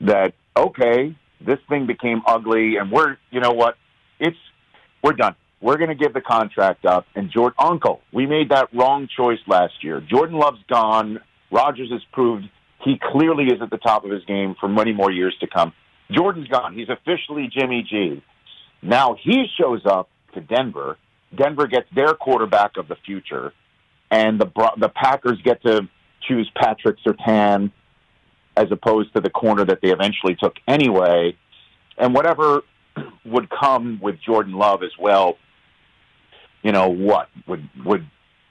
That 0.00 0.34
okay, 0.56 1.16
this 1.40 1.58
thing 1.68 1.86
became 1.86 2.22
ugly, 2.26 2.76
and 2.76 2.90
we're 2.90 3.16
you 3.30 3.40
know 3.40 3.52
what, 3.52 3.76
it's 4.18 4.36
we're 5.02 5.12
done. 5.12 5.34
We're 5.60 5.78
going 5.78 5.88
to 5.88 5.94
give 5.94 6.12
the 6.12 6.20
contract 6.20 6.84
up. 6.84 7.06
And 7.14 7.30
Jordan 7.30 7.56
Uncle, 7.58 8.02
we 8.12 8.26
made 8.26 8.50
that 8.50 8.68
wrong 8.74 9.08
choice 9.14 9.38
last 9.46 9.82
year. 9.82 10.00
Jordan 10.00 10.38
Love's 10.38 10.62
gone. 10.68 11.20
Rodgers 11.50 11.90
has 11.90 12.02
proved 12.12 12.44
he 12.84 13.00
clearly 13.02 13.46
is 13.46 13.62
at 13.62 13.70
the 13.70 13.78
top 13.78 14.04
of 14.04 14.10
his 14.10 14.24
game 14.26 14.54
for 14.60 14.68
many 14.68 14.92
more 14.92 15.10
years 15.10 15.34
to 15.40 15.46
come. 15.46 15.72
Jordan's 16.10 16.48
gone. 16.48 16.74
He's 16.74 16.88
officially 16.88 17.48
Jimmy 17.52 17.86
G. 17.88 18.22
Now 18.82 19.16
he 19.20 19.46
shows 19.58 19.80
up 19.84 20.08
to 20.34 20.40
Denver. 20.40 20.98
Denver 21.34 21.66
gets 21.66 21.88
their 21.94 22.14
quarterback 22.14 22.76
of 22.76 22.86
the 22.86 22.96
future, 23.04 23.52
and 24.10 24.40
the 24.40 24.46
the 24.78 24.88
Packers 24.88 25.40
get 25.42 25.62
to 25.62 25.88
choose 26.28 26.50
Patrick 26.54 26.98
Surtain 27.04 27.72
as 28.56 28.70
opposed 28.70 29.12
to 29.14 29.20
the 29.20 29.30
corner 29.30 29.64
that 29.64 29.80
they 29.82 29.90
eventually 29.90 30.34
took 30.34 30.54
anyway. 30.66 31.36
And 31.98 32.14
whatever 32.14 32.62
would 33.24 33.48
come 33.50 33.98
with 34.02 34.16
Jordan 34.20 34.54
Love 34.54 34.82
as 34.82 34.92
well. 34.98 35.36
You 36.62 36.72
know 36.72 36.88
what 36.88 37.28
would 37.46 37.68
would 37.84 38.06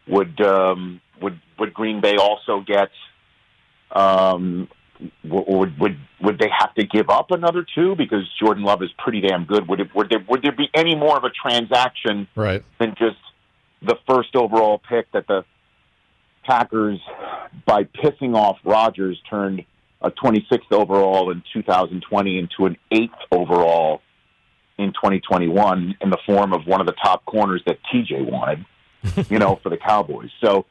would 0.08 0.40
um, 0.42 1.02
would 1.22 1.40
would 1.60 1.74
Green 1.74 2.02
Bay 2.02 2.16
also 2.18 2.62
get? 2.66 2.90
Um, 3.92 4.70
would 5.26 5.78
would 5.80 5.98
would 6.22 6.40
they 6.40 6.50
have 6.58 6.74
to 6.76 6.86
give 6.86 7.10
up 7.10 7.32
another 7.32 7.66
two 7.76 7.96
because 7.96 8.24
Jordan 8.40 8.64
Love 8.64 8.82
is 8.82 8.90
pretty 8.98 9.22
damn 9.22 9.46
good? 9.46 9.68
Would 9.68 9.82
it, 9.82 9.96
would 9.96 10.10
there 10.10 10.24
would 10.30 10.42
there 10.44 10.54
be 10.54 10.70
any 10.74 10.96
more 10.96 11.18
of 11.18 11.24
a 11.24 11.30
transaction 11.30 12.28
Right. 12.36 12.64
than 12.80 12.96
just 12.98 13.18
the 13.82 13.98
first 14.08 14.36
overall 14.36 14.82
pick 14.90 15.12
that 15.12 15.28
the 15.28 15.44
Packers, 16.46 17.00
by 17.66 17.84
pissing 17.84 18.36
off 18.36 18.58
Rodgers, 18.64 19.20
turned 19.30 19.66
a 20.02 20.12
26th 20.12 20.72
overall 20.72 21.32
in 21.32 21.44
2020 21.54 22.38
into 22.38 22.66
an 22.66 22.78
eighth 22.92 23.14
overall 23.32 24.02
in 24.78 24.92
2021 24.94 25.98
in 26.02 26.10
the 26.10 26.18
form 26.26 26.54
of 26.54 26.68
one 26.68 26.82
of 26.82 26.88
the 26.88 26.94
top 26.94 27.26
corners 27.26 27.62
that 27.66 27.78
TJ 27.94 28.30
wanted, 28.30 28.66
you 29.30 29.40
know, 29.40 29.60
for 29.64 29.70
the 29.70 29.78
Cowboys. 29.78 30.30
So 30.44 30.66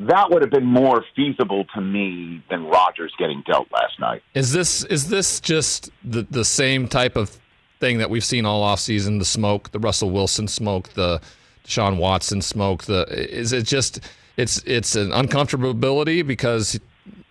that 0.00 0.30
would 0.30 0.42
have 0.42 0.50
been 0.50 0.64
more 0.64 1.04
feasible 1.14 1.64
to 1.74 1.80
me 1.80 2.42
than 2.48 2.64
Rodgers 2.64 3.12
getting 3.18 3.42
dealt 3.46 3.68
last 3.72 4.00
night. 4.00 4.22
Is 4.34 4.52
this 4.52 4.84
is 4.84 5.08
this 5.08 5.40
just 5.40 5.90
the 6.02 6.26
the 6.30 6.44
same 6.44 6.88
type 6.88 7.16
of 7.16 7.38
thing 7.80 7.98
that 7.98 8.08
we've 8.08 8.24
seen 8.24 8.46
all 8.46 8.64
offseason? 8.64 9.18
The 9.18 9.24
smoke, 9.26 9.70
the 9.72 9.78
Russell 9.78 10.10
Wilson 10.10 10.48
smoke, 10.48 10.90
the 10.94 11.20
Deshaun 11.66 11.98
Watson 11.98 12.40
smoke. 12.40 12.84
The 12.84 13.06
is 13.10 13.52
it 13.52 13.66
just 13.66 14.00
it's 14.38 14.62
it's 14.64 14.96
an 14.96 15.10
uncomfortability 15.10 16.26
because 16.26 16.80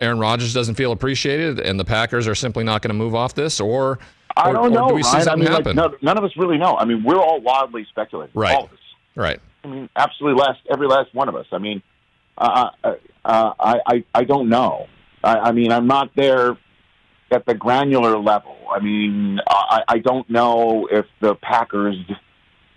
Aaron 0.02 0.20
Rodgers 0.20 0.54
doesn't 0.54 0.76
feel 0.76 0.92
appreciated, 0.92 1.60
and 1.60 1.80
the 1.80 1.86
Packers 1.86 2.28
are 2.28 2.36
simply 2.36 2.64
not 2.64 2.82
going 2.82 2.90
to 2.90 2.96
move 2.98 3.16
off 3.16 3.36
this, 3.36 3.60
or 3.60 4.00
I 4.36 4.52
don't 4.52 4.68
or 4.68 4.70
know. 4.70 4.88
do 4.90 4.96
we 4.96 5.04
see. 5.04 5.18
I 5.18 5.22
something 5.22 5.44
mean, 5.44 5.54
like, 5.54 5.66
happen? 5.66 5.76
none, 5.76 5.94
none 6.02 6.18
of 6.18 6.24
us 6.24 6.32
really 6.38 6.58
know. 6.58 6.78
I 6.78 6.86
mean, 6.86 7.04
we're 7.04 7.18
all 7.20 7.42
wildly 7.42 7.86
speculating. 7.90 8.32
Right. 8.34 8.56
All 8.56 8.66
of 8.66 8.74
us. 8.74 8.80
Right. 9.16 9.40
I 9.64 9.68
mean, 9.68 9.90
absolutely 9.96 10.40
last 10.42 10.60
every 10.72 10.88
last 10.88 11.14
one 11.14 11.28
of 11.28 11.36
us. 11.36 11.46
I 11.52 11.58
mean, 11.58 11.82
uh, 12.38 12.70
uh, 12.84 12.94
uh, 13.26 13.54
I, 13.60 13.80
I 13.86 14.04
I 14.14 14.24
don't 14.24 14.48
know. 14.50 14.88
I, 15.24 15.36
I 15.38 15.52
mean, 15.52 15.72
I'm 15.72 15.88
not 15.88 16.12
there 16.16 16.58
at 17.32 17.46
the 17.46 17.54
granular 17.54 18.18
level. 18.18 18.56
I 18.72 18.80
mean, 18.80 19.40
I, 19.50 19.82
I 19.88 19.98
don't 20.00 20.30
know 20.30 20.88
if 20.90 21.06
the 21.20 21.36
Packers, 21.36 21.98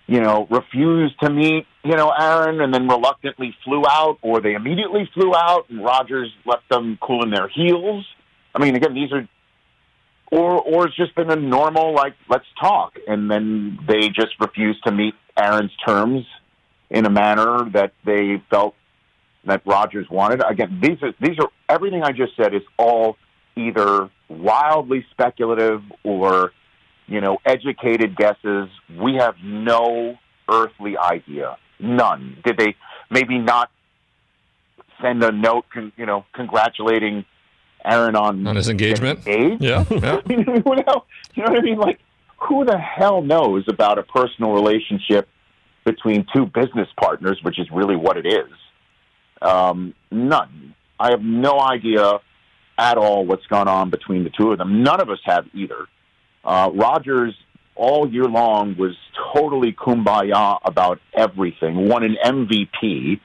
you 0.07 0.19
know, 0.19 0.47
refused 0.49 1.19
to 1.21 1.29
meet, 1.29 1.65
you 1.83 1.95
know, 1.95 2.09
Aaron, 2.09 2.61
and 2.61 2.73
then 2.73 2.87
reluctantly 2.87 3.55
flew 3.63 3.83
out, 3.89 4.17
or 4.21 4.41
they 4.41 4.53
immediately 4.53 5.09
flew 5.13 5.33
out, 5.35 5.69
and 5.69 5.83
Rodgers 5.83 6.31
left 6.45 6.67
them 6.69 6.97
cooling 7.01 7.31
their 7.31 7.47
heels. 7.47 8.05
I 8.53 8.59
mean, 8.59 8.75
again, 8.75 8.93
these 8.93 9.11
are. 9.11 9.27
Or, 10.31 10.59
or 10.63 10.87
it's 10.87 10.95
just 10.95 11.13
been 11.13 11.29
a 11.29 11.35
normal 11.35 11.93
like 11.93 12.15
let's 12.27 12.45
talk, 12.59 12.97
and 13.07 13.29
then 13.29 13.77
they 13.87 14.09
just 14.09 14.31
refused 14.39 14.83
to 14.85 14.91
meet 14.91 15.13
Aaron's 15.37 15.71
terms 15.85 16.25
in 16.89 17.05
a 17.05 17.09
manner 17.09 17.69
that 17.73 17.93
they 18.03 18.41
felt 18.49 18.73
that 19.45 19.61
Rodgers 19.65 20.09
wanted. 20.09 20.41
Again, 20.47 20.79
these 20.81 20.97
are 21.03 21.13
these 21.21 21.37
are 21.39 21.49
everything 21.69 22.01
I 22.03 22.13
just 22.13 22.35
said 22.35 22.53
is 22.53 22.63
all 22.77 23.17
either 23.55 24.09
wildly 24.29 25.05
speculative 25.11 25.81
or 26.03 26.51
you 27.07 27.21
know 27.21 27.37
educated 27.45 28.15
guesses. 28.15 28.69
We 28.99 29.15
have 29.15 29.35
no 29.43 30.17
earthly 30.51 30.97
idea, 30.97 31.57
none. 31.79 32.37
Did 32.45 32.57
they 32.57 32.75
maybe 33.09 33.37
not 33.37 33.69
send 35.01 35.23
a 35.23 35.31
note, 35.31 35.65
con, 35.73 35.91
you 35.97 36.05
know, 36.05 36.25
congratulating 36.33 37.25
Aaron 37.85 38.15
on 38.15 38.45
On 38.47 38.55
his 38.55 38.69
engagement? 38.69 39.25
Engaged? 39.27 39.61
Yeah, 39.61 39.85
yeah. 39.91 40.21
I 40.25 40.27
mean, 40.27 40.43
who 40.43 40.75
the 40.75 40.83
hell- 40.85 41.05
you 41.33 41.43
know 41.43 41.51
what 41.51 41.59
I 41.59 41.61
mean? 41.61 41.77
Like, 41.77 41.99
who 42.37 42.65
the 42.65 42.77
hell 42.77 43.21
knows 43.21 43.65
about 43.67 43.97
a 43.97 44.03
personal 44.03 44.51
relationship 44.53 45.27
between 45.85 46.25
two 46.33 46.45
business 46.45 46.87
partners, 46.97 47.39
which 47.41 47.59
is 47.59 47.67
really 47.71 47.95
what 47.95 48.17
it 48.17 48.25
is? 48.25 48.49
Um, 49.41 49.93
none. 50.11 50.73
I 50.99 51.09
have 51.11 51.21
no 51.21 51.59
idea 51.59 52.19
at 52.77 52.97
all 52.97 53.25
what's 53.25 53.45
gone 53.47 53.67
on 53.67 53.89
between 53.89 54.23
the 54.23 54.29
two 54.29 54.51
of 54.51 54.57
them. 54.57 54.83
None 54.83 55.01
of 55.01 55.09
us 55.09 55.19
have 55.25 55.45
either. 55.53 55.87
Uh, 56.43 56.69
Rodgers 56.73 57.33
all 57.75 58.07
year 58.09 58.25
long 58.25 58.75
was 58.77 58.95
totally 59.35 59.71
kumbaya 59.73 60.59
about 60.63 60.99
everything. 61.13 61.87
Won 61.87 62.03
an 62.03 62.17
MVP, 62.23 63.19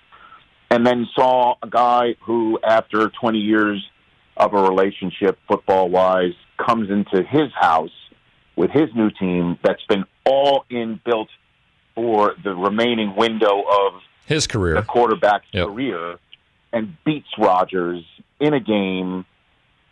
and 0.70 0.86
then 0.86 1.06
saw 1.14 1.56
a 1.62 1.68
guy 1.68 2.14
who, 2.22 2.58
after 2.62 3.08
20 3.10 3.38
years 3.38 3.84
of 4.36 4.54
a 4.54 4.62
relationship, 4.62 5.38
football 5.48 5.88
wise, 5.88 6.32
comes 6.64 6.90
into 6.90 7.22
his 7.22 7.50
house 7.58 7.90
with 8.56 8.70
his 8.70 8.88
new 8.94 9.10
team 9.10 9.58
that's 9.62 9.82
been 9.88 10.04
all 10.24 10.64
in 10.70 11.00
built 11.04 11.28
for 11.94 12.34
the 12.44 12.54
remaining 12.54 13.14
window 13.16 13.60
of 13.60 13.94
His 14.26 14.46
career. 14.46 14.74
the 14.74 14.82
quarterback's 14.82 15.46
Yep. 15.52 15.66
career 15.68 16.18
and 16.72 16.96
beats 17.04 17.28
Rodgers 17.38 18.04
in 18.40 18.54
a 18.54 18.60
game 18.60 19.24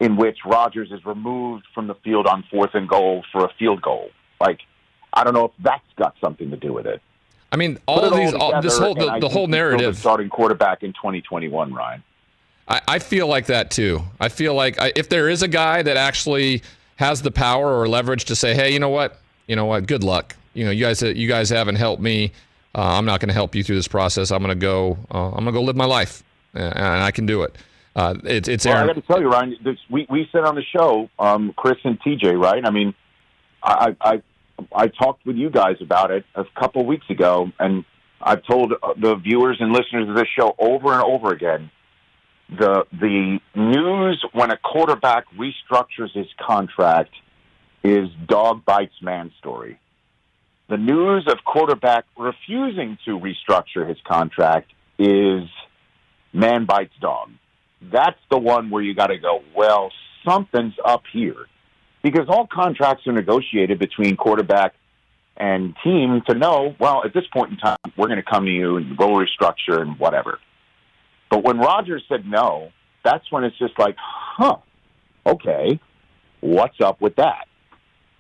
in 0.01 0.17
which 0.17 0.39
Rodgers 0.45 0.93
is 0.93 1.05
removed 1.05 1.65
from 1.75 1.87
the 1.87 1.95
field 1.97 2.27
on 2.27 2.45
fourth 2.51 2.75
and 2.75 2.89
goal 2.89 3.25
for 3.33 3.45
a 3.45 3.49
field 3.59 3.81
goal. 3.83 4.11
Like, 4.41 4.61
I 5.13 5.25
don't 5.25 5.35
know 5.35 5.47
if 5.47 5.53
that's 5.63 5.83
got 5.97 6.15
something 6.21 6.51
to 6.51 6.57
do 6.57 6.73
with 6.73 6.87
it. 6.87 7.01
I 7.51 7.57
mean, 7.57 7.79
all 7.87 8.05
it 8.05 8.17
these, 8.17 8.35
all, 8.35 8.61
this 8.61 8.79
whole 8.79 8.95
the, 8.95 9.05
the 9.05 9.11
whole 9.11 9.19
he's 9.21 9.31
still 9.31 9.47
the 9.47 9.53
narrative. 9.53 9.97
starting 9.97 10.29
quarterback 10.29 10.83
in 10.83 10.93
2021, 10.93 11.73
Ryan. 11.73 12.03
I, 12.69 12.81
I 12.89 12.99
feel 12.99 13.27
like 13.29 13.47
that 13.47 13.71
too. 13.71 14.03
I 14.21 14.29
feel 14.29 14.55
like 14.55 14.79
I, 14.79 14.93
if 14.97 15.09
there 15.09 15.29
is 15.29 15.43
a 15.43 15.49
guy 15.49 15.83
that 15.83 15.97
actually 15.97 16.63
has 16.97 17.23
the 17.23 17.31
power 17.31 17.79
or 17.79 17.89
leverage 17.89 18.25
to 18.27 18.37
say, 18.37 18.55
"Hey, 18.55 18.73
you 18.73 18.81
know 18.81 18.89
what? 18.89 19.21
You 19.47 19.57
know 19.57 19.67
what? 19.67 19.87
Good 19.87 20.03
luck. 20.03 20.37
You 20.55 20.65
know, 20.65 20.71
you 20.71 20.85
guys, 20.85 21.03
you 21.03 21.29
guys 21.29 21.49
haven't 21.51 21.77
helped 21.77 22.03
me. 22.03 22.33
Uh, 22.75 22.81
I'm 22.81 23.05
not 23.05 23.21
going 23.21 23.29
to 23.29 23.35
help 23.35 23.55
you 23.55 23.63
through 23.63 23.77
this 23.77 23.89
process. 23.89 24.31
I'm 24.31 24.43
going 24.43 24.59
to 24.59 24.61
go. 24.61 24.99
Uh, 25.11 25.29
I'm 25.29 25.45
going 25.45 25.47
to 25.47 25.53
go 25.53 25.63
live 25.63 25.77
my 25.77 25.85
life, 25.85 26.25
uh, 26.55 26.59
and 26.59 27.03
I 27.03 27.11
can 27.11 27.27
do 27.27 27.43
it." 27.43 27.55
Uh, 27.97 28.15
it 28.25 28.47
it's 28.47 28.67
Well, 28.67 28.77
I 28.77 28.87
got 28.87 28.97
to 28.97 29.01
tell 29.01 29.21
you, 29.21 29.31
Ryan. 29.31 29.57
This, 29.65 29.79
we 29.91 30.07
we 30.11 30.29
said 30.31 30.45
on 30.45 30.55
the 30.55 30.63
show, 30.77 31.09
um, 31.19 31.55
Chris 31.57 31.79
and 31.83 31.99
TJ, 31.99 32.39
right? 32.39 32.63
I 32.63 32.71
mean, 32.71 32.95
I, 33.63 33.97
I 33.99 34.23
I 34.71 34.89
talked 34.89 35.25
with 35.25 35.37
you 35.37 35.49
guys 35.49 35.77
about 35.81 36.11
it 36.11 36.27
a 36.35 36.45
couple 36.61 36.85
weeks 36.85 37.09
ago, 37.09 37.51
and 37.59 37.87
I've 38.21 38.45
told 38.45 38.75
uh, 38.75 38.93
the 39.01 39.17
viewers 39.17 39.57
and 39.61 39.73
listeners 39.73 40.11
of 40.11 40.15
this 40.15 40.29
show 40.39 40.55
over 40.59 40.93
and 40.93 41.03
over 41.05 41.33
again. 41.33 41.71
The 42.51 42.85
the 42.93 43.41
news 43.55 44.23
when 44.35 44.51
a 44.51 44.59
quarterback 44.59 45.25
restructures 45.35 46.13
his 46.13 46.29
contract 46.39 47.15
is 47.83 48.11
dog 48.29 48.67
bites 48.67 49.01
man 49.01 49.33
story. 49.39 49.81
The 50.69 50.77
news 50.77 51.27
of 51.29 51.39
quarterback 51.47 52.05
refusing 52.19 52.99
to 53.07 53.19
restructure 53.19 53.89
his 53.89 53.99
contract 54.07 54.71
is 54.99 55.49
man 56.35 56.67
bites 56.67 56.93
dog 57.01 57.31
that's 57.93 58.19
the 58.31 58.39
one 58.39 58.71
where 58.71 58.83
you 58.83 58.95
got 58.95 59.09
to 59.09 59.19
go, 59.19 59.43
well, 59.55 59.91
something's 60.25 60.75
up 60.85 61.03
here. 61.13 61.47
Because 62.03 62.27
all 62.29 62.47
contracts 62.47 63.07
are 63.07 63.13
negotiated 63.13 63.79
between 63.79 64.17
quarterback 64.17 64.75
and 65.37 65.75
team 65.83 66.23
to 66.29 66.35
know, 66.35 66.75
well, 66.79 67.03
at 67.05 67.13
this 67.13 67.25
point 67.33 67.53
in 67.53 67.57
time, 67.59 67.77
we're 67.97 68.07
going 68.07 68.23
to 68.23 68.31
come 68.31 68.45
to 68.45 68.51
you 68.51 68.77
and 68.77 68.97
we'll 68.99 69.11
restructure 69.11 69.81
and 69.81 69.99
whatever. 69.99 70.39
But 71.31 71.45
when 71.45 71.59
Rodgers 71.59 72.05
said 72.09 72.25
no, 72.27 72.71
that's 73.05 73.31
when 73.31 73.45
it's 73.45 73.59
just 73.59 73.79
like, 73.79 73.97
huh, 73.99 74.57
okay, 75.27 75.81
what's 76.41 76.81
up 76.81 77.01
with 77.01 77.17
that? 77.17 77.47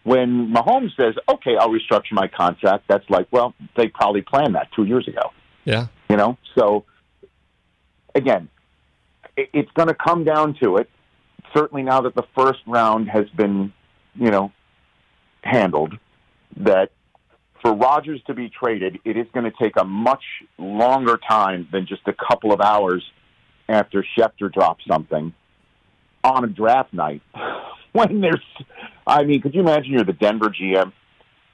When 0.03 0.53
Mahomes 0.53 0.97
says, 0.97 1.15
okay, 1.29 1.57
I'll 1.59 1.71
restructure 1.71 2.13
my 2.13 2.29
contract, 2.29 2.85
that's 2.89 3.09
like, 3.09 3.27
well, 3.31 3.55
they 3.77 3.89
probably 3.89 4.23
planned 4.23 4.55
that 4.55 4.69
two 4.75 4.85
years 4.85 5.09
ago. 5.09 5.33
Yeah. 5.65 5.87
You 6.09 6.17
know, 6.17 6.39
so 6.57 6.85
again, 8.15 8.49
it's 9.37 9.71
going 9.73 9.89
to 9.89 9.95
come 9.95 10.25
down 10.25 10.55
to 10.63 10.77
it. 10.77 10.89
Certainly, 11.55 11.85
now 11.85 12.03
that 12.03 12.15
the 12.15 12.25
first 12.37 12.61
round 12.67 13.09
has 13.09 13.29
been, 13.31 13.73
you 14.15 14.31
know, 14.31 14.53
handled, 15.43 15.95
that 16.59 16.91
for 17.63 17.75
Rodgers 17.75 18.21
to 18.27 18.35
be 18.35 18.49
traded, 18.49 18.99
it 19.05 19.17
is 19.17 19.27
going 19.33 19.45
to 19.45 19.57
take 19.61 19.75
a 19.79 19.85
much 19.85 20.23
longer 20.59 21.19
time 21.29 21.69
than 21.73 21.87
just 21.87 22.03
a 22.07 22.13
couple 22.13 22.53
of 22.53 22.61
hours 22.61 23.05
after 23.69 24.05
Schefter 24.17 24.53
drops 24.53 24.85
something 24.87 25.33
on 26.23 26.45
a 26.45 26.49
draft 26.49 26.93
night. 26.93 27.23
When 27.93 28.21
there's, 28.21 28.45
I 29.07 29.25
mean, 29.25 29.41
could 29.41 29.55
you 29.55 29.63
imagine 29.63 29.91
you're 29.93 30.05
the 30.05 30.13
Denver 30.13 30.51
GM, 30.51 30.93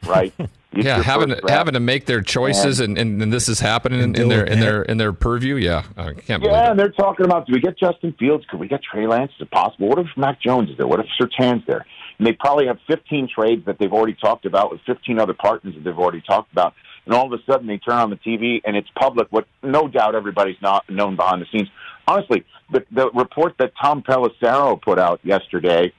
right? 0.09 0.35
It's 0.73 0.85
Yeah, 0.87 1.03
having 1.03 1.29
to, 1.29 1.35
draft. 1.37 1.51
having 1.51 1.75
to 1.75 1.81
make 1.81 2.07
their 2.07 2.23
choices, 2.23 2.81
and, 2.81 2.97
and, 2.97 3.21
and 3.23 3.33
this 3.33 3.49
is 3.49 3.61
happening 3.61 4.01
in, 4.01 4.15
in 4.15 4.29
their 4.29 4.45
in 4.45 4.59
their 4.61 4.83
in 4.83 4.97
their 4.99 5.13
purview. 5.13 5.57
Yeah, 5.57 5.85
I 5.97 6.13
can't 6.15 6.43
believe 6.43 6.53
Yeah, 6.57 6.67
it. 6.69 6.71
and 6.73 6.79
they're 6.81 6.91
talking 6.93 7.27
about 7.27 7.47
do 7.47 7.53
we 7.53 7.61
get 7.61 7.79
Justin 7.79 8.15
Fields? 8.19 8.45
Could 8.51 8.59
we 8.61 8.69
get 8.69 8.81
Trey 8.83 9.07
Lance? 9.07 9.33
Is 9.37 9.43
it 9.43 9.51
possible? 9.51 9.89
What 9.89 9.99
if 9.99 10.07
Mac 10.17 10.41
Jones 10.41 10.71
is 10.71 10.77
there? 10.79 10.87
What 10.87 11.01
if 11.01 11.07
Surtain's 11.21 11.63
there? 11.67 11.85
And 12.19 12.27
they 12.27 12.33
probably 12.33 12.67
have 12.67 12.79
15 12.87 13.29
trades 13.35 13.65
that 13.67 13.79
they've 13.79 13.93
already 13.93 14.15
talked 14.15 14.47
about 14.47 14.71
with 14.71 14.81
15 14.87 15.19
other 15.19 15.35
partners 15.35 15.75
that 15.75 15.83
they've 15.85 15.99
already 15.99 16.21
talked 16.23 16.53
about. 16.53 16.75
And 17.05 17.15
all 17.15 17.27
of 17.27 17.39
a 17.39 17.43
sudden 17.51 17.67
they 17.67 17.79
turn 17.79 17.97
on 17.97 18.11
the 18.11 18.17
TV 18.17 18.61
and 18.65 18.77
it's 18.77 18.89
public, 18.99 19.27
what 19.31 19.47
no 19.63 19.89
doubt 19.89 20.15
everybody's 20.15 20.61
not 20.63 20.89
known 20.89 21.17
behind 21.17 21.43
the 21.43 21.47
scenes. 21.51 21.69
Honestly, 22.07 22.45
the, 22.71 22.85
the 22.93 23.11
report 23.11 23.55
that 23.59 23.73
Tom 23.83 24.03
Pelissero 24.03 24.81
put 24.81 24.99
out 25.01 25.21
yesterday, 25.25 25.93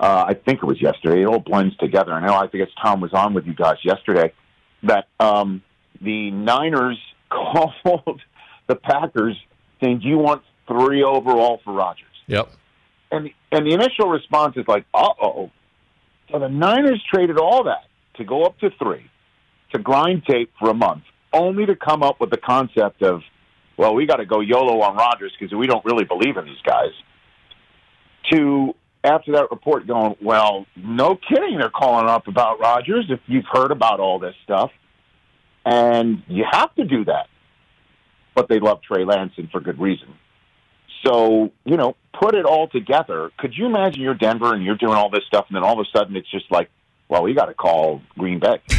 uh, 0.00 0.24
I 0.28 0.34
think 0.34 0.62
it 0.62 0.66
was 0.66 0.80
yesterday, 0.80 1.22
it 1.22 1.26
all 1.26 1.40
blends 1.40 1.76
together. 1.76 2.12
I 2.12 2.24
know 2.24 2.34
I 2.34 2.46
think 2.46 2.62
it's 2.62 2.72
Tom 2.82 3.00
was 3.00 3.12
on 3.12 3.34
with 3.34 3.46
you 3.46 3.54
guys 3.54 3.76
yesterday, 3.82 4.32
that 4.84 5.08
um, 5.18 5.62
the 6.00 6.30
Niners 6.30 6.98
called 7.30 8.20
the 8.68 8.76
Packers 8.76 9.36
saying, 9.82 10.00
"Do 10.00 10.08
you 10.08 10.18
want 10.18 10.42
three 10.66 11.02
overall 11.02 11.60
for 11.64 11.72
Rodgers?" 11.72 12.06
Yep. 12.26 12.50
And 13.10 13.30
and 13.50 13.66
the 13.66 13.74
initial 13.74 14.08
response 14.08 14.56
is 14.56 14.66
like, 14.68 14.84
"Uh 14.94 15.08
oh." 15.20 15.50
So 16.30 16.38
the 16.38 16.48
Niners 16.48 17.02
traded 17.12 17.38
all 17.38 17.64
that 17.64 17.86
to 18.16 18.24
go 18.24 18.44
up 18.44 18.58
to 18.58 18.70
three, 18.78 19.10
to 19.72 19.78
grind 19.78 20.24
tape 20.26 20.52
for 20.60 20.70
a 20.70 20.74
month, 20.74 21.04
only 21.32 21.66
to 21.66 21.74
come 21.74 22.02
up 22.02 22.20
with 22.20 22.30
the 22.30 22.36
concept 22.36 23.02
of, 23.02 23.22
"Well, 23.76 23.94
we 23.94 24.06
got 24.06 24.16
to 24.16 24.26
go 24.26 24.40
YOLO 24.40 24.80
on 24.80 24.96
Rodgers 24.96 25.32
because 25.38 25.56
we 25.56 25.66
don't 25.66 25.84
really 25.84 26.04
believe 26.04 26.36
in 26.36 26.44
these 26.44 26.62
guys." 26.64 26.92
To 28.32 28.74
after 29.08 29.32
that 29.32 29.50
report 29.50 29.86
going, 29.86 30.16
well, 30.20 30.66
no 30.76 31.16
kidding, 31.16 31.58
they're 31.58 31.70
calling 31.70 32.08
up 32.08 32.28
about 32.28 32.60
Rodgers 32.60 33.06
If 33.08 33.20
you've 33.26 33.46
heard 33.50 33.70
about 33.70 34.00
all 34.00 34.18
this 34.18 34.34
stuff, 34.44 34.70
and 35.64 36.22
you 36.28 36.44
have 36.50 36.74
to 36.76 36.84
do 36.84 37.04
that. 37.06 37.28
But 38.34 38.48
they 38.48 38.60
love 38.60 38.80
Trey 38.82 39.04
Lance 39.04 39.32
and 39.36 39.50
for 39.50 39.60
good 39.60 39.80
reason. 39.80 40.08
So, 41.04 41.50
you 41.64 41.76
know, 41.76 41.96
put 42.18 42.34
it 42.34 42.44
all 42.44 42.68
together. 42.68 43.30
Could 43.38 43.54
you 43.56 43.66
imagine 43.66 44.02
you're 44.02 44.14
Denver 44.14 44.54
and 44.54 44.64
you're 44.64 44.76
doing 44.76 44.94
all 44.94 45.10
this 45.10 45.24
stuff, 45.26 45.46
and 45.48 45.56
then 45.56 45.62
all 45.64 45.78
of 45.80 45.86
a 45.86 45.98
sudden 45.98 46.16
it's 46.16 46.30
just 46.30 46.50
like, 46.50 46.70
well, 47.08 47.22
we 47.22 47.34
got 47.34 47.46
to 47.46 47.54
call 47.54 48.02
Green 48.16 48.38
Bay. 48.38 48.60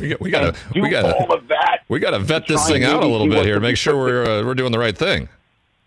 We 0.00 0.08
got 0.08 0.20
we 0.20 0.30
got 0.30 0.54
to 0.56 0.80
we 0.80 0.90
got 0.90 1.04
all 1.04 1.32
of 1.32 1.46
that. 1.46 1.82
we 1.88 2.00
got 2.00 2.10
to 2.10 2.18
vet 2.18 2.48
this 2.48 2.66
thing 2.66 2.82
out 2.82 3.04
a 3.04 3.06
little 3.06 3.28
bit 3.28 3.44
here, 3.44 3.54
the- 3.54 3.60
make 3.60 3.76
sure 3.76 3.96
we're 3.96 4.24
uh, 4.24 4.44
we're 4.44 4.56
doing 4.56 4.72
the 4.72 4.78
right 4.80 4.98
thing. 4.98 5.28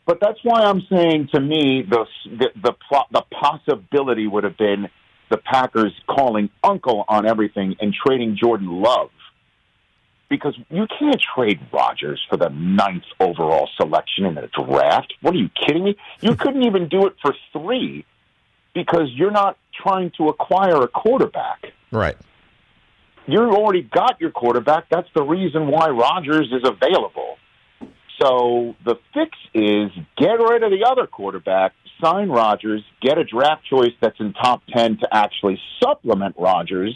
But 0.08 0.20
that's 0.22 0.40
why 0.42 0.62
I'm 0.62 0.82
saying 0.90 1.30
to 1.34 1.40
me 1.40 1.84
the 1.88 2.06
the 2.26 2.48
the, 2.64 2.74
pl- 2.90 3.08
the 3.12 3.24
possibility 3.30 4.26
would 4.26 4.46
have 4.46 4.58
been 4.58 4.88
the 5.30 5.38
Packers 5.38 5.94
calling 6.08 6.50
Uncle 6.64 7.04
on 7.10 7.28
everything 7.28 7.76
and 7.82 7.94
trading 7.94 8.38
Jordan 8.42 8.82
Love. 8.82 9.10
Because 10.30 10.58
you 10.70 10.88
can't 11.00 11.22
trade 11.36 11.60
Rodgers 11.72 12.26
for 12.30 12.38
the 12.38 12.50
ninth 12.50 13.04
overall 13.20 13.70
selection 13.80 14.26
in 14.26 14.36
the 14.36 14.48
draft. 14.48 15.14
What 15.22 15.34
are 15.36 15.38
you 15.38 15.50
kidding 15.66 15.84
me? 15.84 15.98
You 16.22 16.36
couldn't 16.40 16.64
even 16.64 16.88
do 16.88 17.06
it 17.06 17.16
for 17.22 17.34
three 17.54 18.06
because 18.74 19.10
you're 19.14 19.32
not 19.32 19.58
trying 19.74 20.12
to 20.18 20.30
acquire 20.30 20.82
a 20.82 20.88
quarterback. 20.88 21.68
Right. 21.92 22.18
You've 23.26 23.52
already 23.52 23.82
got 23.82 24.22
your 24.22 24.32
quarterback. 24.32 24.86
That's 24.90 25.08
the 25.14 25.24
reason 25.24 25.68
why 25.68 25.90
Rodgers 25.90 26.48
is 26.52 26.64
available. 26.64 27.38
So 28.22 28.76
the 28.84 28.96
fix 29.14 29.38
is 29.54 29.92
get 30.18 30.40
rid 30.40 30.64
of 30.64 30.72
the 30.72 30.86
other 30.90 31.06
quarterback, 31.08 31.74
sign 32.04 32.30
Rodgers, 32.30 32.84
get 33.02 33.18
a 33.18 33.24
draft 33.24 33.66
choice 33.66 33.94
that's 34.02 34.20
in 34.20 34.34
top 34.34 34.64
10 34.74 34.98
to 35.00 35.08
actually 35.12 35.60
supplement 35.82 36.36
Rodgers 36.38 36.96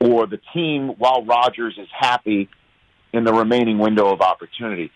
or 0.00 0.26
the 0.26 0.40
team 0.54 0.90
while 0.98 1.24
Rodgers 1.24 1.76
is 1.78 1.88
happy 1.96 2.48
in 3.12 3.24
the 3.24 3.32
remaining 3.32 3.78
window 3.78 4.12
of 4.12 4.20
opportunity. 4.20 4.90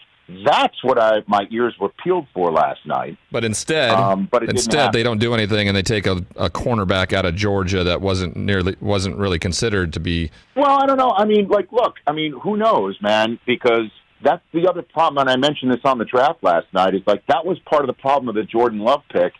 That's 0.47 0.83
what 0.85 0.99
I 0.99 1.23
my 1.27 1.47
ears 1.51 1.75
were 1.81 1.89
peeled 1.89 2.27
for 2.33 2.53
last 2.53 2.87
night. 2.87 3.19
But 3.33 3.45
instead, 3.45 3.91
Um, 3.91 4.29
but 4.31 4.45
instead 4.45 4.93
they 4.93 5.03
don't 5.03 5.19
do 5.19 5.35
anything, 5.35 5.67
and 5.67 5.77
they 5.77 5.83
take 5.83 6.07
a, 6.07 6.25
a 6.37 6.49
cornerback 6.49 7.13
out 7.13 7.27
of 7.27 7.35
Georgia 7.35 7.83
that 7.85 8.01
wasn't 8.01 8.37
nearly 8.37 8.77
wasn't 8.81 9.17
really 9.17 9.41
considered 9.41 9.93
to 9.95 10.01
be. 10.01 10.31
Well, 10.55 10.71
I 10.81 10.87
don't 10.87 10.97
know. 10.97 11.11
I 11.11 11.25
mean, 11.25 11.49
like, 11.49 11.73
look, 11.73 11.97
I 12.07 12.13
mean, 12.13 12.33
who 12.41 12.57
knows, 12.57 12.97
man? 13.03 13.41
Because 13.47 13.91
that's 14.23 14.43
the 14.53 14.69
other 14.69 14.83
problem, 14.83 15.27
and 15.27 15.31
I 15.31 15.37
mentioned 15.37 15.73
this 15.73 15.81
on 15.85 15.99
the 15.99 16.05
draft 16.05 16.43
last 16.43 16.67
night. 16.73 16.95
Is 16.95 17.03
like 17.07 17.27
that 17.27 17.45
was 17.45 17.59
part 17.61 17.83
of 17.83 17.87
the 17.87 18.01
problem 18.01 18.29
of 18.29 18.35
the 18.35 18.45
Jordan 18.45 18.81
Love 18.81 19.03
pick, 19.11 19.33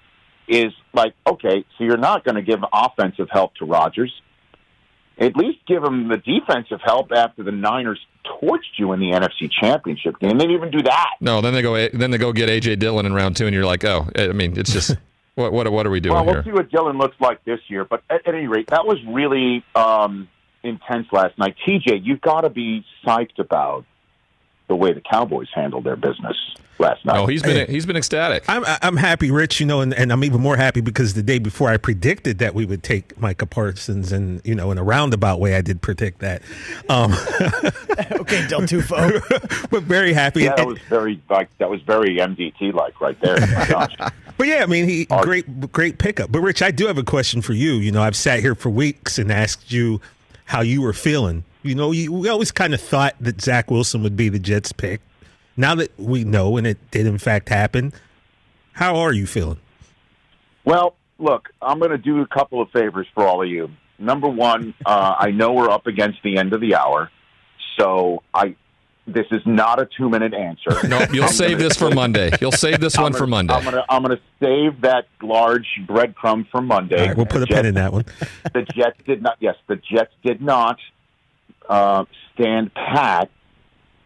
is 0.49 0.73
like, 0.93 1.15
okay, 1.27 1.65
so 1.77 1.85
you're 1.85 1.97
not 1.97 2.25
going 2.25 2.35
to 2.35 2.43
give 2.43 2.61
offensive 2.73 3.29
help 3.31 3.55
to 3.57 3.65
Rodgers. 3.65 4.13
At 5.19 5.37
least 5.37 5.59
give 5.67 5.85
him 5.85 6.09
the 6.09 6.17
defensive 6.17 6.81
help 6.83 7.13
after 7.13 7.43
the 7.43 7.53
Niners 7.53 8.01
torched 8.25 8.79
you 8.79 8.93
in 8.93 9.01
the 9.01 9.11
NFC 9.11 9.51
Championship 9.61 10.19
game. 10.19 10.39
They 10.39 10.47
didn't 10.47 10.57
even 10.57 10.71
do 10.71 10.83
that. 10.83 11.11
No, 11.21 11.41
then 11.41 11.55
they 11.55 11.63
go. 11.63 11.89
Then 11.89 12.11
they 12.11 12.19
go 12.19 12.33
get 12.33 12.49
AJ 12.49 12.79
Dillon 12.79 13.07
in 13.07 13.13
round 13.13 13.37
two, 13.37 13.47
and 13.47 13.55
you're 13.55 13.67
like, 13.67 13.85
oh, 13.85 14.09
I 14.17 14.29
mean, 14.29 14.59
it's 14.59 14.73
just 14.73 14.97
what 15.35 15.53
what 15.53 15.71
what 15.71 15.87
are 15.87 15.91
we 15.91 16.01
doing 16.01 16.15
well, 16.15 16.25
we'll 16.25 16.35
here? 16.35 16.45
see 16.45 16.53
what 16.53 16.71
Dillon 16.71 16.99
looks 16.99 17.17
like 17.21 17.45
this 17.45 17.61
year. 17.69 17.85
But 17.85 18.03
at, 18.11 18.27
at 18.27 18.35
any 18.35 18.47
rate, 18.47 18.69
that 18.69 18.87
was 18.87 18.99
really 19.07 19.63
um, 19.75 20.29
intense 20.63 21.07
last 21.13 21.39
night. 21.39 21.57
TJ, 21.67 22.01
you've 22.03 22.21
got 22.21 22.43
to 22.43 22.51
be 22.51 22.85
psyched 23.05 23.39
about 23.39 23.85
the 24.69 24.77
way 24.77 24.93
the 24.93 25.01
Cowboys 25.01 25.49
handled 25.55 25.85
their 25.85 25.97
business 25.97 26.37
last 26.79 27.05
night. 27.05 27.19
Oh, 27.19 27.27
he's 27.27 27.43
been 27.43 27.71
he's 27.71 27.87
been 27.87 27.97
ecstatic. 27.97 28.45
I'm 28.49 28.65
I'm 28.67 28.97
happy, 28.97 29.31
Rich. 29.31 29.61
You 29.61 29.67
know, 29.67 29.81
and, 29.81 29.95
and 29.95 30.13
I'm 30.13 30.25
even 30.25 30.41
more 30.41 30.57
happy 30.57 30.81
because 30.81 31.15
the 31.15 31.23
day 31.23 31.39
before 31.39 31.71
I 31.71 31.77
predicted 31.77 32.39
that 32.39 32.55
we 32.55 32.67
would 32.67 32.83
take 32.83 33.19
Micah 33.19 33.47
Parsons, 33.47 34.13
and 34.13 34.43
you 34.45 34.55
know, 34.55 34.71
in 34.71 34.79
a 34.79 34.83
roundabout 34.83 35.41
way, 35.41 35.55
I 35.55 35.63
did 35.63 35.81
predict 35.81 36.19
that. 36.21 36.43
Um, 36.89 37.13
okay, 38.13 38.47
Del 38.49 38.63
Tufo. 38.63 39.69
but 39.71 39.85
very 39.85 40.13
happy. 40.13 40.43
Yeah, 40.43 40.55
that 40.57 40.67
was 40.67 40.79
very 40.89 41.23
like 41.31 41.57
that 41.59 41.71
was 41.71 41.81
very 41.83 42.17
MDT 42.17 42.75
like 42.75 43.01
right 43.01 43.19
there. 43.21 43.41
My 43.41 43.67
gosh. 43.67 43.95
But 44.39 44.49
yeah, 44.49 44.63
I 44.65 44.67
mean, 44.67 44.89
he 44.89 45.05
great 45.05 45.71
great 45.71 45.99
pickup. 45.99 46.33
But 46.33 46.41
Rich, 46.41 46.63
I 46.63 46.73
do 46.73 46.89
have 46.89 46.99
a 46.99 47.05
question 47.05 47.43
for 47.43 47.53
you. 47.53 47.75
You 47.75 47.93
know, 47.93 48.03
I've 48.03 48.17
sat 48.17 48.41
here 48.41 48.57
for 48.57 48.71
weeks 48.71 49.17
and 49.17 49.31
asked 49.31 49.71
you 49.71 50.01
how 50.47 50.63
you 50.63 50.83
were 50.83 50.95
feeling. 50.95 51.45
You 51.63 51.75
know, 51.75 51.93
you, 51.93 52.13
we 52.13 52.29
always 52.29 52.51
kind 52.51 52.75
of 52.75 52.81
thought 52.81 53.15
that 53.21 53.41
Zach 53.41 53.71
Wilson 53.71 54.03
would 54.03 54.17
be 54.17 54.29
the 54.29 54.39
Jets 54.39 54.73
pick. 54.73 55.01
Now 55.57 55.75
that 55.77 55.99
we 55.99 56.25
know, 56.25 56.57
and 56.57 56.67
it 56.67 56.79
did 56.91 57.07
in 57.07 57.19
fact 57.19 57.49
happen, 57.49 57.93
how 58.73 58.97
are 58.97 59.13
you 59.13 59.27
feeling? 59.27 59.59
Well, 60.65 60.95
look, 61.19 61.49
I'm 61.61 61.79
going 61.79 61.91
to 61.91 61.99
do 61.99 62.21
a 62.23 62.27
couple 62.27 62.61
of 62.63 62.71
favors 62.71 63.07
for 63.15 63.27
all 63.27 63.43
of 63.43 63.49
you. 63.49 63.71
Number 63.99 64.29
one, 64.29 64.75
uh, 64.87 65.15
I 65.19 65.31
know 65.31 65.53
we're 65.53 65.71
up 65.71 65.87
against 65.87 66.19
the 66.25 66.37
end 66.39 66.53
of 66.53 66.61
the 66.61 66.75
hour, 66.75 67.11
so 67.79 68.23
I 68.35 68.57
this 69.07 69.27
is 69.33 69.43
not 69.45 69.81
a 69.81 69.89
two 69.99 70.09
minute 70.09 70.33
answer. 70.35 70.71
No, 70.89 71.05
you'll 71.13 71.25
I'm 71.25 71.31
save 71.31 71.51
gonna 71.59 71.65
this 71.65 71.77
for 71.77 71.89
say- 71.91 71.95
Monday. 71.95 72.31
You'll 72.41 72.53
save 72.53 72.81
this 72.81 72.97
I'm 72.97 73.03
one 73.05 73.13
gonna- 73.13 73.19
for 73.21 73.27
Monday. 73.29 73.55
I'm 73.55 73.65
gonna 73.65 73.85
I'm 73.89 74.03
gonna 74.03 74.21
save 74.41 74.81
that 74.81 75.07
large 75.23 75.67
breadcrumb 75.87 76.49
for 76.51 76.61
Monday. 76.63 77.01
All 77.01 77.07
right, 77.09 77.17
we'll 77.17 77.27
put 77.27 77.43
a 77.43 77.47
pin 77.47 77.67
in 77.67 77.75
that 77.75 77.93
one. 77.93 78.05
the 78.55 78.63
Jets 78.75 78.99
did 79.07 79.23
not. 79.23 79.37
Yes, 79.41 79.57
the 79.69 79.77
Jets 79.77 80.13
did 80.25 80.41
not 80.41 80.79
uh, 81.69 82.05
stand 82.35 82.73
pat 82.75 83.31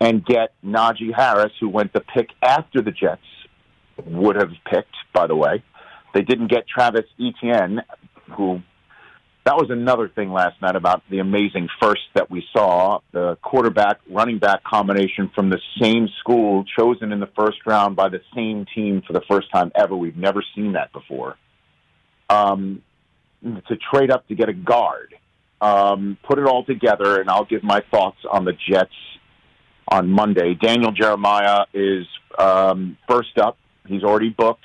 and 0.01 0.25
get 0.25 0.53
Najee 0.65 1.15
Harris, 1.15 1.53
who 1.61 1.69
went 1.69 1.93
the 1.93 2.01
pick 2.01 2.29
after 2.43 2.83
the 2.83 2.91
Jets 2.91 3.23
would 4.05 4.37
have 4.37 4.51
picked. 4.71 4.95
By 5.15 5.27
the 5.27 5.37
way, 5.37 5.63
they 6.15 6.23
didn't 6.23 6.49
get 6.49 6.67
Travis 6.69 7.07
Etienne, 7.19 7.81
who. 8.37 8.63
That 9.45 9.55
was 9.55 9.71
another 9.71 10.09
thing 10.09 10.33
last 10.33 10.61
night 10.61 10.75
about 10.75 11.05
the 11.09 11.21
amazing 11.21 11.69
first 11.81 12.01
that 12.17 12.29
we 12.29 12.45
saw 12.53 12.99
the 13.13 13.37
quarterback 13.43 14.01
running 14.11 14.41
back 14.41 14.65
combination 14.65 15.31
from 15.37 15.51
the 15.51 15.61
same 15.81 16.09
school 16.19 16.65
chosen 16.77 17.13
in 17.13 17.21
the 17.21 17.29
first 17.39 17.59
round 17.65 17.95
by 17.95 18.09
the 18.09 18.21
same 18.35 18.67
team 18.75 19.03
for 19.07 19.13
the 19.13 19.21
first 19.31 19.49
time 19.53 19.71
ever. 19.77 19.95
We've 19.95 20.17
never 20.17 20.43
seen 20.57 20.73
that 20.73 20.93
before. 20.93 21.37
Um, 22.29 22.83
to 23.45 23.77
trade 23.77 24.11
up 24.11 24.27
to 24.27 24.35
get 24.35 24.49
a 24.49 24.53
guard. 24.53 25.15
Um, 25.61 26.19
put 26.23 26.39
it 26.39 26.47
all 26.47 26.65
together, 26.65 27.21
and 27.21 27.31
I'll 27.31 27.47
give 27.47 27.63
my 27.63 27.83
thoughts 27.91 28.19
on 28.31 28.45
the 28.45 28.53
Jets 28.69 28.91
on 29.89 30.11
Monday. 30.11 30.55
Daniel 30.55 30.93
Jeremiah 30.93 31.65
is 31.73 32.07
um, 32.39 32.99
first 33.09 33.39
up. 33.39 33.57
He's 33.87 34.03
already 34.03 34.31
booked 34.31 34.65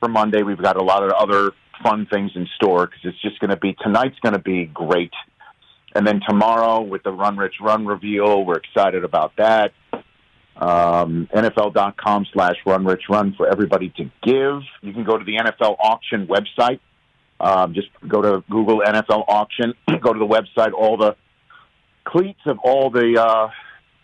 for 0.00 0.08
Monday. 0.08 0.42
We've 0.42 0.60
got 0.60 0.76
a 0.76 0.82
lot 0.82 1.02
of 1.02 1.12
other 1.12 1.52
fun 1.82 2.06
things 2.10 2.32
in 2.34 2.48
store 2.56 2.86
because 2.86 3.00
it's 3.04 3.20
just 3.20 3.38
going 3.38 3.50
to 3.50 3.56
be 3.56 3.76
tonight's 3.82 4.18
going 4.20 4.32
to 4.32 4.40
be 4.40 4.64
great. 4.64 5.12
And 5.94 6.06
then 6.06 6.20
tomorrow 6.26 6.82
with 6.82 7.02
the 7.02 7.12
Run 7.12 7.36
Rich 7.36 7.54
Run 7.60 7.86
reveal, 7.86 8.44
we're 8.44 8.58
excited 8.58 9.04
about 9.04 9.32
that. 9.36 9.72
Um, 10.56 11.28
NFL.com 11.34 12.26
slash 12.32 12.56
Run 12.64 12.84
Rich 12.84 13.04
Run 13.10 13.34
for 13.36 13.46
everybody 13.46 13.92
to 13.96 14.04
give. 14.22 14.62
You 14.82 14.92
can 14.92 15.04
go 15.04 15.18
to 15.18 15.24
the 15.24 15.36
NFL 15.36 15.76
auction 15.78 16.26
website. 16.26 16.80
Um, 17.40 17.74
just 17.74 17.88
go 18.08 18.22
to 18.22 18.42
Google 18.50 18.80
NFL 18.86 19.24
auction. 19.28 19.74
go 20.00 20.12
to 20.12 20.18
the 20.18 20.26
website. 20.26 20.72
All 20.72 20.96
the 20.96 21.16
cleats 22.04 22.40
of 22.46 22.58
all 22.64 22.90
the 22.90 23.20
uh, 23.22 23.50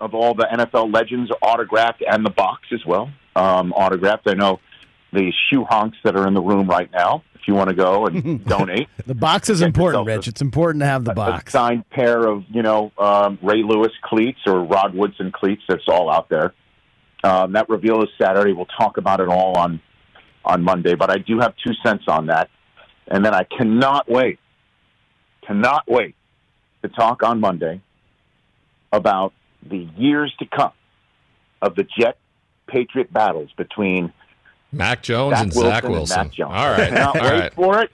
of 0.00 0.14
all 0.14 0.34
the 0.34 0.46
NFL 0.52 0.92
legends 0.92 1.30
are 1.30 1.38
autographed, 1.50 2.02
and 2.06 2.24
the 2.26 2.30
box 2.30 2.62
as 2.72 2.84
well 2.84 3.10
um, 3.36 3.72
autographed. 3.72 4.28
I 4.28 4.34
know 4.34 4.60
the 5.12 5.32
shoe 5.50 5.64
honks 5.64 5.98
that 6.04 6.16
are 6.16 6.26
in 6.26 6.34
the 6.34 6.40
room 6.40 6.68
right 6.68 6.90
now. 6.92 7.22
If 7.34 7.48
you 7.48 7.54
want 7.54 7.70
to 7.70 7.74
go 7.74 8.06
and 8.06 8.44
donate, 8.46 8.88
The 9.06 9.14
box 9.16 9.50
is 9.50 9.62
important, 9.62 10.06
Rich. 10.06 10.28
It's 10.28 10.40
important 10.40 10.82
to 10.82 10.86
have 10.86 11.04
the 11.04 11.10
a 11.10 11.14
box. 11.14 11.52
signed 11.52 11.88
pair 11.90 12.26
of 12.28 12.44
you 12.48 12.62
know 12.62 12.92
um, 12.98 13.38
Ray 13.42 13.62
Lewis 13.64 13.92
cleats 14.02 14.38
or 14.46 14.62
Rod 14.64 14.94
Woodson 14.94 15.32
cleats. 15.32 15.62
That's 15.68 15.88
all 15.88 16.10
out 16.10 16.28
there. 16.28 16.54
Um, 17.24 17.52
that 17.52 17.68
reveal 17.68 18.02
is 18.02 18.08
Saturday. 18.20 18.52
We'll 18.52 18.66
talk 18.66 18.96
about 18.96 19.20
it 19.20 19.28
all 19.28 19.56
on 19.56 19.80
on 20.44 20.62
Monday. 20.62 20.94
But 20.94 21.10
I 21.10 21.18
do 21.18 21.38
have 21.40 21.54
two 21.64 21.72
cents 21.84 22.04
on 22.08 22.26
that, 22.26 22.48
and 23.08 23.24
then 23.24 23.34
I 23.34 23.44
cannot 23.44 24.08
wait, 24.08 24.38
cannot 25.46 25.84
wait 25.88 26.14
to 26.82 26.88
talk 26.88 27.22
on 27.22 27.40
Monday 27.40 27.80
about 28.92 29.32
the 29.68 29.88
years 29.96 30.34
to 30.38 30.46
come 30.46 30.72
of 31.60 31.74
the 31.76 31.84
Jet 31.84 32.18
Patriot 32.66 33.12
battles 33.12 33.50
between 33.56 34.12
Mac 34.72 35.02
Jones 35.02 35.36
Zach 35.36 35.44
and 35.44 35.52
Wilson 35.54 35.70
Zach 35.70 35.84
and 35.84 35.92
Wilson. 35.92 36.18
Mac 36.18 36.32
Jones. 36.32 36.52
All 36.54 36.70
right, 36.70 36.88
Cannot 36.88 37.16
all 37.16 37.22
wait 37.22 37.40
right. 37.40 37.54
for 37.54 37.82
it. 37.82 37.90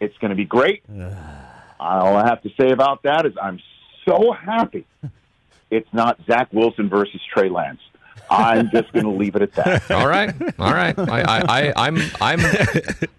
It's 0.00 0.16
going 0.18 0.30
to 0.30 0.36
be 0.36 0.44
great. 0.44 0.82
All 1.80 2.16
I 2.16 2.26
have 2.26 2.42
to 2.42 2.50
say 2.58 2.70
about 2.70 3.02
that 3.02 3.26
is 3.26 3.34
I'm 3.40 3.60
so 4.06 4.32
happy 4.32 4.86
it's 5.70 5.92
not 5.92 6.18
Zach 6.26 6.52
Wilson 6.52 6.88
versus 6.88 7.20
Trey 7.32 7.48
Lance. 7.48 7.80
I'm 8.30 8.70
just 8.70 8.92
going 8.92 9.04
to 9.04 9.10
leave 9.10 9.36
it 9.36 9.42
at 9.42 9.52
that. 9.54 9.90
All 9.90 10.08
right, 10.08 10.32
all 10.58 10.72
right. 10.72 10.98
I, 10.98 11.20
I, 11.20 11.42
I 11.68 11.72
I'm, 11.86 11.98
I'm. 12.20 12.40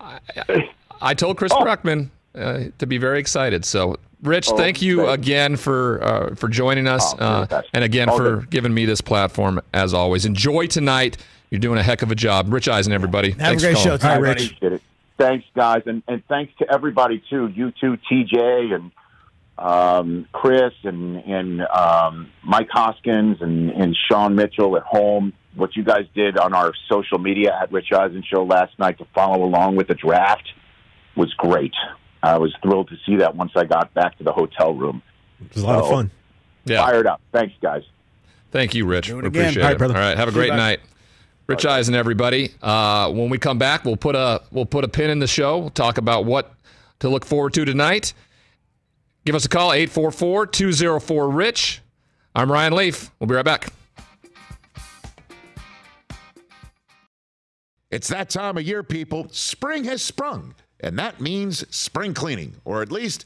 I, 0.02 0.70
I 1.02 1.14
told 1.14 1.38
Chris 1.38 1.54
Brockman 1.54 2.10
uh, 2.34 2.66
to 2.80 2.88
be 2.88 2.98
very 2.98 3.20
excited. 3.20 3.66
So, 3.66 3.98
Rich, 4.24 4.50
Oh, 4.52 4.58
thank 4.58 4.82
you 4.82 5.06
thank 5.06 5.20
again 5.20 5.56
for 5.58 6.04
uh, 6.04 6.36
for 6.36 6.48
joining 6.48 6.88
us, 6.88 7.14
Oh, 7.14 7.18
uh, 7.24 7.62
and 7.74 7.84
again 7.84 8.10
All 8.10 8.18
for 8.18 8.38
good. 8.38 8.50
giving 8.50 8.74
me 8.74 8.86
this 8.86 9.02
platform 9.02 9.62
as 9.74 9.94
always. 9.94 10.26
Enjoy 10.26 10.68
tonight. 10.68 11.18
You're 11.52 11.60
doing 11.60 11.78
a 11.80 11.84
heck 11.84 12.02
of 12.02 12.12
a 12.12 12.16
job, 12.16 12.52
Rich 12.52 12.68
Eisen. 12.68 12.92
Everybody, 12.92 13.30
Have 13.32 13.40
thanks 13.40 13.64
a 13.64 13.68
great 13.68 13.78
show 13.78 13.98
tonight, 13.98 14.14
Hi, 14.14 14.18
Rich. 14.18 14.56
Thanks, 15.18 15.46
guys, 15.56 15.84
and 15.86 16.02
and 16.08 16.26
thanks 16.28 16.54
to 16.60 16.70
everybody 16.70 17.24
too. 17.30 17.48
You 17.48 17.72
too, 17.80 17.98
TJ 18.12 18.74
and 18.74 18.92
um, 19.58 20.28
Chris 20.34 20.74
and 20.84 21.18
and 21.18 21.62
um, 21.68 22.30
Mike 22.44 22.70
Hoskins 22.72 23.38
and 23.42 23.70
and 23.72 23.96
Sean 24.10 24.36
Mitchell 24.36 24.76
at 24.78 24.84
home. 24.84 25.34
What 25.56 25.76
you 25.78 25.84
guys 25.84 26.06
did 26.14 26.38
on 26.38 26.54
our 26.54 26.74
social 26.92 27.18
media 27.18 27.58
at 27.62 27.72
Rich 27.72 27.94
Eisen 27.94 28.24
Show 28.30 28.44
last 28.44 28.78
night 28.78 28.98
to 28.98 29.06
follow 29.16 29.46
along 29.46 29.78
with 29.78 29.88
the 29.88 29.94
draft 29.96 30.50
was 31.16 31.34
great. 31.36 31.74
I 32.22 32.38
was 32.38 32.54
thrilled 32.62 32.90
to 32.90 32.96
see 33.06 33.18
that 33.18 33.36
once 33.36 33.52
I 33.56 33.64
got 33.64 33.94
back 33.94 34.18
to 34.18 34.24
the 34.26 34.34
hotel 34.34 34.74
room. 34.74 35.02
It 35.40 35.54
was 35.54 35.64
a 35.64 35.66
lot 35.68 35.80
of 35.80 35.90
fun. 35.90 36.12
Yeah, 36.66 36.84
Fired 36.84 37.08
up. 37.08 37.22
Thanks, 37.32 37.54
guys. 37.62 37.84
thank 38.52 38.74
you, 38.76 38.86
Rich. 38.86 39.08
Do 39.08 39.20
it 39.20 39.22
We 39.22 39.28
again. 39.28 39.42
appreciate 39.44 39.62
All 39.62 39.68
right, 39.70 39.76
it. 39.76 39.78
brother. 39.78 39.94
All 39.96 40.02
right, 40.02 40.18
have 40.18 40.28
a 40.28 40.32
great 40.34 40.54
night. 40.54 40.80
Rich 41.48 41.66
Eisen, 41.66 41.94
everybody. 41.96 42.50
Uh, 42.62 43.12
when 43.12 43.30
we 43.30 43.38
come 43.38 43.58
back, 43.60 43.86
we'll 43.86 43.96
put 43.98 44.16
a 44.16 44.42
we'll 44.52 44.66
put 44.66 44.84
a 44.84 44.88
pin 44.90 45.10
in 45.12 45.20
the 45.20 45.28
show. 45.28 45.60
We'll 45.60 45.70
talk 45.70 45.98
about 46.00 46.26
what 46.26 46.52
to 47.00 47.08
look 47.10 47.24
forward 47.24 47.54
to 47.54 47.64
tonight. 47.66 48.14
Give 49.26 49.34
us 49.34 49.46
a 49.46 49.50
call 49.50 49.72
844-204-RICH. 49.72 51.82
I'm 52.36 52.52
Ryan 52.52 52.74
Leaf. 52.74 53.10
We'll 53.20 53.26
be 53.26 53.34
right 53.34 53.44
back. 53.44 53.70
It's 57.90 58.08
that 58.10 58.30
time 58.30 58.58
of 58.58 58.64
year, 58.64 58.84
people. 58.84 59.26
Spring 59.32 59.86
has 59.86 60.04
sprung, 60.04 60.54
and 60.80 61.00
that 61.00 61.20
means 61.20 61.66
spring 61.76 62.14
cleaning, 62.14 62.58
or 62.66 62.84
at 62.84 62.92
least 62.92 63.26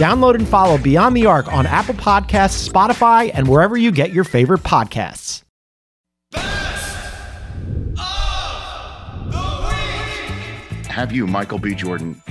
Download 0.00 0.34
and 0.34 0.48
follow 0.48 0.78
Beyond 0.78 1.14
the 1.14 1.26
Arc 1.26 1.52
on 1.52 1.66
Apple 1.66 1.92
Podcasts, 1.92 2.66
Spotify, 2.66 3.30
and 3.34 3.46
wherever 3.46 3.76
you 3.76 3.92
get 3.92 4.14
your 4.14 4.24
favorite 4.24 4.62
podcasts. 4.62 5.42
Have 10.86 11.12
you, 11.12 11.26
Michael 11.26 11.58
B. 11.58 11.74
Jordan, 11.74 12.22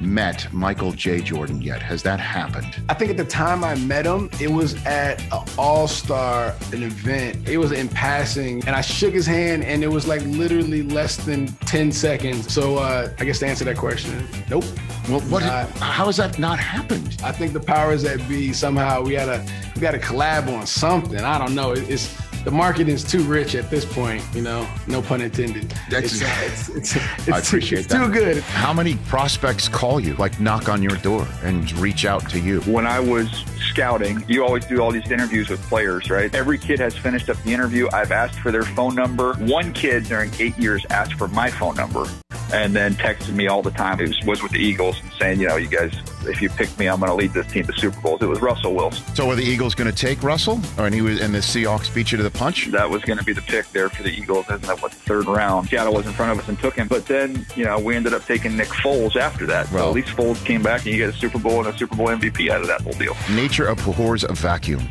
met 0.00 0.50
Michael 0.52 0.92
J. 0.92 1.20
Jordan 1.20 1.60
yet? 1.60 1.82
Has 1.82 2.02
that 2.04 2.18
happened? 2.20 2.82
I 2.88 2.94
think 2.94 3.10
at 3.10 3.16
the 3.16 3.24
time 3.24 3.62
I 3.64 3.74
met 3.76 4.06
him, 4.06 4.30
it 4.40 4.50
was 4.50 4.74
at 4.86 5.20
an 5.32 5.44
All 5.58 5.86
Star, 5.88 6.54
an 6.72 6.82
event. 6.82 7.48
It 7.48 7.58
was 7.58 7.72
in 7.72 7.88
passing, 7.88 8.64
and 8.66 8.74
I 8.76 8.80
shook 8.80 9.12
his 9.14 9.26
hand, 9.26 9.64
and 9.64 9.82
it 9.82 9.88
was 9.88 10.06
like 10.08 10.22
literally 10.22 10.82
less 10.82 11.16
than 11.16 11.46
ten 11.66 11.92
seconds. 11.92 12.52
So 12.52 12.78
uh, 12.78 13.10
I 13.18 13.24
guess 13.24 13.38
to 13.40 13.46
answer 13.46 13.64
that 13.66 13.76
question, 13.76 14.26
nope. 14.48 14.64
Well, 15.08 15.20
what? 15.22 15.40
Did, 15.40 15.48
how 15.82 16.06
has 16.06 16.16
that 16.18 16.38
not 16.38 16.58
happened? 16.58 17.16
I 17.24 17.32
think 17.32 17.52
the 17.52 17.60
powers 17.60 18.02
that 18.02 18.26
be 18.28 18.52
somehow 18.52 19.02
we 19.02 19.12
gotta 19.12 19.44
we 19.74 19.80
gotta 19.80 19.98
collab 19.98 20.48
on 20.48 20.66
something. 20.66 21.18
I 21.20 21.38
don't 21.38 21.54
know. 21.54 21.72
It- 21.72 21.88
It's 21.90 22.06
the 22.44 22.50
market 22.50 22.88
is 22.88 23.04
too 23.04 23.22
rich 23.22 23.54
at 23.54 23.70
this 23.70 23.84
point. 23.84 24.22
You 24.34 24.42
know, 24.42 24.68
no 24.86 25.02
pun 25.02 25.20
intended. 25.20 25.70
That's- 25.90 26.20
it's, 26.20 26.68
it's, 26.68 26.68
it's, 26.96 26.96
it's, 26.96 27.28
I 27.28 27.38
appreciate 27.38 27.80
it's 27.80 27.88
that. 27.88 28.06
too 28.06 28.12
good. 28.12 28.38
How 28.42 28.72
many 28.72 28.96
prospects 29.08 29.68
call 29.68 30.00
you, 30.00 30.14
like 30.14 30.40
knock 30.40 30.68
on 30.68 30.82
your 30.82 30.96
door 30.98 31.26
and 31.42 31.70
reach 31.78 32.04
out 32.04 32.28
to 32.30 32.38
you? 32.40 32.60
When 32.62 32.86
I 32.86 33.00
was 33.00 33.28
scouting, 33.70 34.24
you 34.28 34.44
always 34.44 34.64
do 34.64 34.80
all 34.80 34.90
these 34.90 35.10
interviews 35.10 35.48
with 35.48 35.60
players, 35.62 36.10
right? 36.10 36.34
Every 36.34 36.58
kid 36.58 36.78
has 36.80 36.96
finished 36.96 37.28
up 37.28 37.36
the 37.42 37.52
interview. 37.52 37.88
I've 37.92 38.12
asked 38.12 38.38
for 38.40 38.50
their 38.50 38.62
phone 38.64 38.94
number. 38.94 39.34
One 39.34 39.72
kid 39.72 40.04
during 40.04 40.30
eight 40.38 40.56
years 40.58 40.84
asked 40.90 41.14
for 41.14 41.28
my 41.28 41.50
phone 41.50 41.76
number 41.76 42.06
and 42.52 42.74
then 42.74 42.94
texted 42.94 43.34
me 43.34 43.46
all 43.46 43.62
the 43.62 43.70
time. 43.70 43.98
He 43.98 44.04
was, 44.04 44.24
was 44.24 44.42
with 44.42 44.52
the 44.52 44.58
Eagles 44.58 45.00
and 45.02 45.12
saying, 45.18 45.40
you 45.40 45.48
know, 45.48 45.56
you 45.56 45.68
guys, 45.68 45.92
if 46.26 46.42
you 46.42 46.48
pick 46.50 46.76
me, 46.78 46.88
I'm 46.88 47.00
going 47.00 47.10
to 47.10 47.14
lead 47.14 47.32
this 47.32 47.46
team 47.50 47.64
to 47.66 47.72
Super 47.72 48.00
Bowls. 48.00 48.22
It 48.22 48.26
was 48.26 48.40
Russell 48.40 48.74
Wilson. 48.74 49.02
So 49.14 49.28
are 49.30 49.34
the 49.34 49.44
Eagles 49.44 49.74
going 49.74 49.90
to 49.90 49.96
take 49.96 50.22
Russell, 50.22 50.60
or 50.78 50.86
and 50.86 50.94
he 50.94 51.02
was 51.02 51.20
and 51.20 51.34
the 51.34 51.38
Seahawks 51.38 51.92
beat 51.94 52.12
you 52.12 52.18
to 52.18 52.24
the 52.24 52.30
punch? 52.30 52.66
That 52.66 52.88
was 52.88 53.02
going 53.02 53.18
to 53.18 53.24
be 53.24 53.32
the 53.32 53.42
pick 53.42 53.70
there 53.72 53.88
for 53.88 54.02
the 54.02 54.10
Eagles. 54.10 54.46
Isn't 54.46 54.62
that 54.62 54.80
what 54.82 54.92
the 54.92 54.98
third 54.98 55.26
round? 55.26 55.68
Seattle 55.68 55.94
was 55.94 56.06
in 56.06 56.12
front 56.12 56.32
of 56.32 56.38
us 56.38 56.48
and 56.48 56.58
took 56.58 56.74
him. 56.74 56.88
But 56.88 57.06
then, 57.06 57.46
you 57.56 57.64
know, 57.64 57.78
we 57.78 57.96
ended 57.96 58.14
up 58.14 58.24
taking 58.24 58.56
Nick 58.56 58.68
Foles 58.68 59.16
after 59.16 59.46
that. 59.46 59.68
So 59.68 59.88
at 59.88 59.94
least 59.94 60.08
Foles 60.08 60.44
came 60.44 60.62
back 60.62 60.84
and 60.84 60.94
you 60.94 60.96
get 60.96 61.14
a 61.14 61.16
Super 61.16 61.38
Bowl 61.38 61.64
and 61.64 61.74
a 61.74 61.78
Super 61.78 61.96
Bowl 61.96 62.08
MVP 62.08 62.50
out 62.50 62.60
of 62.60 62.66
that 62.66 62.80
whole 62.82 62.92
deal. 62.92 63.16
Nature 63.30 63.68
abhors 63.68 64.24
a 64.24 64.32
vacuum, 64.32 64.86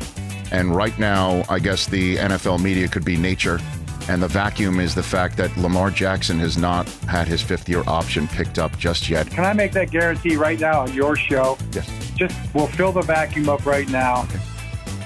and 0.52 0.76
right 0.76 0.98
now, 0.98 1.44
I 1.50 1.60
guess 1.60 1.88
the 1.88 2.18
NFL 2.18 2.62
media 2.62 2.88
could 2.88 3.06
be 3.06 3.18
nature. 3.18 3.60
And 4.10 4.24
the 4.24 4.28
vacuum 4.28 4.80
is 4.80 4.96
the 4.96 5.04
fact 5.04 5.38
that 5.38 5.56
Lamar 5.56 5.92
Jackson 5.92 6.40
has 6.40 6.58
not 6.58 6.90
had 7.08 7.28
his 7.28 7.44
fifth 7.44 7.70
year 7.70 7.84
option 7.86 8.28
picked 8.28 8.58
up 8.58 8.76
just 8.80 9.08
yet. 9.08 9.30
Can 9.30 9.46
I 9.46 9.54
make 9.54 9.72
that 9.74 9.92
guarantee 9.92 10.36
right 10.36 10.60
now 10.60 10.82
on 10.82 10.92
your 10.96 11.16
show? 11.16 11.60
Yes. 11.74 11.88
Just 12.16 12.36
we'll 12.56 12.66
fill 12.66 12.92
the 12.92 13.04
vacuum 13.04 13.48
up 13.50 13.68
right 13.68 13.88
now. 13.88 14.24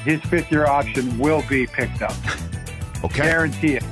His 0.05 0.21
fifth 0.21 0.49
year 0.49 0.67
option 0.67 1.19
will 1.19 1.43
be 1.49 1.67
picked 1.67 2.01
up. 2.01 2.15
Okay. 3.03 3.23
Guarantee 3.23 3.73
it. 3.73 3.83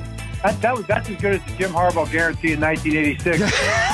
That, 0.42 0.58
that 0.62 0.74
was 0.74 0.86
that's 0.86 1.10
as 1.10 1.20
good 1.20 1.34
as 1.34 1.44
the 1.44 1.58
Jim 1.58 1.72
Harbaugh 1.72 2.10
guarantee 2.10 2.54
in 2.54 2.60
1986. 2.60 3.52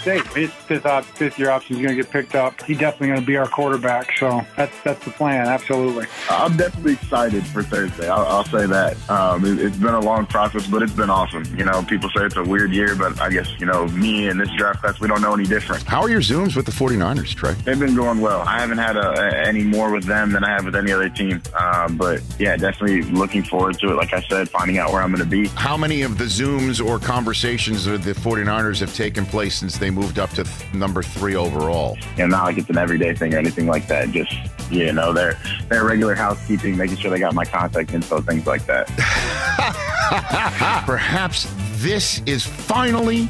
State. 0.00 0.26
His 0.28 0.50
fifth, 0.50 0.86
op, 0.86 1.04
fifth 1.04 1.38
year 1.38 1.50
option 1.50 1.76
is 1.76 1.82
going 1.82 1.96
to 1.96 2.02
get 2.02 2.10
picked 2.10 2.34
up. 2.34 2.62
He's 2.62 2.78
definitely 2.78 3.08
going 3.08 3.20
to 3.20 3.26
be 3.26 3.36
our 3.36 3.48
quarterback. 3.48 4.12
So 4.16 4.42
that's 4.56 4.72
that's 4.82 5.04
the 5.04 5.10
plan. 5.10 5.46
Absolutely. 5.46 6.06
I'm 6.30 6.56
definitely 6.56 6.94
excited 6.94 7.44
for 7.46 7.62
Thursday. 7.62 8.08
I'll, 8.08 8.26
I'll 8.26 8.44
say 8.44 8.66
that. 8.66 9.10
Um, 9.10 9.44
it, 9.44 9.58
it's 9.58 9.76
been 9.76 9.94
a 9.94 10.00
long 10.00 10.26
process, 10.26 10.66
but 10.66 10.82
it's 10.82 10.92
been 10.92 11.10
awesome. 11.10 11.44
You 11.56 11.64
know, 11.64 11.82
people 11.82 12.10
say 12.10 12.24
it's 12.24 12.36
a 12.36 12.42
weird 12.42 12.72
year, 12.72 12.94
but 12.94 13.20
I 13.20 13.30
guess, 13.30 13.48
you 13.58 13.66
know, 13.66 13.86
me 13.88 14.28
and 14.28 14.40
this 14.40 14.50
draft 14.56 14.80
class, 14.82 15.00
we 15.00 15.08
don't 15.08 15.20
know 15.22 15.34
any 15.34 15.44
different. 15.44 15.82
How 15.84 16.02
are 16.02 16.10
your 16.10 16.20
Zooms 16.20 16.54
with 16.54 16.66
the 16.66 16.72
49ers, 16.72 17.34
Trey? 17.34 17.54
They've 17.64 17.78
been 17.78 17.96
going 17.96 18.20
well. 18.20 18.42
I 18.42 18.60
haven't 18.60 18.78
had 18.78 18.96
a, 18.96 19.20
a, 19.20 19.46
any 19.46 19.64
more 19.64 19.90
with 19.92 20.04
them 20.04 20.32
than 20.32 20.44
I 20.44 20.50
have 20.50 20.64
with 20.64 20.76
any 20.76 20.92
other 20.92 21.08
team. 21.08 21.42
Um, 21.58 21.96
but 21.96 22.22
yeah, 22.38 22.56
definitely 22.56 23.02
looking 23.02 23.42
forward 23.42 23.78
to 23.80 23.90
it. 23.90 23.94
Like 23.94 24.12
I 24.12 24.22
said, 24.22 24.48
finding 24.48 24.78
out 24.78 24.92
where 24.92 25.02
I'm 25.02 25.10
going 25.12 25.24
to 25.24 25.28
be. 25.28 25.48
How 25.48 25.76
many 25.76 26.02
of 26.02 26.18
the 26.18 26.24
Zooms 26.24 26.84
or 26.84 26.98
conversations 26.98 27.86
with 27.86 28.04
the 28.04 28.12
49ers 28.12 28.80
have 28.80 28.94
taken 28.94 29.24
place 29.24 29.37
since 29.46 29.78
they 29.78 29.90
moved 29.90 30.18
up 30.18 30.30
to 30.30 30.44
th- 30.44 30.74
number 30.74 31.02
three 31.02 31.36
overall? 31.36 31.96
You 32.16 32.26
know, 32.26 32.36
not 32.36 32.44
like 32.44 32.58
it's 32.58 32.68
an 32.70 32.78
everyday 32.78 33.14
thing 33.14 33.34
or 33.34 33.38
anything 33.38 33.66
like 33.66 33.86
that. 33.86 34.10
Just, 34.10 34.34
you 34.70 34.92
know, 34.92 35.12
their, 35.12 35.38
their 35.68 35.84
regular 35.84 36.14
housekeeping, 36.14 36.76
making 36.76 36.96
sure 36.96 37.10
they 37.10 37.20
got 37.20 37.34
my 37.34 37.44
contact 37.44 37.94
info, 37.94 38.20
things 38.20 38.46
like 38.46 38.66
that. 38.66 38.88
Perhaps 40.86 41.46
this 41.76 42.20
is 42.26 42.44
finally 42.44 43.28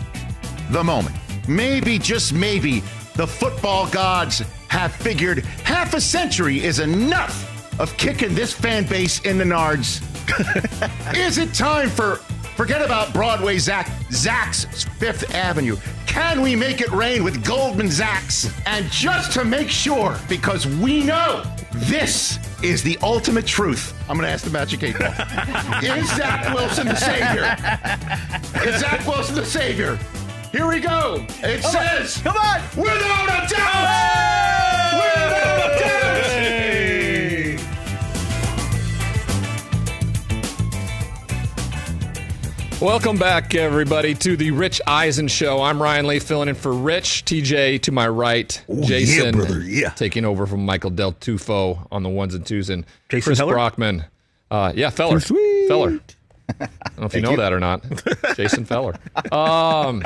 the 0.71 0.83
moment. 0.83 1.17
Maybe, 1.47 1.99
just 1.99 2.33
maybe, 2.33 2.81
the 3.15 3.27
football 3.27 3.89
gods 3.89 4.43
have 4.69 4.93
figured 4.93 5.45
half 5.65 5.95
a 5.95 6.01
century 6.01 6.63
is 6.63 6.79
enough 6.79 7.81
of 7.81 7.97
kicking 7.97 8.35
this 8.35 8.53
fan 8.53 8.87
base 8.87 9.21
in 9.21 9.39
the 9.39 9.45
nards. 9.45 10.03
is 11.17 11.39
it 11.39 11.55
time 11.55 11.89
for 11.89 12.17
forget 12.57 12.83
about 12.83 13.13
Broadway 13.13 13.59
Zach 13.59 13.91
Zach's 14.11 14.85
Fifth 14.99 15.35
Avenue? 15.35 15.77
Can 16.19 16.43
we 16.43 16.57
make 16.57 16.81
it 16.81 16.91
rain 16.91 17.23
with 17.23 17.45
Goldman 17.47 17.89
Sachs? 17.93 18.51
And 18.66 18.91
just 18.91 19.31
to 19.35 19.45
make 19.45 19.71
sure, 19.71 20.19
because 20.29 20.66
we 20.66 21.05
know 21.05 21.45
this 21.73 22.41
is 22.61 22.83
the 22.83 22.99
ultimate 23.03 23.47
truth. 23.47 23.95
I'm 24.11 24.16
going 24.16 24.27
to 24.27 24.33
ask 24.33 24.43
the 24.43 24.51
Magic 24.51 24.83
Eight 24.83 24.99
Ball. 24.99 25.12
is 25.85 26.11
Zach 26.16 26.53
Wilson 26.53 26.89
the 26.89 26.97
savior? 26.97 27.45
Is 28.69 28.81
Zach 28.81 29.07
Wilson 29.07 29.37
the 29.37 29.45
savior? 29.47 29.97
Here 30.51 30.66
we 30.66 30.81
go. 30.81 31.25
It 31.41 31.62
Come 31.62 31.77
on. 31.77 31.87
says, 31.87 32.19
Come 32.21 32.37
on. 32.37 32.62
without 32.77 33.29
a 33.29 33.55
doubt, 33.55 34.38
Welcome 42.81 43.16
back, 43.18 43.57
everybody, 43.57 44.14
to 44.14 44.37
the 44.37 44.53
Rich 44.53 44.81
Eisen 44.87 45.26
Show. 45.26 45.61
I'm 45.61 45.83
Ryan 45.83 46.07
Leaf, 46.07 46.22
filling 46.22 46.49
in 46.49 46.55
for 46.55 46.72
Rich. 46.72 47.24
TJ 47.24 47.83
to 47.83 47.91
my 47.91 48.07
right, 48.07 48.62
yeah, 48.68 48.87
Jason, 48.87 49.35
brother, 49.35 49.61
yeah. 49.62 49.89
taking 49.91 50.24
over 50.24 50.47
from 50.47 50.64
Michael 50.64 50.91
Del 50.91 51.12
Tufo 51.12 51.89
on 51.91 52.05
the 52.05 52.09
ones 52.09 52.37
and 52.37 52.47
twos, 52.47 52.70
and 52.70 52.87
Jason 53.09 53.31
Chris 53.31 53.39
Feller? 53.41 53.55
Brockman. 53.55 54.05
Uh, 54.49 54.72
yeah, 54.76 54.91
Feller, 54.91 55.18
Feller. 55.18 55.99
I 56.61 56.68
don't 56.68 56.99
know 56.99 57.07
if 57.07 57.14
you 57.14 57.20
know 57.20 57.35
that 57.35 57.53
or 57.53 57.59
not, 57.59 57.83
Jason 58.37 58.64
Feller. 58.64 58.95
Um, 59.33 60.05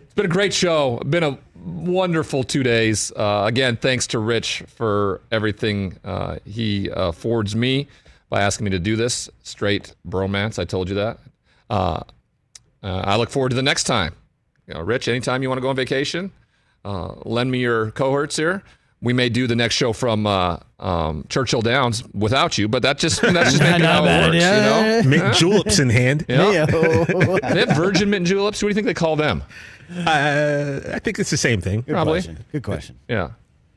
it's 0.00 0.14
been 0.14 0.24
a 0.24 0.28
great 0.28 0.54
show. 0.54 0.96
Been 1.00 1.22
a 1.22 1.38
wonderful 1.66 2.44
two 2.44 2.62
days. 2.62 3.12
Uh, 3.14 3.44
again, 3.46 3.76
thanks 3.76 4.06
to 4.08 4.18
Rich 4.18 4.62
for 4.68 5.20
everything 5.30 5.98
uh, 6.02 6.38
he 6.46 6.90
uh, 6.90 7.12
forwards 7.12 7.54
me 7.54 7.88
by 8.30 8.40
asking 8.40 8.64
me 8.64 8.70
to 8.70 8.78
do 8.78 8.96
this. 8.96 9.28
Straight 9.42 9.94
bromance. 10.08 10.58
I 10.58 10.64
told 10.64 10.88
you 10.88 10.94
that. 10.94 11.18
Uh, 11.70 12.00
uh, 12.82 13.02
I 13.04 13.16
look 13.16 13.30
forward 13.30 13.50
to 13.50 13.56
the 13.56 13.62
next 13.62 13.84
time. 13.84 14.14
You 14.66 14.74
know, 14.74 14.80
Rich, 14.80 15.08
anytime 15.08 15.42
you 15.42 15.48
want 15.48 15.58
to 15.58 15.62
go 15.62 15.68
on 15.68 15.76
vacation, 15.76 16.32
uh, 16.84 17.14
lend 17.24 17.50
me 17.50 17.58
your 17.58 17.90
cohorts 17.92 18.36
here. 18.36 18.62
We 19.00 19.12
may 19.12 19.28
do 19.28 19.46
the 19.46 19.54
next 19.54 19.76
show 19.76 19.92
from 19.92 20.26
uh, 20.26 20.58
um, 20.80 21.24
Churchill 21.28 21.62
Downs 21.62 22.02
without 22.14 22.58
you, 22.58 22.66
but 22.68 22.82
that 22.82 22.98
just 22.98 23.20
that's 23.22 23.52
just 23.52 23.62
making 23.62 23.84
how 23.84 24.04
it 24.04 24.06
works, 24.26 24.34
you 24.34 24.40
know. 24.40 25.02
Mint 25.04 25.34
juleps 25.36 25.78
in 25.78 25.88
hand. 25.88 26.26
Yeah. 26.28 26.66
they 26.66 27.64
have 27.64 27.76
virgin 27.76 28.10
mint 28.10 28.26
juleps. 28.26 28.60
What 28.62 28.66
do 28.66 28.68
you 28.68 28.74
think 28.74 28.86
they 28.86 28.94
call 28.94 29.14
them? 29.16 29.42
Uh, 29.96 30.80
I 30.92 30.98
think 30.98 31.18
it's 31.18 31.30
the 31.30 31.36
same 31.36 31.60
thing. 31.60 31.82
Good 31.82 31.92
Probably. 31.92 32.14
question. 32.14 32.44
Good 32.52 32.62
question. 32.62 32.98
Yeah. 33.08 33.30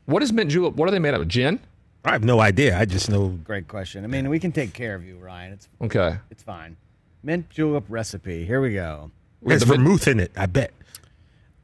What 0.06 0.24
is 0.24 0.34
mint 0.34 0.50
julep? 0.52 0.74
What 0.76 0.88
are 0.90 0.92
they 0.92 1.00
made 1.00 1.14
out 1.14 1.22
of? 1.22 1.28
Gin? 1.28 1.60
I 2.04 2.12
have 2.14 2.24
no 2.24 2.40
idea. 2.40 2.78
I 2.78 2.86
just 2.86 3.10
know. 3.10 3.30
Great 3.44 3.68
question. 3.68 4.04
I 4.04 4.08
mean, 4.08 4.28
we 4.28 4.40
can 4.40 4.52
take 4.52 4.74
care 4.74 4.96
of 4.96 5.06
you, 5.06 5.18
Ryan. 5.18 5.54
It's 5.54 5.68
Okay. 5.82 6.18
it's 6.32 6.42
fine. 6.44 6.76
Mint 7.24 7.50
julep 7.50 7.86
recipe. 7.90 8.46
Here 8.46 8.62
we 8.62 8.74
go. 8.74 9.12
There's 9.42 9.64
vermouth 9.64 10.08
in 10.08 10.20
it, 10.20 10.32
I 10.36 10.46
bet. 10.46 10.72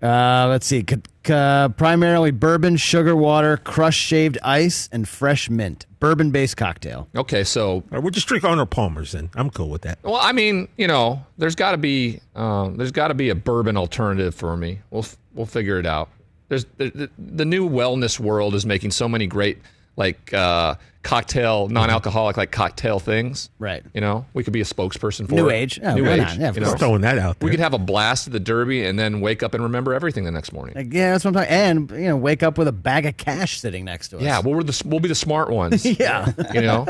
Uh, 0.02 0.48
let's 0.50 0.68
see. 0.68 0.84
C- 0.88 0.98
c- 1.26 1.74
primarily 1.78 2.30
bourbon, 2.30 2.78
sugar 2.78 3.16
water, 3.16 3.58
crushed 3.58 4.00
shaved 4.00 4.38
ice, 4.44 4.88
and 4.92 5.08
fresh 5.08 5.50
mint. 5.50 5.88
Bourbon 6.00 6.30
based 6.30 6.58
cocktail. 6.58 7.08
Okay, 7.16 7.44
so 7.44 7.84
we'll 7.92 8.12
just 8.12 8.28
drink 8.28 8.44
Arnold 8.44 8.70
Palmer's 8.70 9.14
then. 9.14 9.32
I'm 9.36 9.50
cool 9.50 9.70
with 9.70 9.82
that. 9.82 9.98
Well, 10.04 10.20
I 10.22 10.32
mean, 10.34 10.68
you 10.78 10.88
know, 10.88 11.26
there's 11.40 11.56
got 11.56 11.72
to 11.72 11.78
be 11.78 12.20
um, 12.36 12.78
there's 12.78 12.92
got 12.92 13.08
to 13.08 13.16
be 13.16 13.30
a 13.30 13.36
bourbon 13.36 13.76
alternative 13.78 14.36
for 14.36 14.56
me. 14.56 14.80
We'll 14.92 15.02
f- 15.04 15.18
we'll 15.34 15.48
figure 15.48 15.80
it 15.80 15.88
out. 15.88 16.10
There's 16.50 16.66
the, 16.78 16.90
the, 16.92 17.10
the 17.18 17.46
new 17.46 17.68
wellness 17.68 18.20
world 18.20 18.54
is 18.54 18.66
making 18.66 18.92
so 18.92 19.10
many 19.10 19.26
great 19.26 19.58
like 19.96 20.32
uh, 20.32 20.76
cocktail, 21.08 21.70
non-alcoholic 21.70 22.34
mm-hmm. 22.34 22.42
like 22.42 22.52
cocktail 22.52 23.00
things. 23.00 23.50
Right. 23.60 23.82
You 23.94 24.02
know, 24.02 24.26
we 24.34 24.44
could 24.44 24.52
be 24.52 24.60
a 24.60 24.66
spokesperson 24.66 25.28
for 25.28 25.36
New 25.36 25.48
it. 25.48 25.54
age. 25.54 25.80
Yeah, 25.80 25.94
New 25.94 26.04
why 26.04 26.12
age. 26.12 26.20
not? 26.20 26.38
Yeah, 26.38 26.50
of 26.50 26.58
you 26.58 26.64
course. 26.64 26.74
know? 26.74 26.78
Throwing 26.78 27.02
that 27.02 27.18
out 27.18 27.42
We 27.42 27.50
could 27.50 27.62
have 27.62 27.74
a 27.74 27.80
blast 27.80 28.28
at 28.28 28.34
the 28.34 28.42
Derby 28.42 28.86
and 28.86 29.00
then 29.00 29.22
wake 29.22 29.42
up 29.42 29.54
and 29.54 29.64
remember 29.64 29.94
everything 29.94 30.26
the 30.26 30.32
next 30.32 30.52
morning. 30.52 30.76
Like, 30.76 30.94
yeah, 30.94 31.14
that's 31.14 31.24
what 31.24 31.30
I'm 31.30 31.46
talking. 31.46 31.50
And 31.50 31.92
you 31.92 32.10
know, 32.10 32.18
wake 32.18 32.44
up 32.44 32.58
with 32.58 32.68
a 32.68 32.74
bag 32.74 33.06
of 33.06 33.16
cash 33.16 33.60
sitting 33.62 33.86
next 33.86 34.10
to 34.10 34.18
us. 34.18 34.24
Yeah, 34.24 34.40
well, 34.40 34.56
we're 34.56 34.64
the 34.64 34.82
we'll 34.86 35.00
be 35.00 35.08
the 35.08 35.16
smart 35.16 35.50
ones. 35.50 35.86
Yeah. 35.98 36.32
you 36.54 36.62
know, 36.62 36.86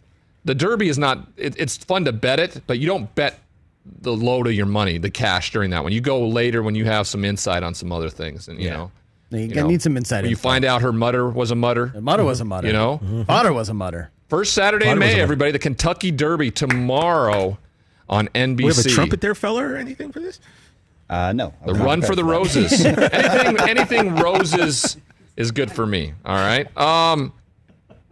the 0.44 0.54
Derby 0.54 0.88
is 0.88 0.98
not. 0.98 1.26
It, 1.36 1.54
it's 1.58 1.78
fun 1.78 2.04
to 2.04 2.12
bet 2.12 2.38
it, 2.38 2.60
but 2.66 2.78
you 2.78 2.86
don't 2.86 3.12
bet 3.14 3.40
the 4.02 4.12
load 4.12 4.46
of 4.46 4.52
your 4.52 4.66
money, 4.66 4.98
the 4.98 5.10
cash 5.10 5.50
during 5.50 5.70
that 5.70 5.82
one. 5.82 5.92
You 5.92 6.00
go 6.00 6.28
later 6.28 6.62
when 6.62 6.74
you 6.74 6.84
have 6.84 7.06
some 7.06 7.24
insight 7.24 7.62
on 7.62 7.74
some 7.74 7.90
other 7.90 8.10
things, 8.10 8.46
and 8.48 8.60
you 8.60 8.66
Yeah. 8.66 8.76
know. 8.76 8.90
You 9.32 9.48
gotta 9.48 9.68
need 9.68 9.82
some 9.82 9.96
insight 9.96 10.26
you 10.26 10.36
find 10.36 10.64
out 10.64 10.82
her 10.82 10.92
mutter 10.92 11.28
was 11.28 11.50
a 11.50 11.54
mutter. 11.54 11.92
mutter 12.00 12.24
was 12.24 12.40
a 12.40 12.44
mutter. 12.44 12.66
You 12.66 12.72
know, 12.72 13.24
Otter 13.28 13.52
was 13.52 13.68
a 13.68 13.74
mutter. 13.74 14.10
First 14.28 14.54
Saturday 14.54 14.86
Mutter 14.86 14.92
in 14.94 14.98
May, 14.98 15.20
everybody. 15.20 15.52
The 15.52 15.58
Kentucky 15.58 16.10
Derby 16.10 16.50
tomorrow 16.50 17.58
on 18.08 18.28
NBC. 18.28 18.56
We 18.56 18.66
have 18.66 18.78
a 18.78 18.88
trumpet 18.88 19.20
there, 19.20 19.34
fella, 19.34 19.62
or 19.62 19.76
anything 19.76 20.12
for 20.12 20.20
this? 20.20 20.40
Uh, 21.10 21.32
no. 21.34 21.52
The 21.66 21.74
run 21.74 22.00
for 22.00 22.14
the 22.14 22.24
roses. 22.24 22.84
anything, 22.86 23.60
anything 23.68 24.16
roses 24.16 24.96
is 25.36 25.50
good 25.50 25.70
for 25.70 25.86
me. 25.86 26.14
All 26.24 26.34
right. 26.34 26.74
Um, 26.76 27.34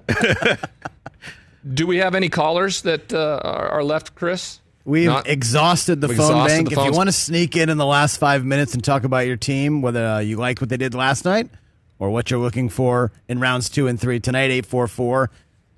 do 1.75 1.87
we 1.87 1.99
have 1.99 2.15
any 2.15 2.29
callers 2.29 2.83
that 2.83 3.13
uh, 3.13 3.41
are 3.43 3.69
are 3.69 3.85
left, 3.85 4.15
Chris? 4.15 4.60
We've 4.85 5.07
Not- 5.09 5.29
exhausted 5.29 6.01
the 6.01 6.09
We've 6.09 6.17
phone 6.17 6.31
exhausted 6.31 6.55
bank. 6.57 6.69
the 6.75 6.81
if 6.81 6.87
you 6.87 6.93
want 6.93 7.09
to 7.09 7.13
sneak 7.13 7.57
in 7.57 7.69
in 7.69 7.77
the 7.77 7.87
last 7.87 8.17
five 8.19 8.45
minutes 8.45 8.75
and 8.75 8.83
talk 8.83 9.05
about 9.05 9.27
your 9.27 9.37
team, 9.37 9.83
whether 9.83 10.05
uh, 10.05 10.19
you 10.21 10.37
like 10.37 10.61
what 10.61 10.71
they 10.71 10.77
did 10.79 10.95
last 10.95 11.25
night 11.25 11.51
or 11.99 12.11
what 12.11 12.31
you're 12.31 12.41
looking 12.41 12.69
for 12.71 13.13
in 13.29 13.39
rounds 13.41 13.69
two 13.69 13.87
and 13.87 14.01
three 14.01 14.19
tonight, 14.21 14.51
844 14.51 15.31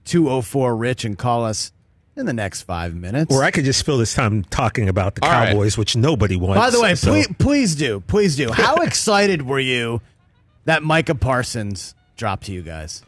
204 0.05 0.76
Rich, 0.76 1.05
and 1.05 1.18
call 1.18 1.44
us 1.44 1.72
in 2.16 2.26
the 2.26 2.32
next 2.32 2.62
five 2.62 2.94
minutes. 2.94 3.34
Or 3.34 3.42
I 3.42 3.50
could 3.50 3.64
just 3.64 3.80
spill 3.80 3.98
this 3.98 4.14
time 4.14 4.44
talking 4.44 4.88
about 4.88 5.14
the 5.16 5.24
All 5.24 5.30
right. 5.30 5.48
Cowboys, 5.48 5.76
which 5.78 5.96
nobody 5.96 6.36
wants. 6.36 6.61
By 6.61 6.70
the 6.70 6.80
way, 6.80 6.94
so- 6.94 7.11
please, 7.11 7.28
please 7.38 7.74
do. 7.74 8.00
Please 8.07 8.36
do. 8.36 8.53
How 8.53 8.76
excited 8.82 9.42
were 9.42 9.61
you 9.61 10.00
that 10.64 10.82
Micah 10.82 11.14
Parsons 11.14 11.94
dropped 12.16 12.44
to 12.44 12.53
you 12.53 12.62
guys? 12.62 13.03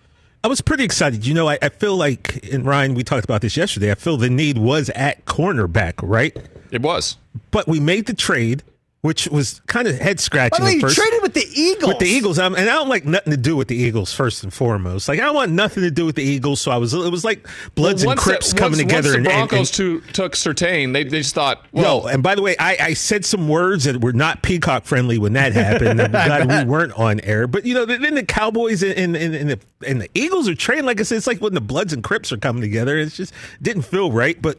I 0.44 0.46
was 0.46 0.60
pretty 0.60 0.84
excited. 0.84 1.26
You 1.26 1.32
know, 1.32 1.48
I, 1.48 1.56
I 1.62 1.70
feel 1.70 1.96
like, 1.96 2.46
and 2.52 2.66
Ryan, 2.66 2.92
we 2.92 3.02
talked 3.02 3.24
about 3.24 3.40
this 3.40 3.56
yesterday. 3.56 3.90
I 3.90 3.94
feel 3.94 4.18
the 4.18 4.28
need 4.28 4.58
was 4.58 4.90
at 4.90 5.24
cornerback, 5.24 5.94
right? 6.02 6.36
It 6.70 6.82
was. 6.82 7.16
But 7.50 7.66
we 7.66 7.80
made 7.80 8.04
the 8.04 8.12
trade, 8.12 8.62
which 9.04 9.28
was 9.28 9.60
kind 9.66 9.86
of 9.86 9.98
head 9.98 10.16
By 10.16 10.20
scratching 10.22 10.60
the 10.60 10.64
way, 10.64 10.70
at 10.70 10.74
you 10.76 10.80
first. 10.80 10.96
traded 10.96 11.20
with 11.20 11.34
the 11.34 11.46
Eagles. 11.54 11.88
With 11.88 11.98
the 11.98 12.06
Eagles, 12.08 12.38
um, 12.38 12.54
and 12.54 12.70
I 12.70 12.72
don't 12.72 12.88
like 12.88 13.04
nothing 13.04 13.32
to 13.32 13.36
do 13.36 13.54
with 13.54 13.68
the 13.68 13.76
Eagles 13.76 14.14
first 14.14 14.42
and 14.42 14.50
foremost. 14.52 15.08
Like 15.08 15.20
I 15.20 15.30
want 15.30 15.52
nothing 15.52 15.82
to 15.82 15.90
do 15.90 16.06
with 16.06 16.16
the 16.16 16.22
Eagles, 16.22 16.62
so 16.62 16.70
I 16.70 16.78
was. 16.78 16.94
It 16.94 17.12
was 17.12 17.22
like 17.22 17.46
Bloods 17.74 18.02
Well, 18.02 18.12
and 18.12 18.20
Crips 18.20 18.52
the- 18.52 18.58
coming 18.58 18.78
once- 18.78 18.80
together. 18.80 19.08
Once 19.10 19.16
and, 19.18 19.26
the 19.26 19.30
and- 19.30 19.40
and- 19.42 19.48
Broncos 19.50 19.70
to, 19.72 20.00
took 20.14 20.32
Surtain, 20.32 20.94
they, 20.94 21.04
they 21.04 21.18
just 21.18 21.34
thought, 21.34 21.66
well, 21.72 22.00
no, 22.04 22.06
and 22.08 22.22
by 22.22 22.34
the 22.34 22.40
way, 22.40 22.56
I, 22.58 22.78
I 22.80 22.94
said 22.94 23.26
some 23.26 23.46
words 23.46 23.84
that 23.84 24.00
were 24.00 24.14
not 24.14 24.42
peacock 24.42 24.86
friendly 24.86 25.18
when 25.18 25.34
that 25.34 25.52
happened. 25.52 26.00
I'm 26.00 26.10
glad 26.10 26.48
we 26.66 26.70
weren't 26.72 26.92
on 26.98 27.20
air. 27.20 27.46
But 27.46 27.66
you 27.66 27.74
know, 27.74 27.84
then 27.84 28.14
the 28.14 28.24
Cowboys 28.24 28.82
and 28.82 28.96
and, 28.96 29.14
and 29.34 29.50
the 29.50 29.60
and 29.86 30.00
the 30.00 30.08
Eagles 30.14 30.48
are 30.48 30.54
trained. 30.54 30.86
Like 30.86 30.98
I 30.98 31.02
said, 31.02 31.18
it's 31.18 31.26
like 31.26 31.42
when 31.42 31.52
the 31.52 31.60
Bloods 31.60 31.92
and 31.92 32.02
Crips 32.02 32.32
are 32.32 32.38
coming 32.38 32.62
together. 32.62 32.96
It's 32.98 33.18
just 33.18 33.34
didn't 33.60 33.82
feel 33.82 34.10
right. 34.10 34.40
But 34.40 34.58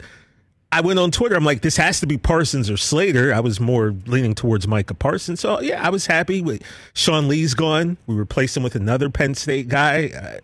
I 0.75 0.81
went 0.81 0.99
on 0.99 1.09
Twitter. 1.11 1.35
I'm 1.35 1.45
like, 1.45 1.61
this 1.61 1.77
has 1.77 1.99
to 2.01 2.05
be 2.07 2.17
Parsons 2.17 2.69
or 2.69 2.75
Slater. 2.75 3.33
I 3.33 3.39
was 3.39 3.59
more 3.61 3.95
leaning 4.07 4.35
towards 4.35 4.67
Micah 4.67 4.93
Parsons. 4.93 5.39
So 5.39 5.61
yeah, 5.61 5.85
I 5.85 5.89
was 5.89 6.05
happy 6.07 6.41
with 6.41 6.61
Sean 6.93 7.27
Lee's 7.29 7.53
gone. 7.53 7.97
We 8.07 8.15
replaced 8.15 8.57
him 8.57 8.63
with 8.63 8.75
another 8.75 9.09
Penn 9.09 9.35
State 9.35 9.69
guy. 9.69 10.41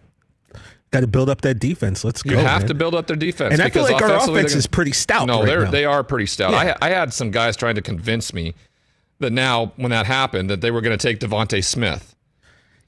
Got 0.92 1.02
to 1.02 1.08
build 1.08 1.30
up 1.30 1.42
that 1.42 1.56
defense. 1.60 2.04
Let's 2.04 2.22
You 2.26 2.32
go. 2.32 2.40
have 2.42 2.62
man. 2.62 2.68
to 2.70 2.74
build 2.74 2.96
up 2.96 3.08
their 3.08 3.16
defense. 3.16 3.54
And 3.54 3.62
I 3.62 3.70
feel 3.70 3.86
because 3.86 4.02
like 4.02 4.10
our 4.12 4.30
offense 4.30 4.52
they're 4.52 4.60
is 4.60 4.68
pretty 4.68 4.92
stout 4.94 5.28
No, 5.28 5.40
right 5.40 5.46
they're 5.46 5.66
now. 5.66 5.72
they 5.72 5.86
are 5.86 6.04
pretty 6.04 6.26
stout. 6.26 6.52
Yeah. 6.52 6.78
I, 6.82 6.88
I 6.88 6.90
had 6.92 7.14
some 7.14 7.32
guys 7.32 7.56
trying 7.58 7.76
to 7.76 7.82
convince 7.82 8.34
me 8.34 8.56
that 9.20 9.32
now, 9.32 9.74
when 9.76 9.92
that 9.92 10.06
happened, 10.06 10.50
that 10.50 10.62
they 10.62 10.72
were 10.72 10.82
going 10.82 10.98
to 10.98 11.08
take 11.08 11.20
DeVonta 11.20 11.64
Smith. 11.64 12.16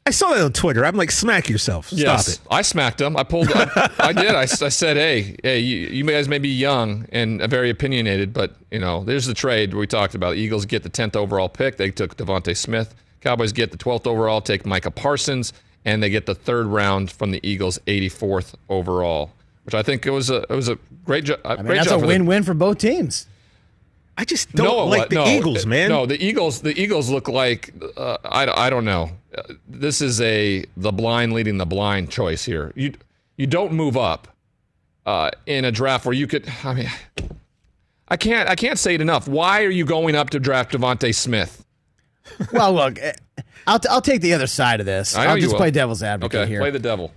I 0.06 0.12
saw 0.12 0.34
that 0.34 0.44
on 0.44 0.52
Twitter. 0.52 0.86
I'm 0.86 0.98
like, 0.98 1.12
smack 1.12 1.48
yourself. 1.50 1.88
Stop 1.88 1.98
yes, 2.00 2.28
it. 2.28 2.42
I 2.52 2.62
smacked 2.62 3.00
him. 3.00 3.16
I 3.16 3.24
pulled. 3.24 3.50
I, 3.54 3.90
I 4.00 4.12
did. 4.14 4.36
I, 4.36 4.42
I 4.42 4.46
said, 4.46 4.98
"Hey, 4.98 5.36
hey, 5.44 5.60
you, 5.60 5.88
you 5.88 6.04
guys 6.04 6.28
may 6.28 6.40
be 6.40 6.50
young 6.50 7.06
and 7.14 7.42
very 7.44 7.70
opinionated, 7.70 8.34
but 8.34 8.54
you 8.70 8.80
know, 8.80 9.06
there's 9.06 9.26
the 9.26 9.34
trade 9.34 9.74
we 9.74 9.88
talked 9.88 10.14
about. 10.14 10.36
Eagles 10.36 10.66
get 10.66 10.84
the 10.84 10.90
10th 10.90 11.16
overall 11.16 11.48
pick. 11.48 11.78
They 11.78 11.90
took 11.90 12.18
DeVonta 12.18 12.56
Smith. 12.58 12.94
Cowboys 13.22 13.54
get 13.54 13.72
the 13.72 13.78
12th 13.78 14.06
overall, 14.06 14.42
take 14.42 14.66
Micah 14.66 14.92
Parsons, 14.92 15.54
and 15.86 16.04
they 16.04 16.10
get 16.10 16.26
the 16.26 16.36
third 16.36 16.66
round 16.66 17.10
from 17.10 17.32
the 17.32 17.40
Eagles, 17.42 17.80
84th 17.88 18.56
overall, 18.68 19.32
which 19.64 19.74
I 19.74 19.84
think 19.84 20.06
it 20.06 20.12
was 20.12 20.30
a 20.30 20.42
it 20.42 20.56
was 20.56 20.68
a 20.68 20.78
great 21.06 21.24
job. 21.24 21.40
I 21.46 21.56
mean, 21.58 21.68
that's 21.78 21.92
a 21.92 21.98
win-win 21.98 22.44
for 22.44 22.54
both 22.54 22.80
teams. 22.80 23.28
I 24.18 24.26
just 24.26 24.54
no, 24.54 24.64
don't 24.66 24.90
like 24.90 25.00
what- 25.00 25.10
the 25.10 25.16
no, 25.16 25.28
Eagles, 25.28 25.66
uh, 25.66 25.70
man. 25.70 25.90
No, 25.90 26.06
the 26.06 26.22
Eagles. 26.22 26.62
The 26.62 26.78
Eagles 26.80 27.10
look 27.10 27.30
like 27.30 27.74
uh, 27.96 28.18
I, 28.26 28.68
I 28.68 28.70
don't 28.70 28.86
know. 28.86 29.12
This 29.68 30.02
is 30.02 30.22
a 30.22 30.66
the 30.78 30.92
blind 30.92 31.34
leading 31.34 31.58
the 31.58 31.66
blind 31.66 32.10
choice 32.12 32.46
here. 32.46 32.72
You 32.76 32.94
you 33.38 33.48
don't 33.48 33.74
move 33.74 33.98
up 33.98 34.28
uh, 35.06 35.32
in 35.46 35.66
a 35.66 35.72
draft 35.72 36.06
where 36.06 36.14
you 36.14 36.28
could. 36.28 36.48
I 36.64 36.74
mean, 36.74 36.90
I 38.08 38.18
can't 38.18 38.48
I 38.50 38.56
can't 38.56 38.78
say 38.80 38.96
it 38.96 39.02
enough. 39.02 39.28
Why 39.28 39.64
are 39.64 39.70
you 39.72 39.86
going 39.86 40.16
up 40.16 40.30
to 40.32 40.40
draft 40.40 40.72
DeVonta 40.74 41.14
Smith? 41.16 41.66
well, 42.54 42.74
look, 42.74 43.00
eh, 43.00 43.14
I'll, 43.68 43.80
I'll 43.90 44.02
take 44.02 44.22
the 44.22 44.34
other 44.34 44.48
side 44.48 44.80
of 44.80 44.86
this. 44.86 45.16
I 45.16 45.26
know 45.26 45.32
I'll 45.32 45.40
just 45.40 45.56
play 45.56 45.72
devil's 45.72 46.04
advocate 46.04 46.42
Okay, 46.42 46.50
here. 46.50 46.60
play 46.62 46.72
the 46.72 46.80
devil. 46.80 47.12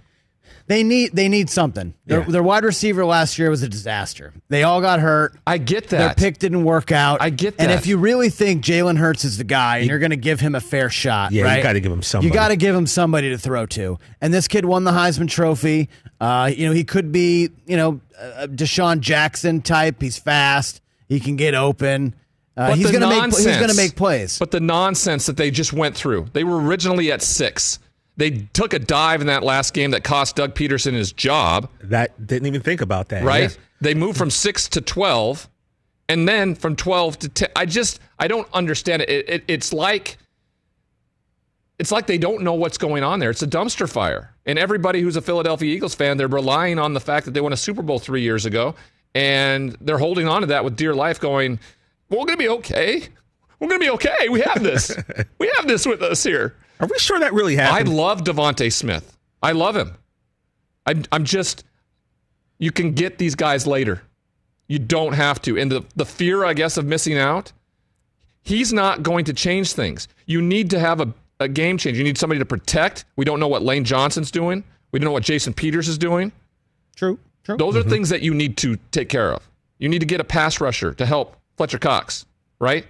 They 0.68 0.82
need 0.82 1.12
they 1.14 1.28
need 1.28 1.48
something. 1.48 1.94
Their, 2.06 2.20
Yeah. 2.20 2.26
their 2.26 2.42
wide 2.42 2.64
receiver 2.64 3.04
last 3.04 3.38
year 3.38 3.50
was 3.50 3.62
a 3.62 3.68
disaster. 3.68 4.32
They 4.48 4.64
all 4.64 4.80
got 4.80 4.98
hurt. 5.00 5.36
I 5.46 5.58
get 5.58 5.88
that. 5.90 5.98
Their 5.98 6.14
pick 6.14 6.38
didn't 6.38 6.64
work 6.64 6.90
out. 6.90 7.22
I 7.22 7.30
get 7.30 7.56
that. 7.56 7.62
And 7.62 7.72
if 7.72 7.86
you 7.86 7.98
really 7.98 8.30
think 8.30 8.64
Jalen 8.64 8.98
Hurts 8.98 9.24
is 9.24 9.38
the 9.38 9.44
guy 9.44 9.78
and 9.78 9.88
you're 9.88 10.00
going 10.00 10.10
to 10.10 10.16
give 10.16 10.40
him 10.40 10.54
a 10.56 10.60
fair 10.60 10.90
shot, 10.90 11.30
Yeah, 11.32 11.56
you 11.56 11.62
gotta 11.62 11.80
give 11.80 11.92
him 11.92 12.02
somebody. 12.02 12.26
You 12.28 12.34
got 12.34 12.48
to 12.48 12.56
give 12.56 12.74
him 12.74 12.86
somebody 12.86 13.30
to 13.30 13.38
throw 13.38 13.66
to. 13.66 13.98
And 14.20 14.34
this 14.34 14.48
kid 14.48 14.64
won 14.64 14.84
the 14.84 14.90
Heisman 14.92 15.28
Trophy. 15.28 15.88
Uh, 16.20 16.50
you 16.54 16.66
know, 16.66 16.72
he 16.72 16.82
could 16.82 17.12
be, 17.12 17.50
you 17.66 17.76
know, 17.76 18.00
a 18.18 18.48
DeSean 18.48 19.00
Jackson 19.00 19.60
type. 19.60 20.00
He's 20.00 20.18
fast. 20.18 20.80
He 21.08 21.20
can 21.20 21.36
get 21.36 21.54
open. 21.54 22.14
Uh, 22.56 22.74
he's 22.74 22.90
going 22.90 23.02
to 23.02 23.08
make. 23.08 23.22
He's 23.36 23.44
going 23.44 23.68
to 23.68 23.76
make 23.76 23.94
plays. 23.96 24.38
But 24.38 24.50
the 24.50 24.60
nonsense 24.60 25.26
that 25.26 25.36
they 25.36 25.50
just 25.50 25.72
went 25.74 25.94
through. 25.94 26.26
They 26.32 26.42
were 26.42 26.58
originally 26.60 27.12
at 27.12 27.20
six. 27.22 27.78
They 28.16 28.48
took 28.52 28.72
a 28.72 28.78
dive 28.78 29.20
in 29.20 29.26
that 29.26 29.42
last 29.42 29.74
game 29.74 29.90
that 29.90 30.02
cost 30.04 30.36
Doug 30.36 30.54
Pederson 30.54 30.92
his 30.92 31.12
job. 31.12 31.68
That 31.82 32.26
didn't 32.26 32.46
even 32.46 32.62
think 32.62 32.80
about 32.80 33.08
that. 33.10 33.24
right? 33.24 33.56
They 33.80 33.94
moved 33.94 34.16
from 34.16 34.30
six 34.30 34.68
to 34.70 34.80
twelve, 34.80 35.48
and 36.08 36.26
then 36.26 36.54
from 36.54 36.76
twelve 36.76 37.18
to 37.20 37.28
ten. 37.28 37.48
I 37.54 37.66
just 37.66 38.00
I 38.18 38.26
don't 38.26 38.48
understand 38.54 39.02
it. 39.02 39.10
It, 39.10 39.28
it. 39.28 39.44
It's 39.48 39.72
like 39.72 40.16
it's 41.78 41.92
like 41.92 42.06
they 42.06 42.16
don't 42.16 42.42
know 42.42 42.54
what's 42.54 42.78
going 42.78 43.02
on 43.02 43.18
there. 43.18 43.28
It's 43.28 43.42
a 43.42 43.46
dumpster 43.46 43.90
fire, 43.90 44.34
and 44.46 44.58
everybody 44.58 45.02
who's 45.02 45.16
a 45.16 45.20
Philadelphia 45.20 45.74
Eagles 45.74 45.94
fan, 45.94 46.16
they're 46.16 46.26
relying 46.26 46.78
on 46.78 46.94
the 46.94 47.00
fact 47.00 47.26
that 47.26 47.32
they 47.32 47.40
won 47.42 47.52
a 47.52 47.56
Super 47.56 47.82
Bowl 47.82 47.98
three 47.98 48.22
years 48.22 48.46
ago, 48.46 48.74
and 49.14 49.76
they're 49.82 49.98
holding 49.98 50.26
on 50.26 50.40
to 50.40 50.46
that 50.46 50.64
with 50.64 50.74
dear 50.74 50.94
life, 50.94 51.20
going, 51.20 51.60
"We're 52.08 52.16
going 52.18 52.28
to 52.28 52.36
be 52.38 52.48
okay. 52.48 53.08
We're 53.60 53.68
going 53.68 53.80
to 53.80 53.84
be 53.86 53.90
okay. 53.90 54.30
We 54.30 54.40
have 54.40 54.62
this. 54.62 54.96
we 55.38 55.52
have 55.56 55.66
this 55.68 55.84
with 55.84 56.00
us 56.00 56.22
here." 56.22 56.56
Are 56.80 56.86
we 56.86 56.98
sure 56.98 57.18
that 57.20 57.32
really 57.32 57.56
happened? 57.56 57.88
I 57.88 57.92
love 57.92 58.22
DeVonta 58.24 58.72
Smith. 58.72 59.16
I 59.42 59.52
love 59.52 59.76
him. 59.76 59.94
I'm, 60.86 61.04
I'm 61.10 61.24
just, 61.24 61.64
you 62.58 62.70
can 62.70 62.92
get 62.92 63.18
these 63.18 63.34
guys 63.34 63.66
later. 63.66 64.02
You 64.68 64.78
don't 64.78 65.12
have 65.12 65.40
to. 65.42 65.58
And 65.58 65.70
the, 65.70 65.84
the 65.94 66.04
fear, 66.06 66.44
I 66.44 66.54
guess, 66.54 66.76
of 66.76 66.86
missing 66.86 67.18
out, 67.18 67.52
he's 68.42 68.72
not 68.72 69.02
going 69.02 69.24
to 69.26 69.32
change 69.32 69.72
things. 69.72 70.08
You 70.26 70.42
need 70.42 70.70
to 70.70 70.78
have 70.78 71.00
a, 71.00 71.12
a 71.40 71.48
game 71.48 71.78
change. 71.78 71.98
You 71.98 72.04
need 72.04 72.18
somebody 72.18 72.38
to 72.38 72.44
protect. 72.44 73.04
We 73.16 73.24
don't 73.24 73.40
know 73.40 73.48
what 73.48 73.62
Lane 73.62 73.84
Johnson's 73.84 74.30
doing. 74.30 74.64
We 74.92 74.98
don't 74.98 75.06
know 75.06 75.12
what 75.12 75.22
Jason 75.22 75.54
Peters 75.54 75.88
is 75.88 75.98
doing. 75.98 76.32
True. 76.94 77.18
True. 77.44 77.56
Those 77.56 77.76
are 77.76 77.80
mm-hmm. 77.80 77.90
things 77.90 78.08
that 78.08 78.22
you 78.22 78.34
need 78.34 78.56
to 78.58 78.76
take 78.90 79.08
care 79.08 79.32
of. 79.32 79.48
You 79.78 79.88
need 79.88 80.00
to 80.00 80.06
get 80.06 80.20
a 80.20 80.24
pass 80.24 80.60
rusher 80.60 80.92
to 80.94 81.06
help 81.06 81.36
Fletcher 81.56 81.78
Cox, 81.78 82.26
right? 82.58 82.86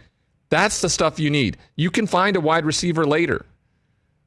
That's 0.49 0.80
the 0.80 0.89
stuff 0.89 1.18
you 1.18 1.30
need. 1.30 1.59
You 1.74 1.91
can 1.91 2.07
find 2.07 2.37
a 2.37 2.41
wide 2.41 2.64
receiver 2.64 3.05
later. 3.05 3.45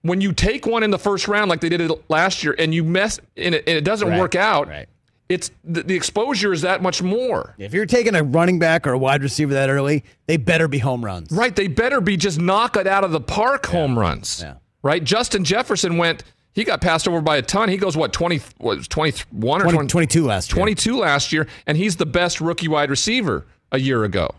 When 0.02 0.22
you 0.22 0.32
take 0.34 0.66
one 0.66 0.84
in 0.84 0.91
the 0.91 1.00
first 1.00 1.28
round, 1.28 1.50
like 1.50 1.60
they 1.62 1.70
did 1.70 1.82
it 1.82 1.91
last 2.10 2.43
year, 2.43 2.56
and 2.58 2.74
you 2.74 2.84
mess 2.84 3.20
and 3.36 3.56
it, 3.56 3.64
and 3.68 3.78
it 3.78 3.84
doesn't 3.84 4.08
Right, 4.08 4.20
work 4.20 4.34
out, 4.36 4.68
right. 4.70 4.88
it's 5.28 5.52
the, 5.66 5.84
the 5.84 5.95
exposure 5.95 6.54
is 6.54 6.62
that 6.62 6.82
much 6.82 7.02
more. 7.02 7.54
If 7.58 7.74
you're 7.74 7.86
taking 7.86 8.16
a 8.16 8.24
running 8.24 8.60
back 8.60 8.88
or 8.88 8.93
a 8.93 8.97
wide 8.97 9.22
receiver 9.24 9.54
that 9.56 9.70
early, 9.70 10.06
they 10.28 10.38
better 10.38 10.68
be 10.70 10.80
home 10.80 11.04
runs. 11.04 11.32
Right. 11.32 11.54
They 11.56 11.68
better 11.68 12.00
be 12.00 12.16
just 12.16 12.39
knock 12.39 12.78
it 12.78 12.88
out 12.88 13.04
of 13.04 13.12
the 13.12 13.20
park 13.20 13.66
home 13.66 14.00
runs. 14.00 14.41
Yeah. 14.41 14.54
Right. 14.82 15.04
Justin 15.04 15.43
Jefferson 15.43 15.97
went. 15.97 16.24
He 16.54 16.64
got 16.64 16.82
passed 16.82 17.08
over 17.08 17.22
by 17.22 17.38
a 17.38 17.41
ton. 17.41 17.70
He 17.70 17.78
goes 17.78 17.95
what 17.95 18.12
twenty 18.14 18.39
what 18.58 18.89
twenty 18.89 19.18
one 19.32 19.62
or 19.62 19.66
20 19.66 19.76
20, 19.78 19.88
22 19.88 20.26
last 20.26 20.50
year. 20.52 20.56
22 20.58 20.97
last 20.97 21.32
year, 21.34 21.47
and 21.68 21.78
he's 21.78 21.97
the 21.97 22.06
best 22.06 22.41
rookie 22.41 22.68
wide 22.68 22.89
receiver 22.89 23.45
a 23.72 23.80
year 23.80 24.04
ago. 24.04 24.30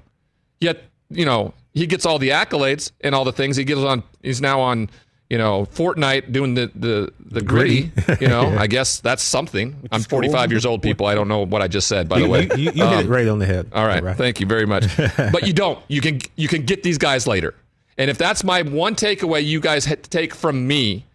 Yet, 0.58 0.82
you 1.08 1.24
know, 1.24 1.54
he 1.72 1.86
gets 1.86 2.04
all 2.04 2.18
the 2.18 2.30
accolades 2.30 2.90
and 3.02 3.14
all 3.14 3.24
the 3.24 3.32
things. 3.32 3.56
He 3.56 3.64
gets 3.64 3.80
on. 3.80 4.02
He's 4.22 4.40
now 4.40 4.60
on, 4.60 4.90
you 5.30 5.38
know, 5.38 5.64
Fortnite 5.66 6.32
doing 6.32 6.54
the 6.54 6.70
the 6.74 7.12
the 7.24 7.40
Griddy. 7.40 7.92
You 8.20 8.28
know, 8.28 8.48
I 8.58 8.66
guess 8.66 9.00
that's 9.00 9.22
something. 9.22 9.88
I'm 9.92 10.02
45 10.02 10.34
cool. 10.48 10.52
years 10.52 10.66
old, 10.66 10.82
people. 10.82 11.06
I 11.06 11.14
don't 11.14 11.28
know 11.28 11.46
what 11.46 11.62
I 11.62 11.68
just 11.68 11.86
said. 11.88 12.08
By 12.08 12.18
You- 12.18 12.24
the 12.24 12.28
way, 12.28 12.42
you, 12.56 12.64
you 12.64 12.72
hit 12.72 12.80
Um, 12.82 13.04
it 13.06 13.08
right 13.08 13.28
on 13.28 13.38
the 13.38 13.46
head. 13.46 13.68
all 13.72 13.86
right, 13.86 14.16
thank 14.16 14.40
you 14.40 14.46
very 14.46 14.66
much. 14.66 14.84
but 15.16 15.46
you 15.46 15.52
don't. 15.52 15.78
You 15.88 16.00
can 16.02 16.20
you 16.36 16.48
can 16.48 16.62
get 16.66 16.82
these 16.82 16.98
guys 16.98 17.26
later. 17.26 17.54
And 17.96 18.10
if 18.10 18.18
that's 18.18 18.42
my 18.44 18.62
one 18.62 18.94
takeaway, 18.96 19.44
you 19.44 19.60
guys 19.60 19.84
had 19.84 20.02
to 20.02 20.10
take 20.10 20.34
from 20.34 20.66
me 20.66 21.06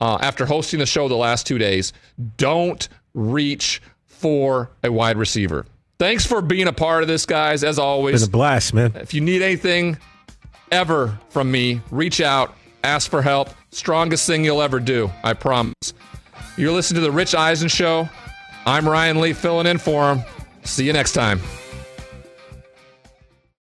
uh, 0.00 0.18
after 0.20 0.44
hosting 0.46 0.80
the 0.80 0.86
show 0.86 1.06
the 1.08 1.14
last 1.16 1.46
two 1.46 1.58
days, 1.58 1.92
don't 2.38 2.88
reach 3.14 3.80
for 4.06 4.70
a 4.82 4.90
wide 4.90 5.16
receiver. 5.18 5.66
Thanks 5.98 6.26
for 6.26 6.40
being 6.42 6.66
a 6.68 6.72
part 6.72 7.02
of 7.02 7.08
this, 7.08 7.26
guys. 7.26 7.62
As 7.62 7.78
always, 7.78 8.22
Been 8.22 8.28
a 8.28 8.32
blast, 8.32 8.74
man. 8.74 8.92
if 8.96 9.14
you 9.14 9.20
need 9.20 9.42
anything 9.42 9.98
ever 10.70 11.18
from 11.28 11.50
me, 11.50 11.80
reach 11.90 12.20
out, 12.20 12.54
ask 12.84 13.10
for 13.10 13.22
help. 13.22 13.50
Strongest 13.70 14.26
thing 14.26 14.44
you'll 14.44 14.62
ever 14.62 14.80
do, 14.80 15.10
I 15.22 15.32
promise. 15.34 15.94
You're 16.56 16.72
listening 16.72 17.00
to 17.02 17.06
The 17.06 17.12
Rich 17.12 17.34
Eisen 17.34 17.68
Show. 17.68 18.08
I'm 18.66 18.88
Ryan 18.88 19.20
Leaf 19.20 19.38
filling 19.38 19.66
in 19.66 19.78
for 19.78 20.14
him. 20.14 20.24
See 20.64 20.84
you 20.84 20.92
next 20.92 21.12
time. 21.12 21.40